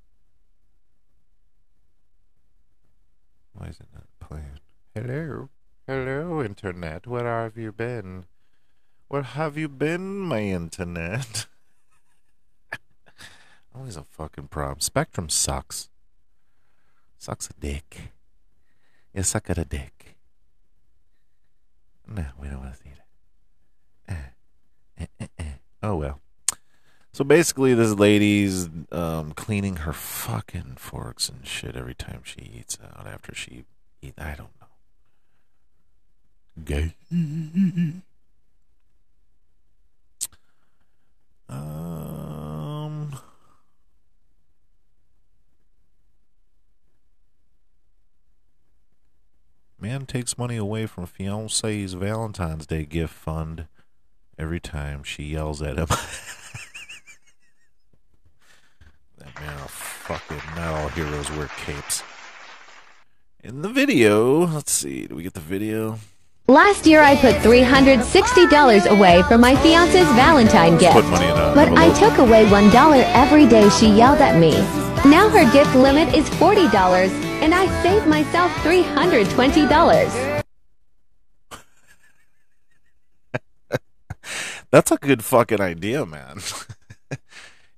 Why 3.54 3.68
is 3.68 3.80
it 3.80 3.88
not 3.94 4.08
playing? 4.20 4.60
Hello? 4.96 5.50
Hello, 5.86 6.42
Internet. 6.42 7.06
Where 7.06 7.26
have 7.26 7.58
you 7.58 7.72
been? 7.72 8.26
Where 9.08 9.22
have 9.22 9.56
you 9.56 9.70
been, 9.70 10.18
my 10.18 10.42
Internet? 10.42 11.46
Always 13.76 13.96
a 13.96 14.04
fucking 14.04 14.48
problem. 14.48 14.80
Spectrum 14.80 15.30
sucks. 15.30 15.90
Sucks 17.20 17.50
a 17.52 17.54
dick. 17.60 18.14
You 19.14 19.22
suck 19.22 19.52
at 19.52 19.60
a 19.60 19.66
dick. 19.66 20.18
No, 22.08 22.26
we 22.42 22.48
don't 22.48 22.62
want 22.62 22.74
to 22.74 22.80
see 22.80 22.90
that. 24.08 24.34
Eh, 24.98 25.06
eh, 25.20 25.28
eh. 25.38 25.44
Oh 25.84 25.98
well. 25.98 26.20
So 27.14 27.24
basically, 27.24 27.76
this 27.76 27.94
lady's 27.94 28.70
um, 28.92 29.34
cleaning 29.34 29.78
her 29.78 29.94
fucking 29.94 30.78
forks 30.78 31.30
and 31.30 31.46
shit 31.46 31.76
every 31.76 31.96
time 31.96 32.22
she 32.24 32.42
eats 32.42 32.80
out 32.84 33.06
after 33.06 33.36
she 33.36 33.66
eat. 34.02 34.16
I 34.18 34.34
don't. 34.36 34.50
Gay. 36.66 36.94
Um. 41.50 43.20
Man 49.80 50.06
takes 50.06 50.38
money 50.38 50.58
away 50.58 50.86
from 50.86 51.06
fiance's 51.06 51.94
Valentine's 51.94 52.68
Day 52.68 52.86
gift 52.86 53.14
fund 53.14 53.68
every 54.38 54.60
time 54.60 55.04
she 55.04 55.24
yells 55.24 55.62
at 55.62 55.78
him. 55.78 55.88
that 59.18 59.40
man, 59.40 59.58
fucking 59.68 60.42
not 60.56 60.74
all 60.74 60.90
heroes 60.90 61.32
wear 61.32 61.48
capes. 61.66 62.04
In 63.42 63.62
the 63.62 63.70
video, 63.70 64.46
let's 64.46 64.72
see, 64.72 65.08
do 65.08 65.16
we 65.16 65.24
get 65.24 65.34
the 65.34 65.40
video? 65.40 65.98
Last 66.50 66.86
year, 66.88 67.02
I 67.04 67.16
put 67.16 67.36
$360 67.36 68.88
away 68.88 69.22
for 69.28 69.38
my 69.38 69.56
fiance's 69.58 70.08
Valentine 70.16 70.80
gift. 70.80 70.94
Put 70.94 71.06
money 71.06 71.28
in 71.28 71.32
a 71.34 71.54
But 71.54 71.78
I 71.78 71.94
took 71.94 72.18
away 72.18 72.44
$1 72.48 73.04
every 73.14 73.46
day 73.46 73.70
she 73.70 73.88
yelled 73.88 74.18
at 74.18 74.40
me. 74.40 74.54
Now 75.08 75.30
her 75.30 75.48
gift 75.52 75.76
limit 75.76 76.16
is 76.16 76.28
$40, 76.28 76.74
and 77.44 77.54
I 77.54 77.68
saved 77.84 78.08
myself 78.08 78.52
$320. 78.64 80.44
That's 84.72 84.92
a 84.92 84.98
good 84.98 85.24
fucking 85.24 85.62
idea, 85.62 86.04
man. 86.04 86.40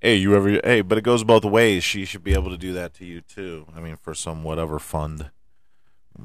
hey, 0.01 0.15
you 0.15 0.34
ever? 0.34 0.61
Hey, 0.63 0.80
but 0.80 0.97
it 0.97 1.01
goes 1.01 1.26
both 1.26 1.43
ways. 1.43 1.84
She 1.84 2.05
should 2.05 2.24
be 2.24 2.32
able 2.32 2.51
to 2.51 2.57
do 2.57 2.72
that 2.72 2.93
to 2.93 3.05
you 3.05 3.19
too. 3.19 3.67
I 3.76 3.82
mean, 3.82 3.97
for 3.97 4.15
some 4.15 4.45
whatever 4.45 4.80
fund, 4.80 5.30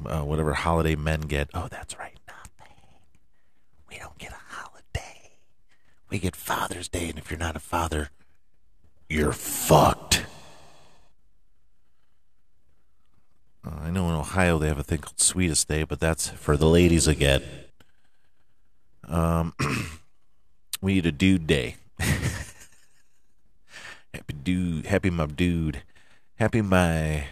uh, 0.05 0.21
whatever 0.21 0.53
holiday 0.53 0.95
men 0.95 1.19
get. 1.19 1.49
Oh, 1.53 1.67
that's 1.69 1.99
right. 1.99 2.16
We 3.97 4.03
don't 4.03 4.17
get 4.19 4.31
a 4.31 4.55
holiday. 4.55 5.31
We 6.11 6.19
get 6.19 6.35
Father's 6.35 6.87
Day, 6.87 7.09
and 7.09 7.17
if 7.17 7.31
you're 7.31 7.39
not 7.39 7.55
a 7.55 7.59
father, 7.59 8.11
you're 9.09 9.31
fucked. 9.31 10.23
Uh, 13.65 13.71
I 13.81 13.89
know 13.89 14.07
in 14.09 14.13
Ohio 14.13 14.59
they 14.59 14.67
have 14.67 14.77
a 14.77 14.83
thing 14.83 14.99
called 14.99 15.19
Sweetest 15.19 15.67
Day, 15.67 15.83
but 15.83 15.99
that's 15.99 16.29
for 16.29 16.55
the 16.55 16.67
ladies 16.67 17.07
again. 17.07 17.41
Um, 19.07 19.55
we 20.79 20.93
need 20.93 21.07
a 21.07 21.11
dude 21.11 21.47
day. 21.47 21.77
happy 21.97 22.35
dude, 24.43 24.85
happy 24.85 25.09
my 25.09 25.25
dude, 25.25 25.81
happy 26.35 26.61
my. 26.61 27.25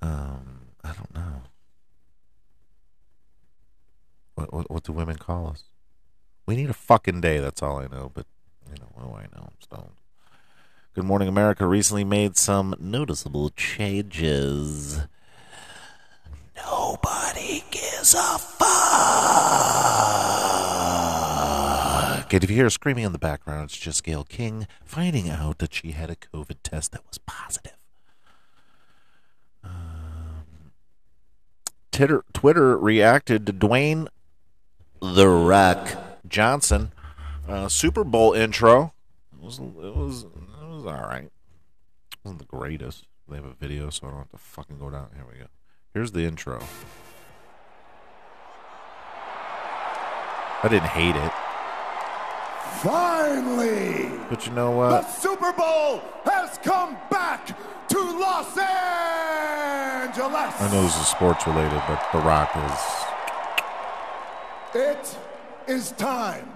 Um, 0.00 0.60
I 0.84 0.92
don't 0.92 1.12
know. 1.12 1.42
What 4.34 4.52
what 4.52 4.70
what 4.70 4.82
do 4.84 4.92
women 4.92 5.16
call 5.16 5.48
us? 5.48 5.64
We 6.46 6.56
need 6.56 6.70
a 6.70 6.74
fucking 6.74 7.20
day. 7.20 7.38
That's 7.38 7.62
all 7.62 7.78
I 7.78 7.86
know. 7.86 8.10
But 8.12 8.26
you 8.68 8.74
know, 8.80 8.88
do 8.98 9.14
I 9.14 9.22
know? 9.34 9.48
I'm 9.48 9.60
stoned. 9.60 10.00
Good 10.94 11.04
Morning 11.04 11.28
America 11.28 11.66
recently 11.66 12.04
made 12.04 12.36
some 12.36 12.74
noticeable 12.78 13.50
changes. 13.50 15.00
Nobody 16.56 17.64
gives 17.70 18.14
a 18.14 18.38
fuck. 18.38 18.72
If 22.34 22.48
you 22.50 22.56
hear 22.56 22.70
screaming 22.70 23.04
in 23.04 23.12
the 23.12 23.18
background, 23.18 23.64
it's 23.64 23.78
just 23.78 24.04
Gayle 24.04 24.24
King 24.24 24.66
finding 24.84 25.28
out 25.28 25.58
that 25.58 25.74
she 25.74 25.92
had 25.92 26.10
a 26.10 26.16
COVID 26.16 26.56
test 26.62 26.92
that 26.92 27.06
was 27.06 27.18
positive. 27.18 27.76
Um, 29.62 30.72
Titter, 31.90 32.24
Twitter 32.32 32.76
reacted 32.78 33.46
to 33.46 33.52
Dwayne 33.52 34.08
The 35.02 35.26
Rock 35.28 35.88
Johnson 36.28 36.92
uh, 37.48 37.66
Super 37.68 38.04
Bowl 38.04 38.32
intro. 38.34 38.92
It 39.32 39.44
was 39.44 39.58
it 39.58 39.64
was 39.64 40.22
it 40.22 40.68
was 40.68 40.86
all 40.86 40.92
right. 40.92 41.24
It 41.24 42.18
wasn't 42.22 42.38
the 42.38 42.46
greatest. 42.46 43.08
They 43.28 43.34
have 43.34 43.44
a 43.44 43.54
video, 43.54 43.90
so 43.90 44.06
I 44.06 44.10
don't 44.10 44.20
have 44.20 44.30
to 44.30 44.38
fucking 44.38 44.78
go 44.78 44.90
down. 44.90 45.08
Here 45.14 45.24
we 45.30 45.38
go. 45.40 45.46
Here's 45.92 46.12
the 46.12 46.24
intro. 46.24 46.62
I 50.64 50.68
didn't 50.68 50.90
hate 50.90 51.16
it, 51.16 51.32
Finally, 52.82 54.16
but 54.30 54.46
you 54.46 54.52
know 54.52 54.70
what? 54.70 54.90
the? 54.90 55.02
Super 55.08 55.52
Bowl 55.52 56.00
has 56.24 56.56
come 56.58 56.96
back 57.10 57.48
to 57.88 57.98
Los 57.98 58.56
Angeles. 58.56 60.54
I 60.60 60.70
know 60.72 60.82
this 60.84 60.96
is 61.00 61.08
sports 61.08 61.44
related, 61.48 61.82
but 61.88 62.00
The 62.12 62.18
Rock 62.20 62.52
is. 62.54 63.01
It 64.74 65.18
is 65.68 65.92
time. 65.92 66.48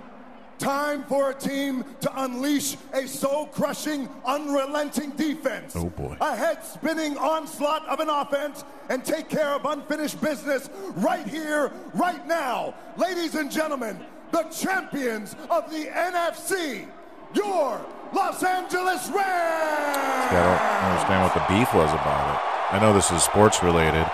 Time 0.58 1.04
for 1.04 1.30
a 1.30 1.34
team 1.34 1.84
to 2.00 2.22
unleash 2.22 2.78
a 2.94 3.06
soul 3.06 3.46
crushing, 3.48 4.08
unrelenting 4.24 5.10
defense. 5.10 5.76
Oh, 5.76 5.90
boy. 5.90 6.16
A 6.22 6.34
head 6.34 6.64
spinning 6.64 7.18
onslaught 7.18 7.86
of 7.86 8.00
an 8.00 8.08
offense 8.08 8.64
and 8.88 9.04
take 9.04 9.28
care 9.28 9.50
of 9.50 9.66
unfinished 9.66 10.18
business 10.22 10.70
right 10.94 11.26
here, 11.26 11.70
right 11.92 12.26
now. 12.26 12.74
Ladies 12.96 13.34
and 13.34 13.50
gentlemen, 13.50 14.00
the 14.32 14.44
champions 14.44 15.36
of 15.50 15.70
the 15.70 15.84
NFC, 15.84 16.86
your 17.34 17.84
Los 18.14 18.42
Angeles 18.42 19.08
Rams. 19.08 19.16
I 19.18 20.30
don't 20.32 20.90
understand 20.90 21.22
what 21.22 21.34
the 21.34 21.54
beef 21.54 21.74
was 21.74 21.92
about 21.92 22.34
it. 22.34 22.74
I 22.74 22.78
know 22.80 22.94
this 22.94 23.10
is 23.10 23.22
sports 23.22 23.62
related, 23.62 24.06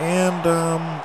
and 0.00 0.46
um, 0.46 1.02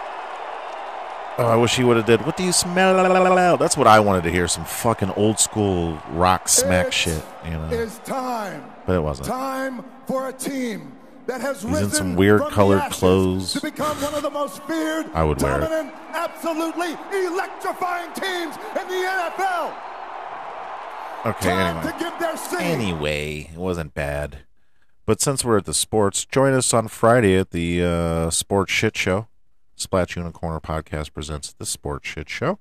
oh, 1.40 1.48
I 1.48 1.56
wish 1.56 1.76
he 1.76 1.84
would 1.84 1.98
have 1.98 2.06
did. 2.06 2.26
What 2.26 2.38
do 2.38 2.44
you 2.44 2.52
smell? 2.52 3.58
That's 3.58 3.78
what 3.78 3.88
I 3.88 4.00
wanted 4.00 4.24
to 4.24 4.32
hear. 4.32 4.48
Some 4.48 4.66
fucking 4.66 5.12
old 5.12 5.40
school 5.40 6.02
rock 6.12 6.48
smack 6.50 6.88
It 6.88 6.94
shit, 6.94 7.24
you 7.46 7.52
know. 7.52 7.70
is 7.72 7.98
time. 8.00 8.64
But 8.86 8.96
it 8.96 9.00
wasn't. 9.02 9.28
Time 9.28 9.84
for 10.08 10.30
a 10.30 10.34
team 10.34 10.94
that 11.28 11.42
has 11.42 11.62
He's 11.64 11.82
in 11.82 11.90
some 11.92 12.16
weird 12.16 12.42
colored 12.50 12.92
clothes. 12.92 13.54
to 13.54 13.62
become 13.62 13.96
one 14.02 14.14
of 14.16 14.22
the 14.24 14.30
most 14.32 14.64
feared, 14.64 15.06
I 15.14 15.24
would 15.24 15.42
wear 15.42 15.62
it. 15.62 15.94
absolutely 16.14 16.94
electrifying 17.26 18.12
teams 18.14 18.56
in 18.80 18.88
the 18.88 19.08
NFL. 19.08 19.74
Okay, 21.26 21.50
Time 21.50 21.78
anyway. 21.78 21.92
to 21.92 22.00
give 22.00 22.20
their. 22.20 22.62
Anyway, 22.62 23.50
it 23.54 23.58
wasn't 23.58 23.94
bad. 23.94 24.40
But 25.06 25.20
since 25.22 25.44
we're 25.44 25.58
at 25.58 25.66
the 25.66 25.74
sports, 25.74 26.24
join 26.26 26.54
us 26.54 26.74
on 26.74 26.88
Friday 26.88 27.36
at 27.36 27.52
the 27.52 27.84
uh, 27.84 28.30
Sports 28.30 28.72
Shit 28.72 28.96
Show. 28.96 29.28
Splash 29.80 30.16
Unicorner 30.16 30.62
podcast 30.62 31.14
presents 31.14 31.54
the 31.54 31.66
Sports 31.66 32.10
Shit 32.10 32.30
Show, 32.30 32.60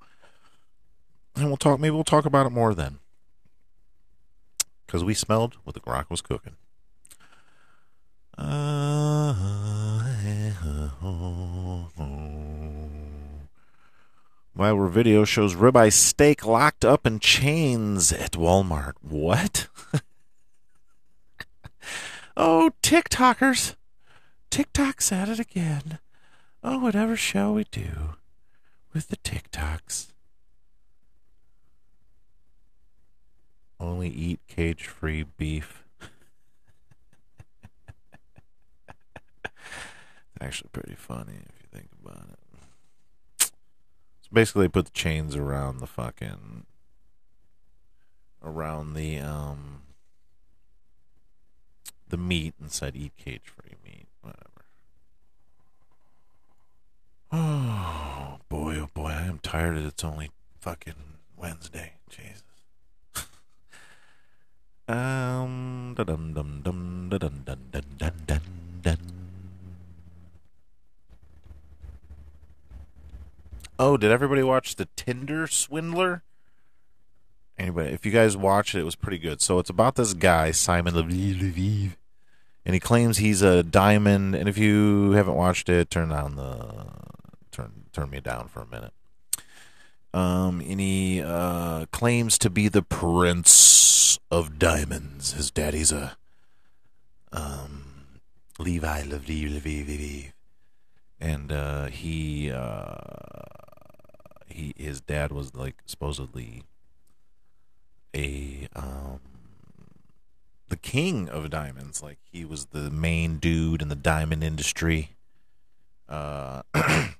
and 1.34 1.48
we'll 1.48 1.56
talk. 1.56 1.80
Maybe 1.80 1.90
we'll 1.90 2.04
talk 2.04 2.24
about 2.24 2.46
it 2.46 2.50
more 2.50 2.74
then, 2.74 3.00
because 4.86 5.02
we 5.02 5.14
smelled 5.14 5.56
what 5.64 5.74
the 5.74 5.80
Rock 5.84 6.10
was 6.10 6.20
cooking. 6.20 6.54
Viral 14.56 14.88
video 14.88 15.24
shows 15.24 15.56
ribeye 15.56 15.92
steak 15.92 16.46
locked 16.46 16.84
up 16.84 17.04
in 17.04 17.18
chains 17.18 18.12
at 18.12 18.32
Walmart. 18.32 18.92
What? 19.00 19.66
oh, 22.36 22.70
TikTokers. 22.80 23.74
TikTok's 24.50 25.10
at 25.10 25.28
it 25.28 25.40
again. 25.40 25.98
Oh, 26.62 26.78
whatever 26.78 27.16
shall 27.16 27.54
we 27.54 27.64
do 27.70 28.14
with 28.92 29.08
the 29.08 29.16
TikToks? 29.18 30.08
Only 33.78 34.08
eat 34.08 34.40
cage 34.48 34.86
free 34.86 35.22
beef. 35.22 35.84
Actually, 40.40 40.70
pretty 40.72 40.96
funny 40.96 41.34
if 41.48 41.62
you 41.62 41.68
think 41.72 41.90
about 42.04 42.30
it. 42.32 42.38
So 43.40 43.50
basically, 44.32 44.64
they 44.64 44.68
put 44.68 44.86
the 44.86 44.90
chains 44.90 45.36
around 45.36 45.78
the 45.78 45.86
fucking 45.86 46.66
around 48.42 48.94
the 48.94 49.18
um 49.18 49.82
the 52.08 52.16
meat 52.16 52.54
and 52.60 52.72
said 52.72 52.96
eat 52.96 53.12
cage 53.16 53.42
free 53.44 53.76
meat, 53.84 54.08
whatever. 54.22 54.64
Oh 57.30 58.38
boy, 58.48 58.76
oh 58.78 58.88
boy, 58.94 59.08
I 59.08 59.22
am 59.22 59.38
tired. 59.42 59.76
It's 59.76 60.04
only 60.04 60.30
fucking 60.60 60.94
Wednesday. 61.36 61.92
Jesus. 62.08 62.42
um, 64.88 65.94
da 65.96 66.04
dum 66.04 66.32
dum 66.32 66.62
dum 66.62 67.08
da 67.10 67.18
dum 67.18 67.42
dun 67.44 67.58
dun 67.70 68.12
dun 68.26 68.40
dun. 68.82 68.98
Oh, 73.78 73.96
did 73.96 74.10
everybody 74.10 74.42
watch 74.42 74.76
the 74.76 74.88
Tinder 74.96 75.46
Swindler? 75.46 76.22
Anybody, 77.58 77.90
if 77.90 78.06
you 78.06 78.10
guys 78.10 78.36
watched 78.36 78.74
it, 78.74 78.80
it 78.80 78.84
was 78.84 78.96
pretty 78.96 79.18
good. 79.18 79.40
So 79.40 79.58
it's 79.58 79.70
about 79.70 79.96
this 79.96 80.14
guy, 80.14 80.50
Simon 80.50 80.94
Leviev, 80.94 81.92
and 82.64 82.74
he 82.74 82.80
claims 82.80 83.18
he's 83.18 83.42
a 83.42 83.62
diamond. 83.62 84.34
And 84.34 84.48
if 84.48 84.58
you 84.58 85.12
haven't 85.12 85.34
watched 85.34 85.68
it, 85.68 85.90
turn 85.90 86.10
on 86.10 86.36
the 86.36 86.86
turn 87.98 88.06
turn 88.06 88.10
me 88.10 88.20
down 88.20 88.48
for 88.48 88.60
a 88.60 88.66
minute. 88.66 88.92
Um, 90.14 90.60
he 90.60 91.22
uh, 91.22 91.86
claims 91.86 92.38
to 92.38 92.50
be 92.50 92.68
the 92.68 92.82
prince 92.82 94.18
of 94.30 94.58
diamonds. 94.58 95.32
His 95.32 95.50
daddy's 95.50 95.92
a 95.92 96.16
um, 97.32 98.20
Levi 98.58 99.02
Leviev, 99.02 99.60
Leviev, 99.60 99.86
Leviev. 99.86 100.32
and 101.20 101.52
uh, 101.52 101.86
he 101.86 102.50
uh, 102.50 102.94
he 104.46 104.72
his 104.76 105.00
dad 105.00 105.30
was 105.30 105.54
like 105.54 105.76
supposedly 105.84 106.62
a 108.14 108.68
um 108.74 109.20
the 110.68 110.76
king 110.76 111.28
of 111.28 111.50
diamonds 111.50 112.02
like 112.02 112.18
he 112.30 112.44
was 112.44 112.66
the 112.66 112.90
main 112.90 113.36
dude 113.36 113.82
in 113.82 113.88
the 113.88 113.94
diamond 113.94 114.42
industry 114.42 115.10
uh 116.08 116.62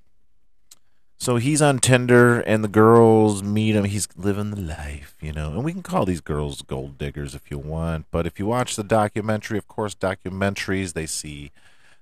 so 1.19 1.37
he's 1.37 1.61
on 1.61 1.79
Tinder 1.79 2.41
and 2.41 2.62
the 2.62 2.69
girls 2.69 3.43
meet 3.43 3.75
him 3.75 3.85
he's 3.85 4.09
living 4.16 4.51
the 4.51 4.61
life 4.61 5.16
you 5.21 5.33
know 5.33 5.51
and 5.51 5.64
we 5.64 5.73
can 5.73 5.83
call 5.83 6.05
these 6.05 6.21
girls 6.21 6.62
gold 6.62 6.99
diggers 6.99 7.35
if 7.35 7.51
you 7.51 7.59
want 7.59 8.07
but 8.11 8.27
if 8.27 8.39
you 8.39 8.47
watch 8.47 8.77
the 8.77 8.85
documentary 8.85 9.59
of 9.59 9.69
course 9.69 9.95
documentaries 9.95 10.93
they 10.93 11.07
see 11.07 11.51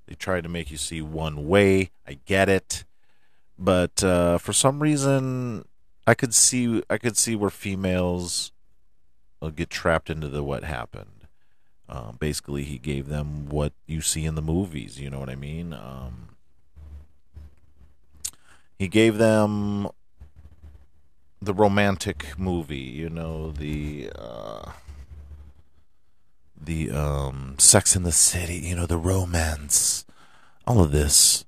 they 0.06 0.14
try 0.14 0.40
to 0.40 0.48
make 0.48 0.70
you 0.70 0.76
see 0.76 1.00
one 1.00 1.48
way 1.48 1.90
i 2.06 2.18
get 2.26 2.48
it 2.48 2.84
but 3.58 4.04
uh 4.04 4.38
for 4.38 4.52
some 4.52 4.80
reason 4.80 5.64
i 6.06 6.14
could 6.14 6.34
see 6.34 6.82
i 6.90 6.98
could 6.98 7.16
see 7.16 7.34
where 7.34 7.50
females 7.50 8.52
uh, 9.42 9.50
get 9.50 9.70
trapped 9.70 10.10
into 10.10 10.28
the 10.28 10.42
what 10.42 10.64
happened. 10.64 11.26
Um, 11.88 12.16
basically, 12.18 12.64
he 12.64 12.78
gave 12.78 13.08
them 13.08 13.48
what 13.48 13.72
you 13.86 14.00
see 14.00 14.24
in 14.24 14.34
the 14.34 14.42
movies. 14.42 14.98
You 15.00 15.10
know 15.10 15.20
what 15.20 15.28
I 15.28 15.36
mean? 15.36 15.72
Um, 15.72 16.35
he 18.78 18.88
gave 18.88 19.18
them 19.18 19.88
the 21.40 21.54
romantic 21.54 22.38
movie. 22.38 22.76
You 22.76 23.08
know 23.08 23.52
the 23.52 24.10
uh, 24.16 24.72
the 26.60 26.90
um, 26.90 27.56
Sex 27.58 27.96
in 27.96 28.02
the 28.02 28.12
City. 28.12 28.56
You 28.58 28.76
know 28.76 28.86
the 28.86 28.98
romance. 28.98 30.04
All 30.66 30.80
of 30.80 30.90
this 30.90 31.46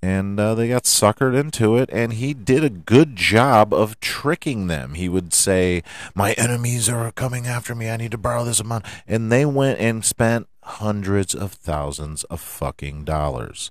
and 0.00 0.38
uh, 0.38 0.54
they 0.54 0.68
got 0.68 0.84
suckered 0.84 1.38
into 1.38 1.76
it 1.76 1.88
and 1.92 2.14
he 2.14 2.32
did 2.32 2.62
a 2.62 2.70
good 2.70 3.16
job 3.16 3.74
of 3.74 3.98
tricking 4.00 4.68
them 4.68 4.94
he 4.94 5.08
would 5.08 5.34
say 5.34 5.82
my 6.14 6.32
enemies 6.32 6.88
are 6.88 7.10
coming 7.12 7.46
after 7.46 7.74
me 7.74 7.90
i 7.90 7.96
need 7.96 8.10
to 8.10 8.18
borrow 8.18 8.44
this 8.44 8.60
amount 8.60 8.84
and 9.06 9.32
they 9.32 9.44
went 9.44 9.78
and 9.80 10.04
spent 10.04 10.46
hundreds 10.62 11.34
of 11.34 11.52
thousands 11.52 12.24
of 12.24 12.40
fucking 12.40 13.04
dollars 13.04 13.70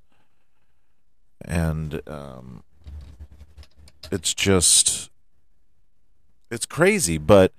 and 1.46 2.02
um, 2.08 2.64
it's 4.12 4.34
just 4.34 5.10
it's 6.50 6.66
crazy 6.66 7.18
but 7.18 7.52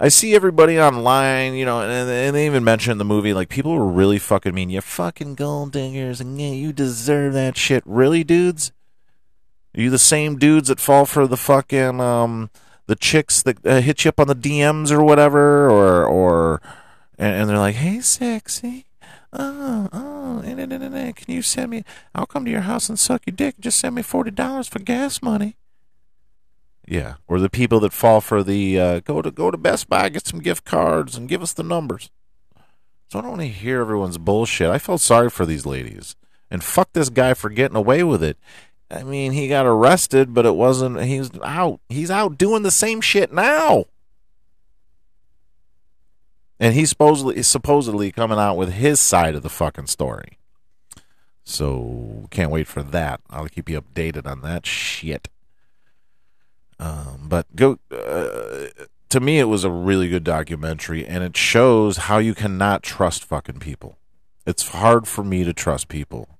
I 0.00 0.08
see 0.08 0.36
everybody 0.36 0.80
online, 0.80 1.54
you 1.54 1.64
know, 1.64 1.80
and, 1.80 2.08
and 2.08 2.36
they 2.36 2.46
even 2.46 2.62
mentioned 2.62 3.00
the 3.00 3.04
movie, 3.04 3.34
like, 3.34 3.48
people 3.48 3.74
were 3.74 3.88
really 3.88 4.20
fucking 4.20 4.54
mean. 4.54 4.70
You 4.70 4.80
fucking 4.80 5.34
gold 5.34 5.72
diggers, 5.72 6.20
and 6.20 6.40
yeah, 6.40 6.52
you 6.52 6.72
deserve 6.72 7.32
that 7.32 7.56
shit. 7.56 7.82
Really, 7.84 8.22
dudes? 8.22 8.70
Are 9.76 9.80
you 9.80 9.90
the 9.90 9.98
same 9.98 10.38
dudes 10.38 10.68
that 10.68 10.78
fall 10.78 11.04
for 11.04 11.26
the 11.26 11.36
fucking, 11.36 12.00
um, 12.00 12.50
the 12.86 12.94
chicks 12.94 13.42
that 13.42 13.64
uh, 13.66 13.80
hit 13.80 14.04
you 14.04 14.10
up 14.10 14.20
on 14.20 14.28
the 14.28 14.36
DMs 14.36 14.92
or 14.92 15.02
whatever? 15.02 15.68
Or, 15.68 16.06
or, 16.06 16.62
and, 17.18 17.34
and 17.34 17.50
they're 17.50 17.58
like, 17.58 17.76
hey, 17.76 18.00
sexy. 18.00 18.86
Oh, 19.32 19.88
oh, 19.92 20.42
eh, 20.44 20.54
eh, 20.56 20.66
eh, 20.70 21.12
can 21.12 21.34
you 21.34 21.42
send 21.42 21.72
me? 21.72 21.84
I'll 22.14 22.24
come 22.24 22.44
to 22.44 22.50
your 22.50 22.62
house 22.62 22.88
and 22.88 22.98
suck 22.98 23.22
your 23.26 23.34
dick. 23.34 23.56
Just 23.58 23.80
send 23.80 23.96
me 23.96 24.02
$40 24.02 24.68
for 24.68 24.78
gas 24.78 25.22
money. 25.22 25.56
Yeah, 26.90 27.16
or 27.26 27.38
the 27.38 27.50
people 27.50 27.80
that 27.80 27.92
fall 27.92 28.22
for 28.22 28.42
the 28.42 28.80
uh, 28.80 29.00
go 29.00 29.20
to 29.20 29.30
go 29.30 29.50
to 29.50 29.58
Best 29.58 29.90
Buy, 29.90 30.08
get 30.08 30.26
some 30.26 30.40
gift 30.40 30.64
cards, 30.64 31.18
and 31.18 31.28
give 31.28 31.42
us 31.42 31.52
the 31.52 31.62
numbers. 31.62 32.10
So 33.08 33.18
I 33.18 33.22
don't 33.22 33.32
want 33.32 33.42
to 33.42 33.48
hear 33.48 33.80
everyone's 33.80 34.16
bullshit. 34.16 34.70
I 34.70 34.78
felt 34.78 35.02
sorry 35.02 35.28
for 35.28 35.44
these 35.44 35.66
ladies, 35.66 36.16
and 36.50 36.64
fuck 36.64 36.94
this 36.94 37.10
guy 37.10 37.34
for 37.34 37.50
getting 37.50 37.76
away 37.76 38.02
with 38.04 38.22
it. 38.22 38.38
I 38.90 39.02
mean, 39.02 39.32
he 39.32 39.48
got 39.48 39.66
arrested, 39.66 40.32
but 40.32 40.46
it 40.46 40.54
wasn't. 40.54 41.02
He's 41.02 41.30
out. 41.42 41.80
He's 41.90 42.10
out 42.10 42.38
doing 42.38 42.62
the 42.62 42.70
same 42.70 43.02
shit 43.02 43.34
now, 43.34 43.84
and 46.58 46.72
he's 46.72 46.88
supposedly 46.88 47.42
supposedly 47.42 48.10
coming 48.12 48.38
out 48.38 48.56
with 48.56 48.72
his 48.72 48.98
side 48.98 49.34
of 49.34 49.42
the 49.42 49.50
fucking 49.50 49.88
story. 49.88 50.38
So 51.44 52.28
can't 52.30 52.50
wait 52.50 52.66
for 52.66 52.82
that. 52.82 53.20
I'll 53.28 53.48
keep 53.48 53.68
you 53.68 53.78
updated 53.78 54.26
on 54.26 54.40
that 54.40 54.64
shit. 54.64 55.28
Um, 56.78 57.26
but 57.28 57.54
go 57.56 57.78
uh, 57.90 58.66
to 59.08 59.20
me, 59.20 59.38
it 59.38 59.44
was 59.44 59.64
a 59.64 59.70
really 59.70 60.08
good 60.08 60.24
documentary, 60.24 61.06
and 61.06 61.24
it 61.24 61.36
shows 61.36 61.96
how 61.96 62.18
you 62.18 62.34
cannot 62.34 62.82
trust 62.82 63.24
fucking 63.24 63.58
people. 63.58 63.98
It's 64.46 64.68
hard 64.68 65.08
for 65.08 65.24
me 65.24 65.44
to 65.44 65.52
trust 65.52 65.88
people, 65.88 66.38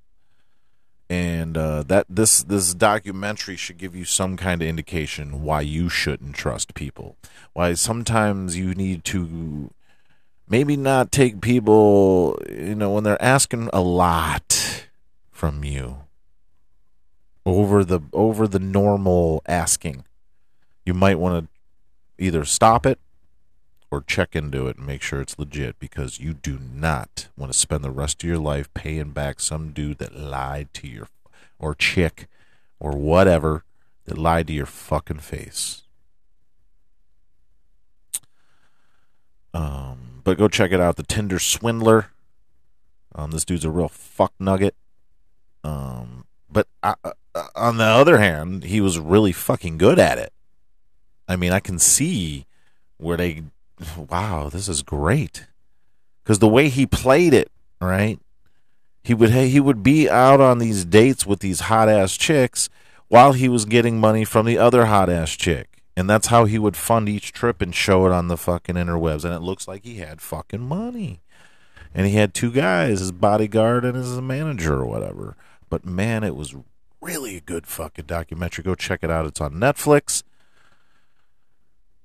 and 1.10 1.56
uh, 1.56 1.82
that 1.84 2.06
this 2.08 2.42
this 2.42 2.74
documentary 2.74 3.56
should 3.56 3.78
give 3.78 3.96
you 3.96 4.04
some 4.04 4.36
kind 4.36 4.62
of 4.62 4.68
indication 4.68 5.42
why 5.42 5.62
you 5.62 5.88
shouldn't 5.88 6.36
trust 6.36 6.74
people. 6.74 7.16
Why 7.52 7.74
sometimes 7.74 8.56
you 8.56 8.74
need 8.74 9.04
to 9.04 9.70
maybe 10.48 10.76
not 10.76 11.10
take 11.10 11.40
people, 11.40 12.38
you 12.48 12.74
know, 12.74 12.92
when 12.92 13.04
they're 13.04 13.22
asking 13.22 13.70
a 13.72 13.80
lot 13.80 14.86
from 15.30 15.64
you 15.64 15.98
over 17.44 17.84
the 17.84 18.00
over 18.12 18.46
the 18.46 18.58
normal 18.58 19.42
asking 19.46 20.04
you 20.88 20.94
might 20.94 21.18
want 21.18 21.44
to 21.44 22.24
either 22.24 22.46
stop 22.46 22.86
it 22.86 22.98
or 23.90 24.00
check 24.00 24.34
into 24.34 24.68
it 24.68 24.78
and 24.78 24.86
make 24.86 25.02
sure 25.02 25.20
it's 25.20 25.38
legit 25.38 25.78
because 25.78 26.18
you 26.18 26.32
do 26.32 26.58
not 26.58 27.28
want 27.36 27.52
to 27.52 27.58
spend 27.58 27.84
the 27.84 27.90
rest 27.90 28.22
of 28.22 28.28
your 28.28 28.38
life 28.38 28.72
paying 28.72 29.10
back 29.10 29.38
some 29.38 29.72
dude 29.72 29.98
that 29.98 30.18
lied 30.18 30.72
to 30.72 30.88
your 30.88 31.08
or 31.58 31.74
chick 31.74 32.26
or 32.80 32.92
whatever 32.92 33.64
that 34.06 34.16
lied 34.16 34.46
to 34.46 34.54
your 34.54 34.64
fucking 34.64 35.18
face. 35.18 35.82
Um, 39.52 40.22
but 40.24 40.38
go 40.38 40.48
check 40.48 40.72
it 40.72 40.80
out. 40.80 40.96
The 40.96 41.02
Tinder 41.02 41.38
Swindler. 41.38 42.12
Um, 43.14 43.30
this 43.30 43.44
dude's 43.44 43.66
a 43.66 43.70
real 43.70 43.90
fuck 43.90 44.32
nugget. 44.40 44.74
Um, 45.62 46.24
but 46.50 46.66
uh, 46.82 46.94
uh, 47.04 47.12
on 47.54 47.76
the 47.76 47.84
other 47.84 48.16
hand, 48.16 48.64
he 48.64 48.80
was 48.80 48.98
really 48.98 49.32
fucking 49.32 49.76
good 49.76 49.98
at 49.98 50.16
it. 50.16 50.32
I 51.28 51.36
mean, 51.36 51.52
I 51.52 51.60
can 51.60 51.78
see 51.78 52.46
where 52.96 53.16
they, 53.18 53.42
wow, 53.96 54.48
this 54.48 54.68
is 54.68 54.82
great, 54.82 55.46
because 56.24 56.38
the 56.38 56.48
way 56.48 56.68
he 56.68 56.86
played 56.86 57.34
it, 57.34 57.50
right? 57.80 58.18
He 59.04 59.14
would 59.14 59.30
he 59.30 59.60
would 59.60 59.82
be 59.82 60.08
out 60.08 60.40
on 60.40 60.58
these 60.58 60.84
dates 60.84 61.26
with 61.26 61.40
these 61.40 61.60
hot 61.60 61.88
ass 61.88 62.16
chicks 62.16 62.68
while 63.08 63.32
he 63.32 63.48
was 63.48 63.64
getting 63.64 63.98
money 63.98 64.24
from 64.24 64.44
the 64.44 64.58
other 64.58 64.86
hot 64.86 65.08
ass 65.08 65.30
chick, 65.30 65.82
and 65.96 66.10
that's 66.10 66.26
how 66.28 66.44
he 66.44 66.58
would 66.58 66.76
fund 66.76 67.08
each 67.08 67.32
trip 67.32 67.62
and 67.62 67.74
show 67.74 68.06
it 68.06 68.12
on 68.12 68.28
the 68.28 68.36
fucking 68.36 68.74
interwebs, 68.74 69.24
and 69.24 69.34
it 69.34 69.40
looks 69.40 69.68
like 69.68 69.84
he 69.84 69.96
had 69.96 70.20
fucking 70.20 70.60
money, 70.60 71.20
and 71.94 72.06
he 72.06 72.14
had 72.14 72.34
two 72.34 72.50
guys, 72.50 73.00
his 73.00 73.12
bodyguard 73.12 73.84
and 73.84 73.96
his 73.96 74.20
manager 74.20 74.74
or 74.74 74.86
whatever. 74.86 75.36
But 75.70 75.86
man, 75.86 76.24
it 76.24 76.36
was 76.36 76.54
really 77.00 77.36
a 77.36 77.40
good 77.40 77.66
fucking 77.66 78.06
documentary. 78.06 78.64
Go 78.64 78.74
check 78.74 79.00
it 79.02 79.10
out. 79.10 79.26
It's 79.26 79.40
on 79.40 79.54
Netflix. 79.54 80.22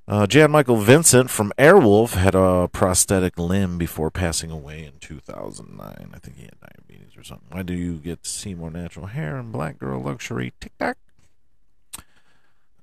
Uh, 0.06 0.28
Jan 0.28 0.51
Michael 0.51 0.78
Vincent 0.78 1.30
from 1.30 1.54
Airwolf 1.58 2.16
had 2.16 2.36
a 2.36 2.68
prosthetic 2.68 3.39
limb 3.39 3.78
before 3.78 4.12
passing 4.12 4.51
away 4.51 4.84
in 4.84 4.99
2009. 4.99 6.12
I 6.14 6.18
think 6.20 6.36
he 6.36 6.43
had 6.43 6.60
diabetes 6.60 7.16
or 7.16 7.24
something. 7.24 7.47
Why 7.51 7.64
do 7.64 7.74
you 7.74 7.95
get 7.95 8.24
to 8.24 8.30
see 8.30 8.54
more 8.54 8.70
natural 8.70 9.06
hair 9.06 9.38
in 9.38 9.51
Black 9.51 9.80
Girl 9.80 10.01
Luxury? 10.01 10.51
Tic 10.60 10.78
Tac. 10.78 10.97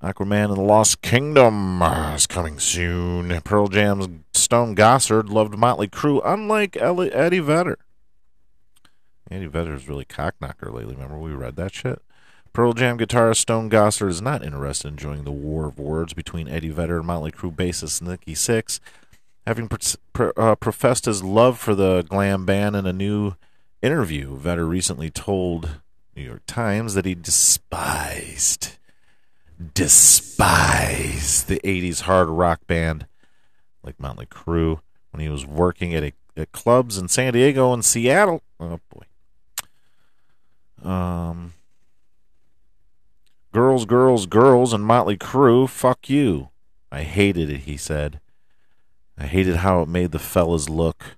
Aquaman 0.03 0.47
and 0.47 0.57
the 0.57 0.62
Lost 0.62 1.03
Kingdom 1.03 1.83
uh, 1.83 2.14
is 2.14 2.27
coming 2.27 2.59
soon. 2.59 3.39
Pearl 3.43 3.68
Jam's 3.68 4.09
Stone 4.33 4.75
Gossard 4.75 5.29
loved 5.29 5.59
Motley 5.59 5.89
Crue, 5.89 6.23
unlike 6.25 6.75
Eddie 6.79 7.41
Vedder. 7.41 7.77
Eddie 9.31 9.47
Vedder's 9.47 9.89
really 9.89 10.07
cockknocker 10.07 10.73
lately. 10.73 10.95
Remember 10.95 11.18
we 11.18 11.33
read 11.33 11.57
that 11.57 11.75
shit? 11.75 12.01
Pearl 12.53 12.72
Jam 12.72 12.98
guitarist 12.98 13.36
Stone 13.36 13.70
Gossard 13.70 14.09
is 14.09 14.20
not 14.20 14.44
interested 14.44 14.88
in 14.88 14.96
joining 14.96 15.24
the 15.24 15.30
war 15.30 15.66
of 15.66 15.78
words 15.78 16.14
between 16.14 16.48
Eddie 16.48 16.70
Vedder 16.70 16.98
and 16.98 17.07
Motley 17.07 17.30
Crue 17.30 17.55
bassist 17.55 18.03
Nikki 18.03 18.34
Sixx. 18.34 18.80
Having 19.46 19.70
uh, 20.36 20.55
professed 20.57 21.05
his 21.05 21.22
love 21.22 21.59
for 21.59 21.74
the 21.74 22.05
glam 22.09 22.44
band 22.44 22.74
in 22.74 22.86
a 22.86 22.92
new 22.92 23.34
interview, 23.82 24.36
Vedder 24.36 24.66
recently 24.66 25.11
told 25.11 25.80
New 26.16 26.22
York 26.22 26.42
Times 26.46 26.94
that 26.94 27.05
he 27.05 27.14
despised, 27.14 28.76
despised 29.74 31.46
the 31.46 31.61
80s 31.62 32.03
hard 32.03 32.28
rock 32.28 32.66
band 32.66 33.07
like 33.82 33.98
Motley 34.01 34.26
Crue 34.26 34.80
when 35.12 35.20
he 35.20 35.28
was 35.28 35.46
working 35.46 35.94
at, 35.94 36.03
a, 36.03 36.12
at 36.36 36.53
clubs 36.53 36.98
in 36.98 37.09
San 37.09 37.32
Diego 37.32 37.72
and 37.72 37.84
Seattle. 37.84 38.42
Oh, 38.59 38.80
boy. 38.90 39.05
Um, 40.88 41.55
girls, 43.53 43.84
girls, 43.84 44.26
girls, 44.26 44.72
and 44.72 44.84
Motley 44.84 45.16
Crue, 45.16 45.68
fuck 45.68 46.09
you. 46.09 46.51
I 46.92 47.03
hated 47.03 47.51
it, 47.51 47.61
he 47.61 47.76
said. 47.76 48.20
I 49.16 49.26
hated 49.26 49.57
how 49.57 49.82
it 49.82 49.88
made 49.88 50.12
the 50.12 50.18
fellas 50.18 50.68
look. 50.68 51.16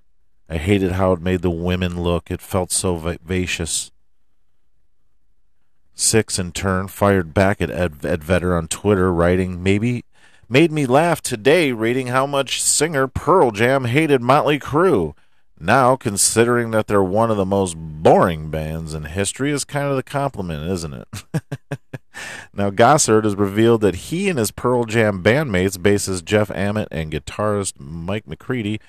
I 0.49 0.57
hated 0.57 0.93
how 0.93 1.13
it 1.13 1.21
made 1.21 1.41
the 1.41 1.49
women 1.49 2.01
look. 2.01 2.29
It 2.29 2.41
felt 2.41 2.71
so 2.71 2.97
vivacious. 2.97 3.91
Sixx, 5.95 6.39
in 6.39 6.51
turn, 6.51 6.87
fired 6.87 7.33
back 7.33 7.61
at 7.61 7.69
Ed, 7.69 8.03
Ed 8.03 8.23
Vedder 8.23 8.55
on 8.57 8.67
Twitter, 8.67 9.13
writing, 9.13 9.61
Maybe 9.63 10.05
made 10.49 10.71
me 10.71 10.85
laugh 10.85 11.21
today, 11.21 11.71
reading 11.71 12.07
how 12.07 12.25
much 12.25 12.61
singer 12.61 13.07
Pearl 13.07 13.51
Jam 13.51 13.85
hated 13.85 14.21
Motley 14.21 14.59
Crue. 14.59 15.15
Now, 15.59 15.95
considering 15.95 16.71
that 16.71 16.87
they're 16.87 17.03
one 17.03 17.31
of 17.31 17.37
the 17.37 17.45
most 17.45 17.75
boring 17.77 18.49
bands 18.49 18.93
in 18.93 19.05
history, 19.05 19.51
is 19.51 19.63
kind 19.63 19.87
of 19.87 19.95
the 19.95 20.03
compliment, 20.03 20.69
isn't 20.69 20.93
it? 20.93 21.07
now, 22.53 22.69
Gossard 22.69 23.23
has 23.23 23.35
revealed 23.35 23.81
that 23.81 23.95
he 23.95 24.29
and 24.29 24.39
his 24.39 24.51
Pearl 24.51 24.85
Jam 24.85 25.23
bandmates, 25.23 25.77
bassist 25.77 26.25
Jeff 26.25 26.49
Ament 26.51 26.87
and 26.91 27.11
guitarist 27.11 27.79
Mike 27.79 28.27
McCready, 28.27 28.79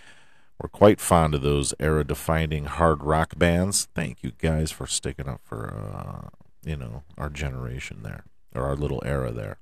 were 0.60 0.68
quite 0.68 1.00
fond 1.00 1.34
of 1.34 1.42
those 1.42 1.74
era-defining 1.80 2.66
hard 2.66 3.02
rock 3.02 3.38
bands. 3.38 3.88
Thank 3.94 4.22
you 4.22 4.32
guys 4.38 4.70
for 4.70 4.86
sticking 4.86 5.28
up 5.28 5.40
for, 5.44 5.74
uh, 5.74 6.28
you 6.64 6.76
know, 6.76 7.02
our 7.18 7.30
generation 7.30 8.00
there, 8.02 8.24
or 8.54 8.62
our 8.62 8.76
little 8.76 9.02
era 9.04 9.32
there. 9.32 9.58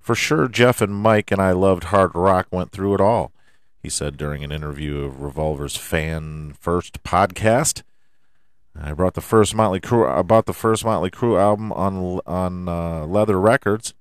For 0.00 0.14
sure, 0.14 0.48
Jeff 0.48 0.80
and 0.80 0.94
Mike 0.94 1.30
and 1.30 1.40
I 1.40 1.52
loved 1.52 1.84
hard 1.84 2.14
rock, 2.14 2.48
went 2.50 2.72
through 2.72 2.94
it 2.94 3.00
all 3.00 3.32
he 3.82 3.88
said 3.88 4.16
during 4.16 4.44
an 4.44 4.52
interview 4.52 5.00
of 5.00 5.20
Revolver's 5.20 5.76
Fan 5.76 6.54
First 6.58 7.02
podcast. 7.02 7.82
I 8.78 8.92
brought 8.92 9.14
the 9.14 9.20
first 9.20 9.54
Motley 9.54 9.80
Crue. 9.80 10.10
I 10.10 10.22
bought 10.22 10.46
the 10.46 10.52
first 10.52 10.84
Motley 10.84 11.10
Crue 11.10 11.38
album 11.38 11.72
on 11.72 12.20
on 12.26 12.68
uh, 12.68 13.02
Leathür 13.06 13.42
Records. 13.42 13.94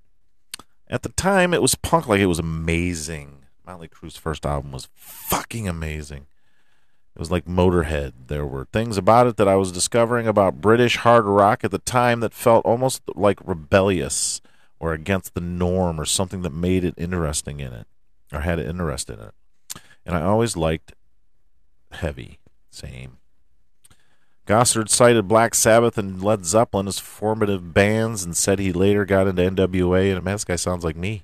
At 0.88 1.04
the 1.04 1.10
time, 1.10 1.54
it 1.54 1.62
was 1.62 1.76
punk 1.76 2.08
like 2.08 2.20
it 2.20 2.26
was 2.26 2.40
amazing. 2.40 3.46
Motley 3.66 3.88
Crue's 3.88 4.18
first 4.18 4.46
album 4.46 4.72
was 4.72 4.90
fucking 4.96 5.68
amazing. 5.68 6.28
It 7.16 7.20
was 7.20 7.32
like 7.32 7.46
Motorhead. 7.46 8.14
There 8.28 8.46
were 8.46 8.68
things 8.72 8.98
about 8.98 9.28
it 9.28 9.38
that 9.38 9.48
I 9.48 9.56
was 9.56 9.72
discovering 9.72 10.28
about 10.28 10.62
British 10.62 10.98
hard 10.98 11.26
rock 11.26 11.64
at 11.64 11.72
the 11.72 11.80
time 11.80 12.22
that 12.22 12.34
felt 12.34 12.66
almost 12.66 13.02
like 13.16 13.40
rebellious 13.46 14.42
or 14.80 14.94
against 14.94 15.34
the 15.34 15.42
norm 15.42 16.00
or 16.00 16.06
something 16.06 16.42
that 16.42 16.54
made 16.54 16.84
it 16.84 16.96
interesting 16.98 17.60
in 17.60 17.74
it 17.74 17.88
or 18.32 18.42
had 18.42 18.60
it 18.60 18.68
interested 18.68 19.20
in 19.20 19.26
it 19.26 19.34
and 20.06 20.16
I 20.16 20.22
always 20.22 20.58
liked 20.58 20.94
heavy. 21.92 22.40
Same. 22.70 23.18
Gossard 24.52 24.90
cited 24.90 25.30
Black 25.30 25.56
Sabbath 25.56 25.98
and 25.98 26.22
Led 26.22 26.44
Zeppelin 26.44 26.86
as 26.86 27.00
formative 27.00 27.74
bands 27.74 28.26
and 28.26 28.36
said 28.36 28.60
he 28.60 28.74
later 28.74 29.06
got 29.06 29.26
into 29.26 29.42
NWA. 29.44 30.14
And 30.14 30.26
man, 30.26 30.36
this 30.36 30.44
guy 30.44 30.58
sounds 30.58 30.84
like 30.84 30.98
me. 30.98 31.24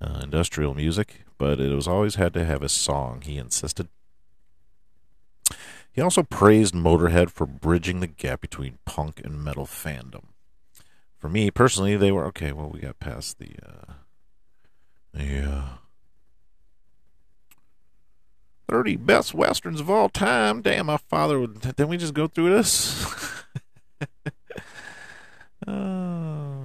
Uh, 0.00 0.18
industrial 0.24 0.74
music, 0.74 1.22
but 1.38 1.60
it 1.60 1.72
was 1.72 1.86
always 1.86 2.16
had 2.16 2.34
to 2.34 2.44
have 2.44 2.60
a 2.60 2.68
song, 2.68 3.20
he 3.24 3.38
insisted. 3.38 3.86
He 5.92 6.00
also 6.00 6.24
praised 6.24 6.74
Motorhead 6.74 7.30
for 7.30 7.46
bridging 7.46 8.00
the 8.00 8.08
gap 8.08 8.40
between 8.40 8.78
punk 8.84 9.20
and 9.22 9.44
metal 9.44 9.64
fandom. 9.64 10.24
For 11.18 11.28
me 11.28 11.52
personally, 11.52 11.96
they 11.96 12.10
were 12.10 12.24
okay. 12.26 12.50
Well, 12.50 12.70
we 12.70 12.80
got 12.80 12.98
past 12.98 13.38
the 13.38 13.50
uh, 13.64 13.92
yeah 15.16 15.68
30 18.72 18.96
best 18.96 19.34
westerns 19.34 19.80
of 19.80 19.90
all 19.90 20.08
time. 20.08 20.62
Damn, 20.62 20.86
my 20.86 20.96
father 20.96 21.38
would. 21.38 21.60
Didn't 21.60 21.88
we 21.88 21.98
just 21.98 22.14
go 22.14 22.26
through 22.26 22.56
this? 22.56 23.04
oh. 25.66 26.64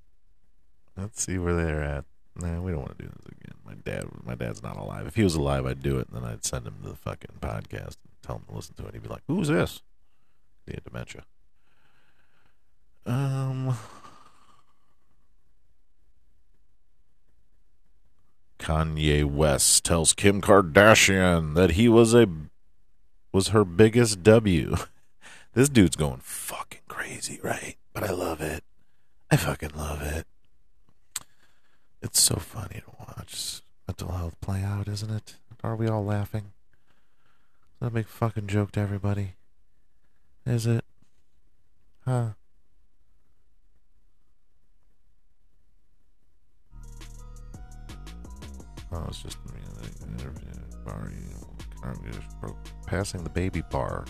Let's 0.96 1.22
see 1.22 1.38
where 1.38 1.54
they're 1.54 1.84
at. 1.84 2.04
Nah, 2.34 2.60
we 2.60 2.72
don't 2.72 2.80
want 2.80 2.98
to 2.98 3.04
do 3.04 3.08
this 3.16 3.26
again. 3.26 3.54
My 3.64 3.74
dad, 3.74 4.06
my 4.24 4.34
dad's 4.34 4.60
not 4.60 4.76
alive. 4.76 5.06
If 5.06 5.14
he 5.14 5.22
was 5.22 5.36
alive, 5.36 5.66
I'd 5.66 5.84
do 5.84 5.98
it, 6.00 6.08
and 6.08 6.16
then 6.16 6.28
I'd 6.28 6.44
send 6.44 6.66
him 6.66 6.74
to 6.82 6.88
the 6.88 6.96
fucking 6.96 7.36
podcast 7.40 7.94
and 8.02 8.12
tell 8.22 8.36
him 8.36 8.42
to 8.48 8.56
listen 8.56 8.74
to 8.78 8.86
it. 8.86 8.94
He'd 8.94 9.04
be 9.04 9.08
like, 9.08 9.22
"Who's 9.28 9.46
this?" 9.46 9.82
He 10.66 10.72
had 10.74 10.82
dementia. 10.82 11.22
Um. 13.06 13.76
Kanye 18.66 19.24
West 19.24 19.84
tells 19.84 20.12
Kim 20.12 20.40
Kardashian 20.40 21.54
that 21.54 21.72
he 21.72 21.88
was 21.88 22.14
a 22.14 22.26
was 23.32 23.48
her 23.48 23.64
biggest 23.64 24.22
W. 24.24 24.76
This 25.54 25.70
dude's 25.70 25.96
going 25.96 26.20
fucking 26.20 26.82
crazy, 26.86 27.40
right? 27.42 27.76
But 27.94 28.02
I 28.02 28.10
love 28.10 28.42
it. 28.42 28.62
I 29.30 29.36
fucking 29.36 29.70
love 29.74 30.02
it. 30.02 30.26
It's 32.02 32.20
so 32.20 32.36
funny 32.36 32.82
to 32.84 32.90
watch 32.98 33.62
mental 33.88 34.12
health 34.12 34.38
play 34.42 34.62
out, 34.62 34.86
isn't 34.86 35.10
it? 35.10 35.36
Are 35.64 35.74
we 35.74 35.88
all 35.88 36.04
laughing? 36.04 36.52
That 37.80 37.86
a 37.86 37.90
big 37.90 38.06
fucking 38.06 38.48
joke 38.48 38.72
to 38.72 38.80
everybody? 38.80 39.36
Is 40.44 40.66
it? 40.66 40.84
Huh? 42.04 42.32
Oh, 48.96 49.04
it's 49.08 49.22
just 49.22 49.36
passing 52.86 53.22
the 53.24 53.30
baby 53.30 53.62
bar. 53.70 54.06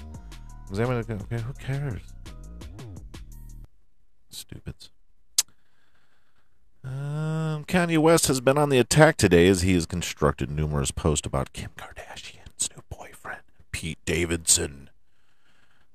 Examine 0.70 0.98
it. 0.98 1.10
Okay, 1.10 1.42
who 1.42 1.52
cares? 1.54 2.02
Stupids. 4.30 4.90
Um, 6.84 7.64
Kanye 7.64 7.98
West 7.98 8.28
has 8.28 8.40
been 8.40 8.56
on 8.56 8.68
the 8.68 8.78
attack 8.78 9.16
today 9.16 9.48
as 9.48 9.62
he 9.62 9.74
has 9.74 9.86
constructed 9.86 10.50
numerous 10.50 10.92
posts 10.92 11.26
about 11.26 11.52
Kim 11.52 11.70
Kardashian's 11.76 12.70
new 12.70 12.82
boyfriend, 12.88 13.40
Pete 13.72 13.98
Davidson. 14.04 14.90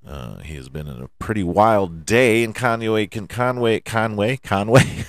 Uh, 0.06 0.40
he 0.40 0.56
has 0.56 0.68
been 0.68 0.88
in 0.88 1.02
a 1.02 1.08
pretty 1.18 1.44
wild 1.44 2.06
day, 2.06 2.44
and 2.44 2.54
Kanye, 2.54 3.30
Conway, 3.30 3.80
Conway, 3.80 4.36
Conway, 4.38 5.06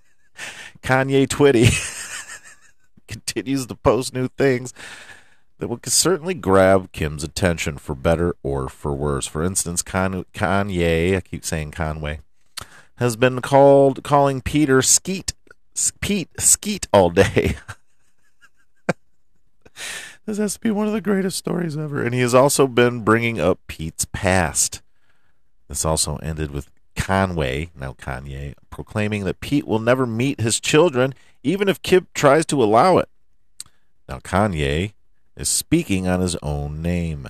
Kanye 0.82 1.28
Twitty. 1.28 1.96
continues 3.10 3.66
to 3.66 3.74
post 3.74 4.14
new 4.14 4.28
things 4.28 4.72
that 5.58 5.68
will 5.68 5.80
certainly 5.84 6.34
grab 6.34 6.90
Kim's 6.92 7.24
attention 7.24 7.76
for 7.76 7.94
better 7.94 8.34
or 8.42 8.68
for 8.68 8.94
worse. 8.94 9.26
For 9.26 9.42
instance, 9.42 9.82
Kanye, 9.82 11.16
I 11.16 11.20
keep 11.20 11.44
saying 11.44 11.72
Conway, 11.72 12.20
has 12.96 13.16
been 13.16 13.40
called 13.40 14.02
calling 14.02 14.40
Peter 14.40 14.80
Skeet, 14.80 15.34
Pete 16.00 16.30
Skeet 16.38 16.86
all 16.92 17.10
day. 17.10 17.56
this 20.26 20.38
has 20.38 20.54
to 20.54 20.60
be 20.60 20.70
one 20.70 20.86
of 20.86 20.92
the 20.92 21.00
greatest 21.00 21.36
stories 21.36 21.76
ever. 21.76 22.02
And 22.02 22.14
he 22.14 22.20
has 22.20 22.34
also 22.34 22.66
been 22.66 23.02
bringing 23.02 23.40
up 23.40 23.58
Pete's 23.66 24.06
past. 24.12 24.80
This 25.68 25.84
also 25.84 26.16
ended 26.16 26.52
with 26.52 26.70
Conway, 26.96 27.70
now 27.74 27.92
Kanye, 27.92 28.54
proclaiming 28.70 29.24
that 29.24 29.40
Pete 29.40 29.66
will 29.66 29.78
never 29.78 30.06
meet 30.06 30.40
his 30.40 30.60
children 30.60 31.14
even 31.42 31.68
if 31.68 31.82
Kip 31.82 32.12
tries 32.14 32.46
to 32.46 32.62
allow 32.62 32.98
it. 32.98 33.08
Now, 34.08 34.18
Kanye 34.18 34.92
is 35.36 35.48
speaking 35.48 36.06
on 36.06 36.20
his 36.20 36.36
own 36.42 36.82
name, 36.82 37.28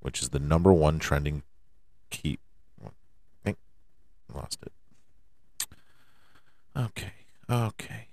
which 0.00 0.22
is 0.22 0.30
the 0.30 0.38
number 0.38 0.72
one 0.72 0.98
trending 0.98 1.42
keep. 2.10 2.40
I 3.46 3.54
lost 4.32 4.58
it. 4.62 4.72
Okay, 6.76 7.12
okay. 7.48 8.08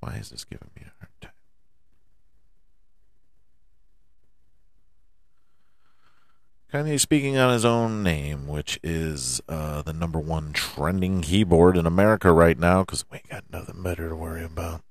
Why 0.00 0.14
is 0.14 0.30
this 0.30 0.44
giving 0.44 0.70
me 0.74 0.82
a 0.86 0.92
hard 0.98 1.10
time? 1.20 1.30
Kanye 6.76 7.00
speaking 7.00 7.38
on 7.38 7.54
his 7.54 7.64
own 7.64 8.02
name, 8.02 8.46
which 8.46 8.78
is 8.82 9.40
uh, 9.48 9.80
the 9.80 9.94
number 9.94 10.20
one 10.20 10.52
trending 10.52 11.22
keyboard 11.22 11.74
in 11.74 11.86
America 11.86 12.30
right 12.30 12.58
now, 12.58 12.82
because 12.82 13.02
we 13.10 13.22
got 13.30 13.44
nothing 13.50 13.82
better 13.82 14.10
to 14.10 14.14
worry 14.14 14.44
about. 14.44 14.82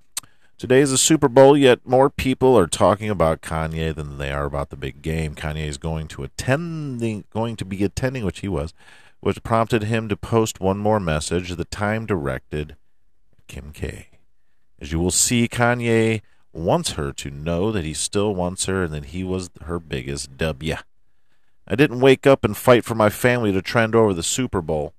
Today 0.57 0.81
is 0.81 0.89
the 0.89 0.97
Super 0.97 1.27
Bowl, 1.27 1.55
yet 1.55 1.85
more 1.85 2.09
people 2.09 2.57
are 2.57 2.65
talking 2.65 3.11
about 3.11 3.41
Kanye 3.41 3.93
than 3.93 4.17
they 4.17 4.31
are 4.31 4.45
about 4.45 4.71
the 4.71 4.75
big 4.75 5.03
game. 5.03 5.35
Kanye 5.35 5.67
is 5.67 5.77
going 5.77 6.07
to 6.07 6.23
attending, 6.23 7.25
going 7.29 7.55
to 7.55 7.65
be 7.65 7.83
attending, 7.83 8.25
which 8.25 8.39
he 8.39 8.47
was, 8.47 8.73
which 9.19 9.43
prompted 9.43 9.83
him 9.83 10.09
to 10.09 10.17
post 10.17 10.59
one 10.59 10.79
more 10.79 10.99
message. 10.99 11.51
The 11.51 11.65
time 11.65 12.07
directed 12.07 12.77
Kim 13.47 13.71
K. 13.71 14.07
As 14.79 14.91
you 14.91 14.99
will 14.99 15.11
see, 15.11 15.47
Kanye 15.47 16.21
wants 16.51 16.93
her 16.93 17.13
to 17.13 17.29
know 17.29 17.71
that 17.71 17.85
he 17.85 17.93
still 17.93 18.33
wants 18.33 18.65
her 18.65 18.85
and 18.85 18.93
that 18.95 19.05
he 19.05 19.23
was 19.23 19.51
her 19.65 19.79
biggest 19.79 20.35
W. 20.35 20.77
I 21.67 21.75
didn't 21.75 21.99
wake 21.99 22.27
up 22.27 22.43
and 22.43 22.55
fight 22.55 22.85
for 22.85 22.95
my 22.95 23.09
family 23.09 23.51
to 23.51 23.61
trend 23.61 23.95
over 23.95 24.13
the 24.13 24.23
Super 24.23 24.61
Bowl. 24.61 24.93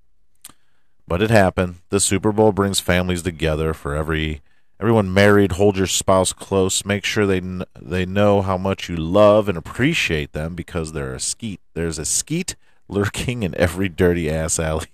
But 1.07 1.21
it 1.21 1.29
happened. 1.29 1.75
The 1.89 1.99
Super 1.99 2.31
Bowl 2.31 2.51
brings 2.51 2.79
families 2.79 3.21
together 3.21 3.73
for 3.73 3.95
every 3.95 4.41
everyone 4.79 5.13
married. 5.13 5.53
Hold 5.53 5.77
your 5.77 5.87
spouse 5.87 6.33
close. 6.33 6.83
Make 6.83 7.05
sure 7.05 7.25
they 7.25 7.41
they 7.79 8.05
know 8.05 8.41
how 8.41 8.57
much 8.57 8.89
you 8.89 8.97
love 8.97 9.47
and 9.47 9.57
appreciate 9.57 10.33
them 10.33 10.53
because 10.55 10.91
they're 10.91 11.15
a 11.15 11.19
skeet. 11.19 11.61
There's 11.73 11.97
a 11.97 12.05
skeet 12.05 12.55
lurking 12.89 13.43
in 13.43 13.55
every 13.55 13.87
dirty 13.87 14.29
ass 14.29 14.59
alley, 14.59 14.87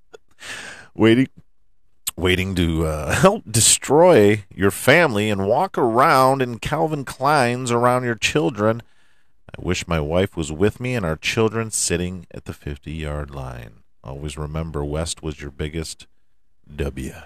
waiting 0.94 1.28
waiting 2.16 2.54
to 2.54 2.86
uh, 2.86 3.12
help 3.20 3.44
destroy 3.50 4.44
your 4.54 4.70
family 4.70 5.30
and 5.30 5.46
walk 5.46 5.78
around 5.78 6.42
in 6.42 6.58
Calvin 6.58 7.04
Klein's 7.04 7.70
around 7.70 8.04
your 8.04 8.14
children. 8.14 8.82
I 9.60 9.66
wish 9.66 9.86
my 9.86 10.00
wife 10.00 10.36
was 10.38 10.50
with 10.50 10.80
me 10.80 10.94
and 10.94 11.04
our 11.04 11.16
children 11.16 11.70
sitting 11.70 12.26
at 12.30 12.46
the 12.46 12.54
50 12.54 12.92
yard 12.92 13.30
line. 13.30 13.82
Always 14.02 14.38
remember 14.38 14.82
West 14.82 15.22
was 15.22 15.40
your 15.40 15.50
biggest 15.50 16.06
W. 16.74 17.12
This 17.12 17.24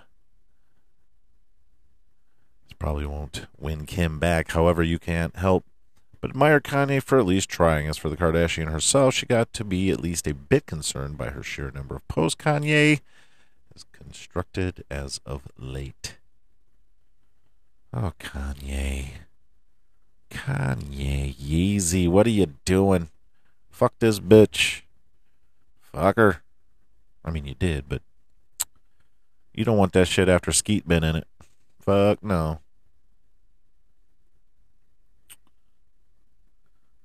probably 2.77 3.07
won't 3.07 3.47
win 3.57 3.87
Kim 3.87 4.19
back. 4.19 4.51
However, 4.51 4.83
you 4.83 4.99
can't 4.99 5.37
help 5.37 5.65
but 6.21 6.31
admire 6.31 6.59
Kanye 6.59 7.01
for 7.01 7.21
at 7.21 7.27
least 7.27 7.49
trying. 7.49 7.87
As 7.87 7.99
for 7.99 8.09
the 8.09 8.17
Kardashian 8.17 8.69
herself, 8.71 9.15
she 9.15 9.27
got 9.27 9.53
to 9.53 9.63
be 9.63 9.91
at 9.91 10.01
least 10.01 10.27
a 10.27 10.35
bit 10.35 10.67
concerned 10.67 11.17
by 11.17 11.31
her 11.31 11.43
sheer 11.43 11.71
number 11.71 11.95
of 11.95 12.09
posts. 12.09 12.43
Kanye 12.43 13.01
is 13.77 13.85
constructed 13.93 14.83
as 14.91 15.21
of 15.25 15.43
late. 15.57 16.17
Oh, 17.93 18.13
Kanye. 18.19 19.24
Kanye, 20.35 21.35
Yeezy, 21.37 22.09
what 22.09 22.27
are 22.27 22.31
you 22.31 22.47
doing? 22.65 23.09
Fuck 23.71 23.95
this 24.01 24.19
bitch. 24.19 24.83
Fuck 25.81 26.17
her. 26.17 26.43
I 27.25 27.31
mean, 27.31 27.47
you 27.47 27.55
did, 27.55 27.89
but 27.89 28.03
you 29.55 29.65
don't 29.65 29.79
want 29.79 29.93
that 29.93 30.09
shit 30.09 30.29
after 30.29 30.53
Skeet 30.53 30.87
been 30.87 31.05
in 31.05 31.17
it. 31.17 31.27
Fuck 31.81 32.23
no. 32.23 32.59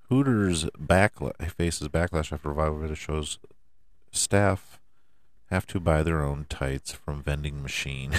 Hooters 0.09 0.63
faces 1.55 1.87
backlash 1.87 2.33
after 2.33 2.49
revival 2.49 2.79
video 2.79 2.95
shows 2.95 3.37
staff 4.11 4.79
have 5.51 5.67
to 5.67 5.79
buy 5.79 6.01
their 6.01 6.23
own 6.23 6.47
tights 6.49 6.93
from 6.93 7.21
vending 7.21 7.61
machine. 7.61 8.13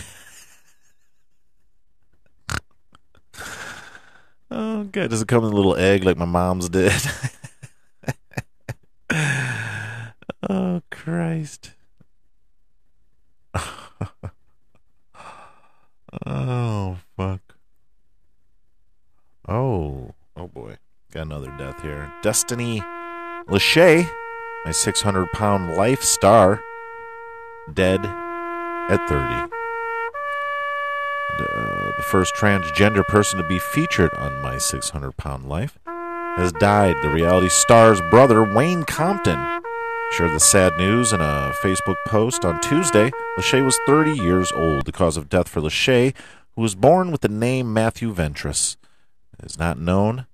oh 4.50 4.84
god, 4.84 5.10
does 5.10 5.22
it 5.22 5.28
come 5.28 5.44
in 5.44 5.52
a 5.52 5.56
little 5.56 5.76
egg 5.76 6.04
like 6.04 6.16
my 6.16 6.24
mom's 6.24 6.68
did? 6.68 6.92
oh 10.48 10.82
Christ. 10.90 11.72
oh 16.26 16.98
fuck. 17.16 17.40
Oh, 19.48 20.14
oh 20.36 20.46
boy. 20.48 20.76
Got 21.12 21.26
another 21.26 21.52
death 21.58 21.82
here. 21.82 22.12
Destinee 22.22 22.80
LaShaee, 23.48 24.08
my 24.64 24.70
600 24.70 25.32
pound 25.32 25.74
life 25.76 26.02
star, 26.02 26.60
dead 27.74 28.04
at 28.04 29.08
30. 29.08 29.59
The 32.00 32.06
first 32.06 32.34
transgender 32.34 33.06
person 33.06 33.38
to 33.42 33.46
be 33.46 33.58
featured 33.58 34.14
on 34.14 34.40
My 34.40 34.56
600 34.56 35.18
Pound 35.18 35.50
Life 35.50 35.78
has 35.84 36.50
died. 36.52 36.96
The 37.02 37.10
reality 37.10 37.50
star's 37.50 38.00
brother, 38.08 38.42
Wayne 38.42 38.84
Compton, 38.84 39.60
shared 40.12 40.32
the 40.32 40.40
sad 40.40 40.78
news 40.78 41.12
in 41.12 41.20
a 41.20 41.52
Facebook 41.62 41.96
post 42.06 42.42
on 42.42 42.58
Tuesday. 42.62 43.10
LaShaee 43.36 43.62
was 43.62 43.78
30 43.84 44.12
years 44.12 44.50
old. 44.52 44.86
The 44.86 44.92
cause 44.92 45.18
of 45.18 45.28
death 45.28 45.46
for 45.46 45.60
LaShaee, 45.60 46.14
who 46.56 46.62
was 46.62 46.74
born 46.74 47.12
with 47.12 47.20
the 47.20 47.28
name 47.28 47.70
Matthew 47.70 48.14
Ventris, 48.14 48.78
is 49.42 49.58
not 49.58 49.78
known. 49.78 50.24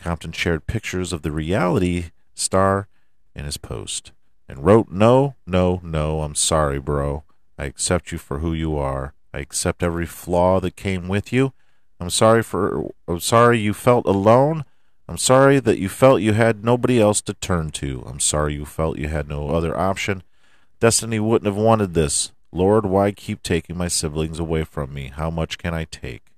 Compton 0.00 0.32
shared 0.32 0.66
pictures 0.66 1.12
of 1.12 1.22
the 1.22 1.30
reality 1.30 2.06
star 2.34 2.88
in 3.32 3.44
his 3.44 3.58
post 3.58 4.10
and 4.48 4.64
wrote, 4.64 4.90
No, 4.90 5.36
no, 5.46 5.80
no, 5.84 6.22
I'm 6.22 6.34
sorry, 6.34 6.80
bro. 6.80 7.22
I 7.56 7.66
accept 7.66 8.10
you 8.10 8.18
for 8.18 8.40
who 8.40 8.52
you 8.52 8.76
are. 8.76 9.14
I 9.32 9.38
accept 9.38 9.82
every 9.82 10.06
flaw 10.06 10.60
that 10.60 10.76
came 10.76 11.08
with 11.08 11.32
you. 11.32 11.52
I'm 11.98 12.10
sorry 12.10 12.42
for 12.42 12.90
I'm 13.06 13.20
sorry 13.20 13.58
you 13.58 13.72
felt 13.72 14.06
alone. 14.06 14.64
I'm 15.08 15.18
sorry 15.18 15.60
that 15.60 15.78
you 15.78 15.88
felt 15.88 16.20
you 16.20 16.32
had 16.32 16.64
nobody 16.64 17.00
else 17.00 17.20
to 17.22 17.34
turn 17.34 17.70
to. 17.72 18.02
I'm 18.06 18.20
sorry 18.20 18.54
you 18.54 18.64
felt 18.64 18.98
you 18.98 19.08
had 19.08 19.28
no 19.28 19.50
other 19.50 19.76
option. 19.78 20.22
Destinee 20.80 21.20
wouldn't 21.20 21.46
have 21.46 21.62
wanted 21.62 21.94
this. 21.94 22.32
Lord, 22.50 22.86
why 22.86 23.12
keep 23.12 23.42
taking 23.42 23.76
my 23.76 23.88
siblings 23.88 24.38
away 24.38 24.64
from 24.64 24.92
me? 24.92 25.12
How 25.14 25.30
much 25.30 25.58
can 25.58 25.74
I 25.74 25.84
take? 25.84 26.31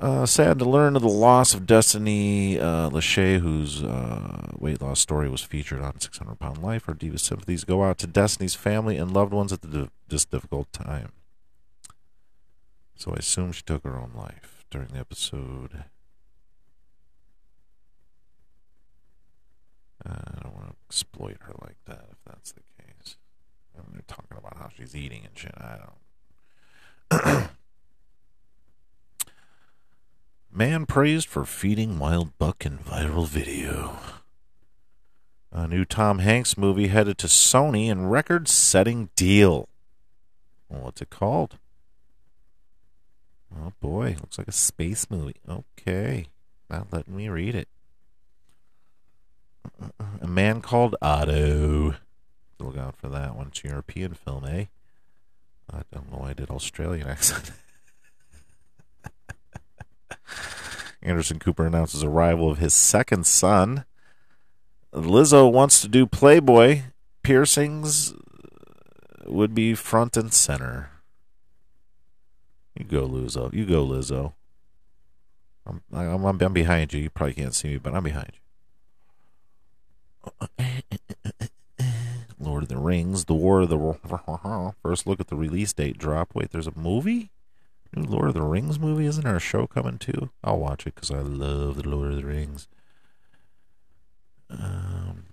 Uh, 0.00 0.24
sad 0.24 0.60
to 0.60 0.64
learn 0.64 0.94
of 0.94 1.02
the 1.02 1.08
loss 1.08 1.54
of 1.54 1.66
Destinee 1.66 2.56
uh, 2.56 2.88
LaShaee, 2.88 3.40
whose 3.40 3.82
uh, 3.82 4.52
weight 4.56 4.80
loss 4.80 5.00
story 5.00 5.28
was 5.28 5.42
featured 5.42 5.80
on 5.80 5.98
600 5.98 6.38
Pound 6.38 6.62
Life. 6.62 6.88
Our 6.88 6.94
deepest 6.94 7.24
sympathies 7.24 7.64
go 7.64 7.82
out 7.82 7.98
to 7.98 8.06
Destinee's 8.06 8.54
family 8.54 8.96
and 8.96 9.12
loved 9.12 9.32
ones 9.32 9.52
at 9.52 9.62
this 10.08 10.24
difficult 10.24 10.72
time. 10.72 11.10
So 12.94 13.12
I 13.12 13.16
assume 13.16 13.50
she 13.50 13.62
took 13.62 13.82
her 13.82 13.96
own 13.96 14.12
life 14.14 14.64
during 14.70 14.88
the 14.88 15.00
episode. 15.00 15.84
Uh, 20.08 20.14
I 20.36 20.40
don't 20.42 20.54
want 20.54 20.68
to 20.68 20.76
exploit 20.88 21.38
her 21.40 21.54
like 21.60 21.76
that 21.86 22.06
if 22.12 22.18
that's 22.24 22.52
the 22.52 22.60
case. 22.80 23.16
I 23.76 23.82
mean, 23.82 23.90
they're 23.94 24.02
talking 24.06 24.38
about 24.38 24.58
how 24.58 24.68
she's 24.68 24.94
eating 24.94 25.22
and 25.24 25.36
shit. 25.36 25.54
I 25.56 25.78
don't. 27.10 27.50
Man 30.58 30.86
praised 30.86 31.28
for 31.28 31.44
feeding 31.44 32.00
wild 32.00 32.36
buck 32.36 32.66
in 32.66 32.78
viral 32.78 33.28
video. 33.28 33.96
A 35.52 35.68
new 35.68 35.84
Tom 35.84 36.18
Hanks 36.18 36.58
movie 36.58 36.88
headed 36.88 37.16
to 37.18 37.28
Sony 37.28 37.86
in 37.86 38.08
record 38.08 38.48
setting 38.48 39.10
deal. 39.14 39.68
What's 40.66 41.00
it 41.00 41.10
called? 41.10 41.58
Oh 43.56 43.72
boy, 43.78 44.16
looks 44.20 44.36
like 44.36 44.48
a 44.48 44.52
space 44.52 45.08
movie. 45.08 45.36
Okay, 45.48 46.26
not 46.68 46.92
letting 46.92 47.16
me 47.16 47.28
read 47.28 47.54
it. 47.54 47.68
A 50.20 50.26
man 50.26 50.60
called 50.60 50.96
Otto. 51.00 51.94
Look 52.58 52.76
out 52.76 52.96
for 52.96 53.08
that 53.10 53.36
one. 53.36 53.46
It's 53.46 53.62
a 53.62 53.68
European 53.68 54.14
film, 54.14 54.44
eh? 54.44 54.64
I 55.72 55.82
don't 55.92 56.10
know 56.10 56.18
why 56.18 56.30
I 56.30 56.32
did 56.32 56.50
Australian 56.50 57.06
accent. 57.06 57.52
Anderson 61.02 61.38
Cooper 61.38 61.66
announces 61.66 62.02
arrival 62.02 62.50
of 62.50 62.58
his 62.58 62.74
second 62.74 63.26
son. 63.26 63.84
Lizzo 64.92 65.50
wants 65.50 65.80
to 65.80 65.88
do 65.88 66.06
Playboy. 66.06 66.82
Piercings 67.22 68.14
would 69.26 69.54
be 69.54 69.74
front 69.74 70.16
and 70.16 70.32
center. 70.32 70.90
You 72.78 72.84
go, 72.84 73.08
Lizzo. 73.08 73.52
You 73.52 73.66
go, 73.66 73.86
Lizzo. 73.86 74.34
I'm, 75.66 75.82
I'm, 75.92 76.24
I'm, 76.24 76.52
behind 76.52 76.92
you. 76.94 77.02
You 77.02 77.10
probably 77.10 77.34
can't 77.34 77.54
see 77.54 77.68
me, 77.68 77.78
but 77.78 77.94
I'm 77.94 78.04
behind 78.04 78.32
you. 78.32 78.40
Lord 82.40 82.62
of 82.62 82.68
the 82.68 82.78
Rings, 82.78 83.24
The 83.26 83.34
War 83.34 83.60
of 83.62 83.68
the. 83.68 84.74
First 84.82 85.06
look 85.06 85.20
at 85.20 85.26
the 85.28 85.36
release 85.36 85.72
date 85.72 85.98
drop. 85.98 86.34
Wait, 86.34 86.50
there's 86.50 86.66
a 86.66 86.78
movie? 86.78 87.30
Lord 87.94 88.28
of 88.28 88.34
the 88.34 88.42
Rings 88.42 88.78
movie? 88.78 89.06
Isn't 89.06 89.24
there 89.24 89.36
a 89.36 89.40
show 89.40 89.66
coming 89.66 89.98
too? 89.98 90.30
I'll 90.44 90.58
watch 90.58 90.86
it 90.86 90.94
because 90.94 91.10
I 91.10 91.20
love 91.20 91.76
the 91.76 91.88
Lord 91.88 92.12
of 92.12 92.16
the 92.16 92.26
Rings. 92.26 92.68
Um, 94.50 95.24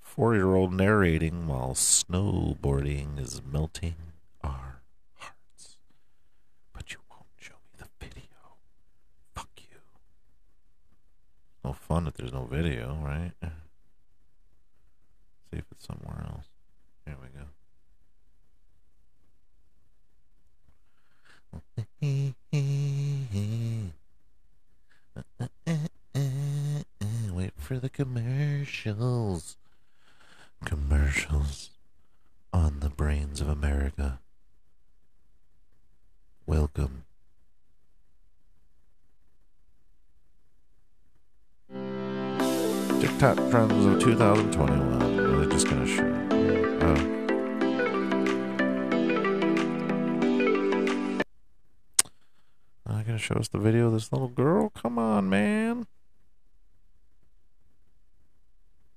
Four-year-old 0.00 0.72
narrating 0.72 1.46
while 1.46 1.74
snowboarding 1.74 3.20
is 3.20 3.42
melting 3.44 3.96
our 4.42 4.80
hearts. 5.18 5.76
But 6.72 6.90
you 6.92 7.00
won't 7.10 7.26
show 7.38 7.52
me 7.64 7.76
the 7.76 7.88
video. 8.02 8.56
Fuck 9.34 9.50
you. 9.58 9.76
No 11.62 11.74
fun 11.74 12.06
if 12.06 12.14
there's 12.14 12.32
no 12.32 12.44
video, 12.44 12.98
right? 13.02 13.32
See 15.50 15.58
if 15.58 15.64
it's 15.70 15.86
somewhere 15.86 16.24
else. 16.30 16.46
Here 17.04 17.16
we 17.20 17.28
go. 17.38 17.46
Wait 27.32 27.52
for 27.58 27.78
the 27.78 27.90
commercials. 27.90 29.56
Commercials 30.64 31.70
on 32.52 32.80
the 32.80 32.88
brains 32.88 33.42
of 33.42 33.48
America. 33.48 34.20
Welcome. 36.46 37.04
TikTok 43.00 43.36
trends 43.50 43.84
of 43.84 44.00
2021. 44.00 45.20
Are 45.20 45.44
they 45.44 45.52
just 45.52 45.68
gonna 45.68 45.86
show? 45.86 46.25
Show 53.18 53.36
us 53.36 53.48
the 53.48 53.58
video 53.58 53.86
of 53.86 53.92
this 53.92 54.12
little 54.12 54.28
girl? 54.28 54.70
Come 54.70 54.98
on, 54.98 55.28
man. 55.28 55.86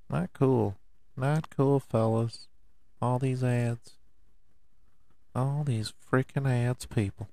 Not 0.10 0.32
cool. 0.34 0.78
Not 1.16 1.50
cool, 1.50 1.80
fellas. 1.80 2.48
All 3.02 3.20
these 3.20 3.44
ads. 3.44 3.96
All 5.36 5.64
these 5.64 5.94
freaking 6.12 6.50
ads, 6.50 6.86
people. 6.86 7.30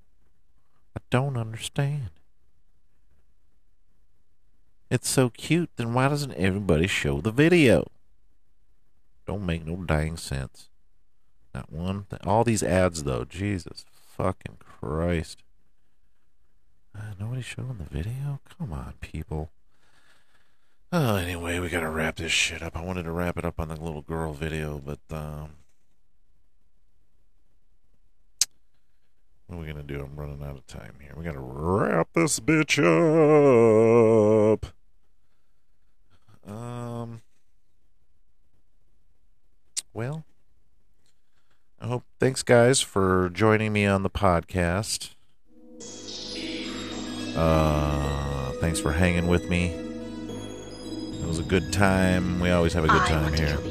I 0.97 1.01
don't 1.11 1.37
understand. 1.37 2.11
It's 4.91 5.09
so 5.09 5.31
cute, 5.31 5.71
then 5.77 5.95
why 5.95 6.09
doesn't 6.09 6.35
everybody 6.35 6.87
show 6.87 7.21
the 7.21 7.33
video? 7.33 7.91
Don't 9.27 9.45
make 9.45 9.67
no 9.67 9.77
dang 9.77 10.17
sense. 10.17 10.69
Not 11.53 11.73
one. 11.73 12.07
All 12.25 12.45
these 12.45 12.63
ads, 12.63 13.03
though. 13.03 13.25
Jesus 13.25 13.85
fucking 14.17 14.59
Christ. 14.61 15.43
Uh, 16.97 17.13
nobody's 17.21 17.45
showing 17.45 17.77
the 17.79 17.85
video? 17.85 18.41
Come 18.59 18.73
on, 18.73 18.95
people. 19.01 19.51
Oh, 20.93 21.17
anyway, 21.17 21.59
we 21.59 21.69
gotta 21.69 21.91
wrap 21.91 22.17
this 22.17 22.33
shit 22.33 22.63
up. 22.63 22.77
I 22.77 22.83
wanted 22.83 23.03
to 23.03 23.11
wrap 23.13 23.37
it 23.37 23.45
up 23.45 23.61
on 23.61 23.69
the 23.69 23.77
little 23.77 24.03
girl 24.03 24.33
video, 24.33 24.79
but, 24.79 25.01
um. 25.15 25.51
What 29.47 29.57
are 29.57 29.61
we 29.61 29.67
gonna 29.67 29.83
do? 29.83 30.01
I'm 30.01 30.17
running 30.17 30.43
out 30.43 30.57
of 30.57 30.67
time 30.67 30.95
here. 31.01 31.13
We 31.17 31.25
gotta 31.25 31.39
wrap 31.39 32.09
this 32.15 32.41
bitch 32.41 32.79
up. 32.83 34.67
Um. 36.51 37.21
Well, 39.93 40.25
I 41.81 41.87
hope. 41.89 42.05
Thanks, 42.19 42.43
guys, 42.43 42.81
for 42.81 43.29
joining 43.29 43.73
me 43.73 43.87
on 43.87 44.03
the 44.03 44.11
podcast. 44.11 45.16
Uh, 47.37 48.53
thanks 48.61 48.81
for 48.81 48.93
hanging 48.93 49.27
with 49.29 49.49
me. 49.51 49.67
It 49.67 51.27
was 51.27 51.39
a 51.39 51.43
good 51.43 51.73
time. 51.73 52.41
We 52.41 52.51
always 52.51 52.73
have 52.73 52.85
a 52.85 52.89
good 52.89 53.03
I 53.03 53.09
time 53.09 53.23
want 53.25 53.37
to 53.37 53.47
here. 53.47 53.57
kill 53.57 53.71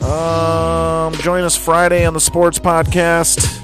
the. 0.00 0.06
Um, 0.06 1.14
join 1.14 1.42
us 1.44 1.56
Friday 1.56 2.04
on 2.06 2.14
the 2.14 2.20
Sports 2.20 2.58
Podcast. 2.58 3.56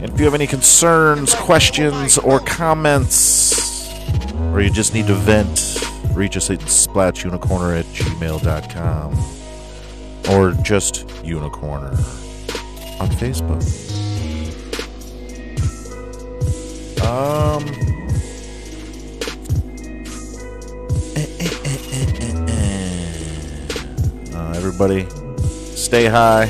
And 0.00 0.12
if 0.12 0.18
you 0.18 0.24
have 0.24 0.34
any 0.34 0.46
concerns, 0.46 1.34
questions, 1.34 2.18
or 2.18 2.40
comments, 2.40 3.90
or 4.52 4.60
you 4.60 4.70
just 4.70 4.94
need 4.94 5.06
to 5.08 5.14
vent, 5.14 5.78
reach 6.14 6.36
us 6.36 6.50
at 6.50 6.60
splatchunicorner 6.60 7.78
at 7.80 7.84
gmail.com 7.86 9.14
or 10.34 10.52
just 10.62 11.06
unicorner 11.24 11.92
on 13.00 13.08
Facebook. 13.10 13.62
Um. 17.04 17.85
Everybody, 24.78 25.08
stay 25.74 26.04
high, 26.04 26.46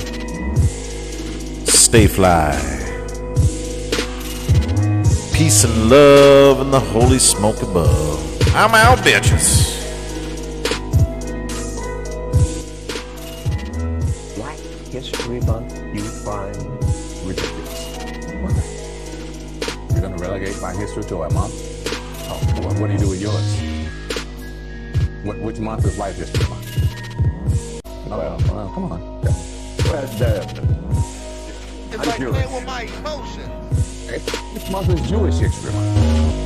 stay 1.64 2.08
fly. 2.08 2.50
Peace 5.32 5.62
and 5.62 5.88
love 5.88 6.60
and 6.60 6.72
the 6.72 6.80
holy 6.80 7.20
smoke 7.20 7.62
above. 7.62 8.18
I'm 8.52 8.74
out, 8.74 8.98
bitches. 8.98 9.76
Black 14.34 14.58
History 14.90 15.40
Month 15.42 15.78
you 15.94 16.00
find 16.00 16.56
ridiculous. 17.24 17.96
You're 19.92 20.00
gonna 20.00 20.16
relegate 20.16 20.60
my 20.60 20.72
history 20.72 21.04
to 21.04 21.22
a 21.22 21.32
month? 21.32 21.54
Oh, 22.28 22.40
what, 22.64 22.76
what 22.80 22.86
do 22.88 22.92
you 22.94 22.98
do 22.98 23.08
with 23.08 23.22
yours? 23.22 23.60
What, 25.24 25.38
which 25.38 25.60
month 25.60 25.84
is 25.84 25.96
Life 25.96 26.16
History 26.16 26.48
Month? 26.48 26.65
Oh, 28.16 28.18
well, 28.18 28.38
well, 28.54 28.72
come 28.72 28.92
on. 28.92 29.20
Well, 29.20 29.32
uh, 29.94 30.46
It's 31.90 31.98
I'm 31.98 32.08
like 32.08 32.18
Jewish. 32.18 32.32
playing 32.32 32.54
with 32.54 32.64
my 32.64 32.82
emotions. 32.82 34.06
This 34.54 34.70
month 34.70 34.88
is 34.88 35.06
Jewish 35.06 35.34
History 35.34 35.70
Month. 35.72 36.45